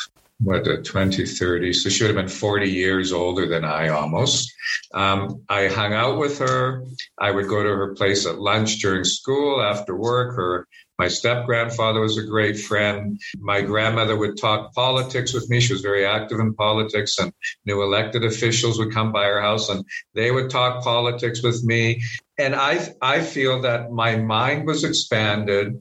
what 0.40 0.66
a 0.68 0.80
20 0.80 1.26
30 1.26 1.72
so 1.72 1.88
she 1.88 2.04
would 2.04 2.14
have 2.14 2.26
been 2.26 2.32
40 2.32 2.70
years 2.70 3.12
older 3.12 3.48
than 3.48 3.64
i 3.64 3.88
almost. 3.88 4.52
Um, 4.94 5.42
i 5.48 5.66
hung 5.66 5.92
out 5.92 6.18
with 6.18 6.38
her. 6.38 6.84
I 7.18 7.30
would 7.30 7.48
go 7.48 7.62
to 7.62 7.68
her 7.68 7.94
place 7.94 8.26
at 8.26 8.38
lunch 8.38 8.78
during 8.78 9.04
school 9.04 9.60
after 9.62 9.96
work. 9.96 10.36
Her 10.36 10.66
my 10.98 11.08
step 11.08 11.46
grandfather 11.46 12.00
was 12.00 12.18
a 12.18 12.24
great 12.24 12.58
friend. 12.58 13.20
My 13.38 13.60
grandmother 13.60 14.16
would 14.16 14.36
talk 14.36 14.74
politics 14.74 15.32
with 15.32 15.48
me. 15.48 15.60
She 15.60 15.72
was 15.72 15.82
very 15.82 16.04
active 16.04 16.40
in 16.40 16.54
politics 16.54 17.18
and 17.18 17.32
new 17.64 17.82
elected 17.82 18.24
officials 18.24 18.78
would 18.78 18.92
come 18.92 19.12
by 19.12 19.24
her 19.24 19.40
house 19.40 19.68
and 19.68 19.84
they 20.14 20.32
would 20.32 20.50
talk 20.50 20.82
politics 20.82 21.42
with 21.42 21.64
me. 21.64 22.02
And 22.38 22.54
i 22.54 22.94
i 23.02 23.20
feel 23.20 23.62
that 23.62 23.90
my 23.90 24.16
mind 24.16 24.66
was 24.66 24.84
expanded 24.84 25.80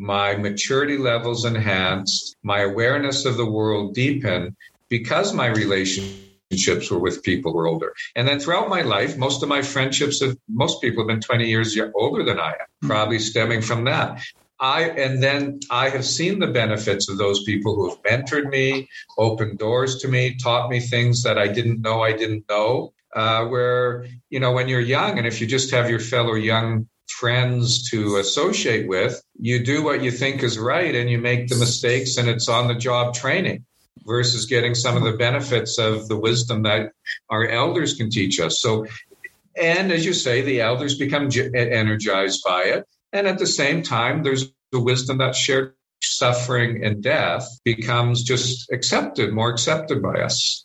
my 0.00 0.34
maturity 0.34 0.96
levels 0.96 1.44
enhanced, 1.44 2.34
my 2.42 2.60
awareness 2.60 3.26
of 3.26 3.36
the 3.36 3.44
world 3.44 3.94
deepened 3.94 4.56
because 4.88 5.34
my 5.34 5.46
relationships 5.46 6.90
were 6.90 6.98
with 6.98 7.22
people 7.22 7.52
who 7.52 7.58
were 7.58 7.66
older. 7.66 7.92
And 8.16 8.26
then 8.26 8.40
throughout 8.40 8.70
my 8.70 8.80
life, 8.80 9.18
most 9.18 9.42
of 9.42 9.50
my 9.50 9.60
friendships 9.60 10.22
have, 10.22 10.38
most 10.48 10.80
people 10.80 11.02
have 11.02 11.08
been 11.08 11.20
20 11.20 11.46
years 11.46 11.78
older 11.94 12.24
than 12.24 12.40
I 12.40 12.48
am, 12.48 12.66
hmm. 12.80 12.86
probably 12.88 13.18
stemming 13.18 13.60
from 13.60 13.84
that. 13.84 14.22
I, 14.58 14.84
and 14.84 15.22
then 15.22 15.60
I 15.70 15.90
have 15.90 16.06
seen 16.06 16.38
the 16.38 16.46
benefits 16.46 17.10
of 17.10 17.18
those 17.18 17.44
people 17.44 17.74
who 17.74 17.90
have 17.90 18.02
mentored 18.02 18.48
me, 18.48 18.88
opened 19.18 19.58
doors 19.58 19.98
to 19.98 20.08
me, 20.08 20.36
taught 20.36 20.70
me 20.70 20.80
things 20.80 21.22
that 21.24 21.36
I 21.36 21.46
didn't 21.46 21.82
know 21.82 22.02
I 22.02 22.12
didn't 22.12 22.48
know. 22.48 22.94
Uh, 23.14 23.44
where, 23.46 24.06
you 24.30 24.38
know, 24.38 24.52
when 24.52 24.68
you're 24.68 24.80
young 24.80 25.18
and 25.18 25.26
if 25.26 25.40
you 25.40 25.46
just 25.46 25.72
have 25.72 25.90
your 25.90 25.98
fellow 25.98 26.34
young 26.34 26.86
friends 27.10 27.90
to 27.90 28.16
associate 28.16 28.88
with, 28.88 29.22
you 29.38 29.64
do 29.64 29.82
what 29.82 30.02
you 30.02 30.10
think 30.10 30.42
is 30.42 30.58
right 30.58 30.94
and 30.94 31.10
you 31.10 31.18
make 31.18 31.48
the 31.48 31.56
mistakes 31.56 32.16
and 32.16 32.28
it's 32.28 32.48
on 32.48 32.68
the 32.68 32.74
job 32.74 33.14
training 33.14 33.64
versus 34.06 34.46
getting 34.46 34.74
some 34.74 34.96
of 34.96 35.02
the 35.02 35.16
benefits 35.16 35.78
of 35.78 36.08
the 36.08 36.16
wisdom 36.16 36.62
that 36.62 36.92
our 37.28 37.46
elders 37.46 37.94
can 37.94 38.10
teach 38.10 38.40
us. 38.40 38.60
So, 38.60 38.86
and 39.56 39.92
as 39.92 40.04
you 40.04 40.12
say, 40.12 40.42
the 40.42 40.60
elders 40.60 40.96
become 40.96 41.28
energized 41.54 42.42
by 42.46 42.62
it. 42.64 42.86
And 43.12 43.26
at 43.26 43.38
the 43.38 43.46
same 43.46 43.82
time, 43.82 44.22
there's 44.22 44.50
the 44.72 44.80
wisdom 44.80 45.18
that 45.18 45.34
shared 45.34 45.74
suffering 46.02 46.84
and 46.84 47.02
death 47.02 47.46
becomes 47.64 48.22
just 48.22 48.70
accepted, 48.72 49.32
more 49.32 49.50
accepted 49.50 50.02
by 50.02 50.20
us. 50.20 50.64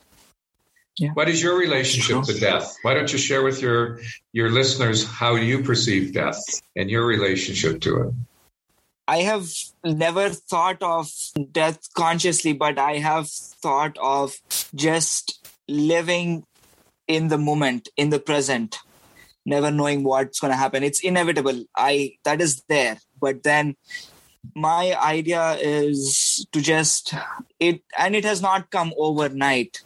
Yeah. 0.98 1.12
What 1.14 1.28
is 1.28 1.44
your 1.44 1.58
relationship 1.58 2.24
to 2.24 2.40
death? 2.40 2.78
Why 2.82 2.94
don't 2.94 3.12
you 3.12 3.18
share 3.18 3.44
with 3.44 3.62
your 3.62 4.00
your 4.32 4.50
listeners 4.50 5.06
how 5.06 5.36
you 5.36 5.62
perceive 5.62 6.14
death 6.14 6.42
and 6.76 6.90
your 6.90 7.06
relationship 7.06 7.82
to 7.82 8.02
it? 8.04 8.14
I 9.08 9.18
have 9.18 9.48
never 9.84 10.30
thought 10.30 10.82
of 10.82 11.12
death 11.52 11.94
consciously, 11.94 12.54
but 12.54 12.80
I 12.80 12.98
have 12.98 13.30
thought 13.30 13.98
of 14.02 14.36
just 14.74 15.48
living 15.68 16.46
in 17.08 17.28
the 17.28 17.38
moment, 17.38 17.90
in 17.98 18.10
the 18.10 18.20
present, 18.20 18.80
never 19.46 19.70
knowing 19.70 20.04
what's 20.04 20.40
going 20.40 20.52
to 20.52 20.58
happen. 20.58 20.84
It's 20.84 21.02
inevitable. 21.02 21.66
I 21.76 22.14
that 22.24 22.42
is 22.42 22.64
there, 22.70 23.00
but 23.20 23.44
then 23.44 23.76
my 24.56 24.96
idea 25.00 25.58
is 25.60 26.46
to 26.52 26.62
just 26.62 27.14
it, 27.60 27.82
and 27.98 28.16
it 28.16 28.24
has 28.24 28.42
not 28.42 28.72
come 28.72 28.94
overnight 28.98 29.82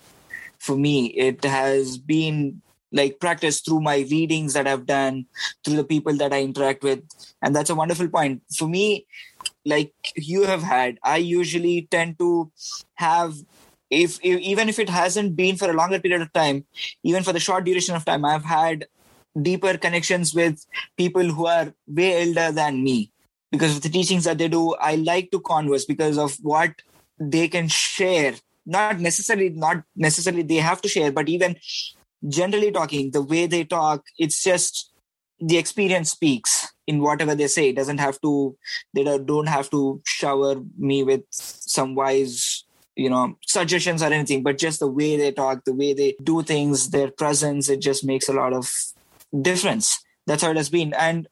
for 0.60 0.76
me. 0.76 1.08
It 1.08 1.44
has 1.44 1.98
been 1.98 2.62
like 2.92 3.20
practice 3.20 3.62
through 3.62 3.82
my 3.82 4.00
readings 4.10 4.54
that 4.54 4.68
I've 4.68 4.86
done, 4.86 5.26
through 5.64 5.76
the 5.76 5.84
people 5.84 6.14
that 6.18 6.34
I 6.34 6.42
interact 6.42 6.84
with. 6.84 7.04
And 7.42 7.56
that's 7.56 7.70
a 7.70 7.76
wonderful 7.76 8.08
point. 8.10 8.42
For 8.56 8.68
me, 8.68 9.06
like 9.66 9.94
you 10.16 10.44
have 10.44 10.64
had, 10.64 11.00
I 11.04 11.18
usually 11.18 11.88
tend 11.92 12.18
to 12.20 12.52
have 12.96 13.36
if, 13.90 14.20
if, 14.22 14.40
even 14.40 14.70
if 14.70 14.78
it 14.78 14.90
hasn't 14.90 15.36
been 15.36 15.56
for 15.56 15.70
a 15.70 15.74
longer 15.74 16.00
period 16.00 16.22
of 16.22 16.32
time, 16.32 16.66
even 17.04 17.24
for 17.24 17.34
the 17.34 17.40
short 17.40 17.66
duration 17.66 17.96
of 17.96 18.06
time, 18.06 18.24
I've 18.24 18.46
had 18.46 18.86
deeper 19.42 19.78
connections 19.78 20.34
with 20.34 20.66
people 20.98 21.24
who 21.24 21.48
are 21.48 21.74
way 21.88 22.28
elder 22.28 22.52
than 22.52 22.84
me 22.84 23.12
because 23.52 23.76
of 23.76 23.82
the 23.82 23.90
teachings 23.90 24.26
that 24.26 24.38
they 24.38 24.48
do. 24.48 24.76
I 24.76 24.96
like 24.96 25.32
to 25.32 25.40
converse 25.40 25.86
because 25.86 26.18
of 26.18 26.36
what 26.42 26.74
they 27.20 27.48
can 27.48 27.68
share 27.68 28.36
not 28.66 29.00
necessarily 29.00 29.50
not 29.50 29.84
necessarily 29.96 30.44
they 30.44 30.56
have 30.56 30.82
to 30.82 30.90
share 30.90 31.12
but 31.12 31.30
even 31.30 31.56
generally 32.28 32.72
talking 32.72 33.12
the 33.12 33.22
way 33.22 33.48
they 33.48 33.64
talk 33.64 34.04
it's 34.18 34.44
just 34.44 34.92
the 35.42 35.58
experience 35.58 36.12
speaks 36.12 36.68
in 36.88 37.02
whatever 37.02 37.36
they 37.36 37.48
say. 37.48 37.70
It 37.70 37.76
doesn't 37.76 38.00
have 38.00 38.20
to 38.22 38.58
they 38.94 39.04
don't 39.04 39.48
have 39.48 39.70
to 39.72 40.02
shower 40.06 40.56
me 40.78 41.04
with 41.04 41.22
some 41.30 41.96
wise 41.96 42.66
you 42.96 43.10
know 43.10 43.38
suggestions 43.48 44.04
or 44.04 44.08
anything 44.08 44.44
but 44.44 44.58
just 44.58 44.80
the 44.80 44.88
way 44.88 45.16
they 45.16 45.32
talk 45.32 45.64
the 45.64 45.74
way 45.74 45.94
they 45.94 46.16
do 46.22 46.42
things 46.42 46.90
their 46.90 47.10
presence 47.10 47.70
it 47.70 47.80
just 47.80 48.04
makes 48.04 48.28
a 48.28 48.34
lot 48.34 48.54
of 48.54 48.70
difference. 49.42 50.04
That's 50.28 50.44
how 50.44 50.52
it 50.52 50.58
has 50.58 50.70
been. 50.70 50.94
And 50.94 51.28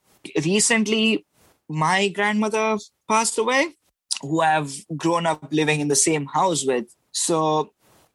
recently 0.46 1.26
my 1.70 2.08
grandmother 2.08 2.78
passed 3.10 3.38
away 3.38 3.74
who 4.22 4.42
i've 4.42 4.74
grown 4.96 5.26
up 5.26 5.48
living 5.52 5.80
in 5.80 5.90
the 5.90 5.96
same 5.96 6.26
house 6.26 6.66
with 6.66 6.86
so 7.18 7.72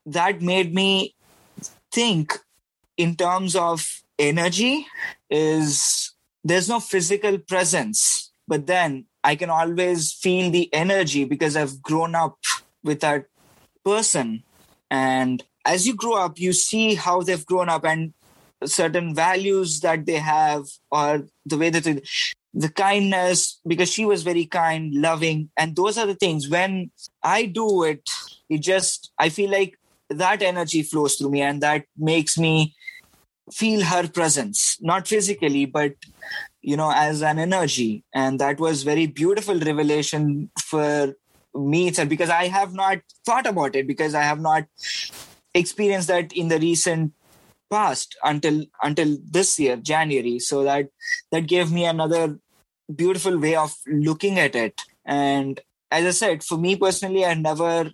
that 0.07 0.41
made 0.41 0.75
me 0.75 1.15
think 1.91 2.39
in 2.97 3.17
terms 3.17 3.55
of 3.57 3.87
energy 4.19 4.87
is 5.31 6.13
there's 6.45 6.69
no 6.69 6.81
physical 6.81 7.39
presence 7.39 8.33
but 8.47 8.67
then 8.67 9.05
i 9.25 9.35
can 9.35 9.51
always 9.51 10.13
feel 10.13 10.51
the 10.51 10.73
energy 10.73 11.25
because 11.25 11.57
i've 11.57 11.83
grown 11.83 12.15
up 12.15 12.39
with 12.83 13.01
that 13.01 13.27
person. 13.85 14.43
And 14.91 15.43
as 15.65 15.87
you 15.87 15.95
grow 15.95 16.15
up 16.15 16.39
you 16.39 16.53
see 16.53 16.95
how 16.95 17.23
they've 17.23 17.47
grown 17.47 17.69
up 17.69 17.85
and 17.85 18.13
certain 18.65 19.15
values 19.15 19.81
that 19.81 20.07
they 20.07 20.17
have 20.17 20.67
or 20.91 21.27
the 21.47 21.59
way 21.59 21.71
that 21.71 21.85
they, 21.85 22.01
the 22.55 22.69
kindness 22.69 23.61
because 23.67 23.91
she 23.91 24.05
was 24.05 24.23
very 24.23 24.47
kind 24.47 24.95
loving. 24.95 25.51
And 25.57 25.75
those 25.75 25.99
are 25.99 26.07
the 26.07 26.15
things. 26.15 26.49
When 26.49 26.91
i 27.23 27.47
do 27.47 27.85
it 27.85 28.09
it 28.55 28.63
just 28.69 29.13
i 29.19 29.29
feel 29.29 29.51
like 29.51 29.75
that 30.11 30.43
energy 30.43 30.83
flows 30.83 31.15
through 31.17 31.31
me 31.31 31.43
and 31.43 31.63
that 31.63 31.85
makes 31.97 32.37
me 32.39 32.75
feel 33.53 33.85
her 33.93 34.07
presence 34.09 34.77
not 34.81 35.09
physically 35.09 35.65
but 35.67 35.95
you 36.63 36.77
know 36.77 36.93
as 36.95 37.23
an 37.23 37.39
energy. 37.39 38.05
And 38.15 38.39
that 38.39 38.59
was 38.59 38.85
very 38.85 39.07
beautiful 39.07 39.59
revelation 39.59 40.51
for 40.61 41.15
me 41.55 41.89
itself 41.89 42.09
because 42.09 42.31
i 42.31 42.47
have 42.47 42.73
not 42.73 42.99
thought 43.27 43.47
about 43.47 43.77
it 43.77 43.87
because 43.87 44.15
i 44.15 44.23
have 44.23 44.41
not 44.41 44.65
experienced 45.55 46.09
that 46.09 46.33
in 46.33 46.49
the 46.49 46.59
recent 46.59 47.13
past 47.71 48.17
until 48.25 48.65
until 48.83 49.19
this 49.31 49.59
year 49.59 49.77
january. 49.77 50.39
So 50.39 50.63
that 50.65 50.89
that 51.31 51.47
gave 51.47 51.71
me 51.71 51.85
another 51.85 52.39
beautiful 52.95 53.39
way 53.39 53.55
of 53.57 53.75
looking 53.87 54.39
at 54.39 54.55
it. 54.55 54.81
And 55.05 55.61
as 55.91 56.07
i 56.07 56.11
said 56.11 56.43
for 56.43 56.57
me 56.57 56.77
personally 56.77 57.25
i 57.25 57.35
never 57.35 57.91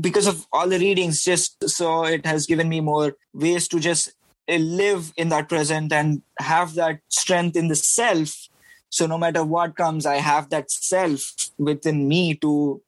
because 0.00 0.26
of 0.26 0.46
all 0.52 0.68
the 0.68 0.78
readings, 0.78 1.22
just 1.22 1.68
so 1.68 2.04
it 2.04 2.24
has 2.26 2.46
given 2.46 2.68
me 2.68 2.80
more 2.80 3.14
ways 3.32 3.68
to 3.68 3.80
just 3.80 4.12
uh, 4.48 4.56
live 4.56 5.12
in 5.16 5.28
that 5.28 5.48
present 5.48 5.92
and 5.92 6.22
have 6.38 6.74
that 6.74 7.00
strength 7.08 7.56
in 7.56 7.68
the 7.68 7.76
self. 7.76 8.48
So 8.88 9.06
no 9.06 9.18
matter 9.18 9.44
what 9.44 9.76
comes, 9.76 10.06
I 10.06 10.16
have 10.16 10.50
that 10.50 10.70
self 10.70 11.34
within 11.58 12.08
me 12.08 12.34
to 12.36 12.82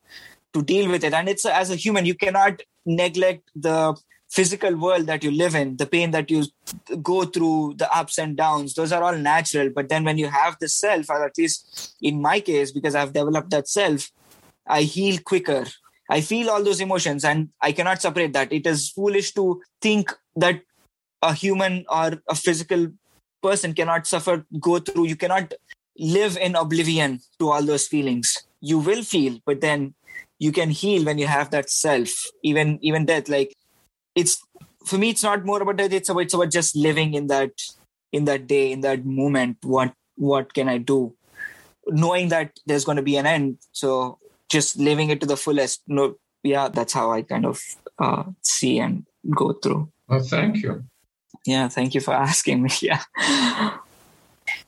to 0.52 0.62
deal 0.62 0.88
with 0.90 1.02
it. 1.02 1.12
And 1.12 1.28
it's 1.28 1.44
as 1.44 1.70
a 1.70 1.76
human, 1.76 2.06
you 2.06 2.14
cannot 2.14 2.62
neglect 2.86 3.50
the 3.56 3.96
physical 4.30 4.76
world 4.76 5.06
that 5.06 5.22
you 5.22 5.30
live 5.30 5.54
in, 5.54 5.76
the 5.76 5.86
pain 5.86 6.10
that 6.10 6.30
you 6.30 6.44
go 7.02 7.24
through, 7.24 7.74
the 7.76 7.88
ups 7.96 8.18
and 8.18 8.36
downs, 8.36 8.74
those 8.74 8.92
are 8.92 9.02
all 9.02 9.16
natural. 9.16 9.70
But 9.70 9.88
then 9.88 10.04
when 10.04 10.18
you 10.18 10.28
have 10.28 10.56
the 10.60 10.68
self, 10.68 11.08
or 11.08 11.24
at 11.24 11.38
least 11.38 11.96
in 12.02 12.20
my 12.20 12.40
case, 12.40 12.72
because 12.72 12.94
I've 12.94 13.12
developed 13.12 13.50
that 13.50 13.68
self, 13.68 14.10
I 14.66 14.82
heal 14.82 15.18
quicker. 15.24 15.66
I 16.10 16.20
feel 16.20 16.50
all 16.50 16.62
those 16.62 16.80
emotions 16.80 17.24
and 17.24 17.48
I 17.60 17.72
cannot 17.72 18.02
separate 18.02 18.32
that. 18.34 18.52
It 18.52 18.66
is 18.66 18.90
foolish 18.90 19.32
to 19.34 19.62
think 19.80 20.12
that 20.36 20.60
a 21.22 21.32
human 21.32 21.84
or 21.88 22.22
a 22.28 22.34
physical 22.34 22.88
person 23.42 23.74
cannot 23.74 24.06
suffer, 24.06 24.44
go 24.60 24.78
through. 24.78 25.06
You 25.06 25.16
cannot 25.16 25.54
live 25.98 26.36
in 26.36 26.56
oblivion 26.56 27.20
to 27.38 27.50
all 27.50 27.62
those 27.62 27.86
feelings. 27.86 28.46
You 28.60 28.78
will 28.78 29.02
feel, 29.02 29.40
but 29.46 29.60
then 29.60 29.94
you 30.38 30.52
can 30.52 30.70
heal 30.70 31.04
when 31.04 31.18
you 31.18 31.26
have 31.26 31.50
that 31.50 31.70
self. 31.70 32.10
Even 32.42 32.78
even 32.82 33.06
death, 33.06 33.28
like 33.28 33.54
it's 34.14 34.42
for 34.84 34.98
me 34.98 35.10
it's 35.10 35.22
not 35.22 35.44
more 35.44 35.62
about 35.62 35.76
death, 35.76 35.92
it's 35.92 36.08
about 36.08 36.20
it's 36.20 36.34
about 36.34 36.50
just 36.50 36.76
living 36.76 37.14
in 37.14 37.28
that 37.28 37.52
in 38.14 38.24
that 38.26 38.46
day 38.46 38.70
in 38.70 38.80
that 38.80 39.04
moment 39.04 39.56
what 39.62 39.92
what 40.16 40.54
can 40.54 40.68
i 40.68 40.78
do 40.78 40.98
knowing 41.88 42.28
that 42.28 42.60
there's 42.64 42.84
going 42.84 42.96
to 42.96 43.08
be 43.10 43.16
an 43.16 43.26
end 43.26 43.58
so 43.72 44.18
just 44.48 44.78
living 44.78 45.10
it 45.10 45.20
to 45.20 45.26
the 45.26 45.36
fullest. 45.36 45.82
No 45.86 46.16
yeah 46.42 46.68
that's 46.68 46.92
how 46.92 47.10
i 47.10 47.22
kind 47.22 47.46
of 47.46 47.62
uh, 47.98 48.24
see 48.42 48.78
and 48.78 49.06
go 49.34 49.52
through. 49.52 49.90
Well 50.08 50.20
thank 50.20 50.62
you. 50.62 50.84
Yeah 51.46 51.68
thank 51.68 51.94
you 51.94 52.00
for 52.00 52.14
asking 52.28 52.62
me. 52.62 52.70
Yeah. 52.80 53.02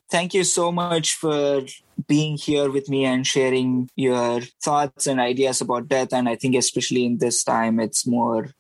Thank 0.09 0.35
you 0.35 0.45
so 0.45 0.71
much 0.71 1.15
for 1.15 1.63
being 2.07 2.37
here 2.37 2.71
with 2.71 2.89
me 2.89 3.05
and 3.05 3.27
sharing 3.27 3.91
your 3.97 4.41
thoughts 4.63 5.09
and 5.09 5.19
ideas 5.19 5.61
about 5.61 5.89
death. 5.89 6.13
And 6.13 6.29
i 6.29 6.37
think 6.37 6.55
especially 6.55 7.05
in 7.05 7.19
this 7.19 7.45
time 7.45 7.81
it's 7.81 8.07
more 8.07 8.51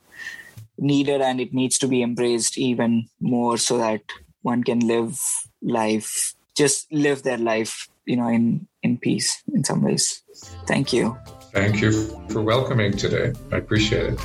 needed 0.79 1.21
and 1.21 1.41
it 1.41 1.55
needs 1.55 1.79
to 1.79 1.89
be 1.89 2.03
embraced 2.03 2.59
even 2.59 3.09
more 3.21 3.57
so 3.57 3.79
that 3.79 4.03
one 4.43 4.63
can 4.63 4.81
live 4.81 5.19
life 5.63 6.35
just 6.57 6.91
live 6.93 7.23
their 7.23 7.39
life 7.39 7.89
you 8.07 8.17
know 8.17 8.29
in 8.29 8.67
in 8.83 8.99
peace 8.99 9.43
in 9.53 9.65
some 9.65 9.83
ways. 9.83 10.23
Thank 10.67 10.93
you. 10.93 11.17
Thank 11.53 11.81
you 11.81 11.93
for 12.29 12.43
welcoming 12.43 12.97
today. 12.97 13.33
I 13.53 13.57
appreciate 13.57 14.15
it. 14.15 14.21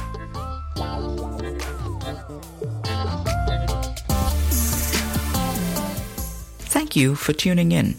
Thank 6.71 6.95
you 6.95 7.15
for 7.15 7.33
tuning 7.33 7.71
in 7.71 7.95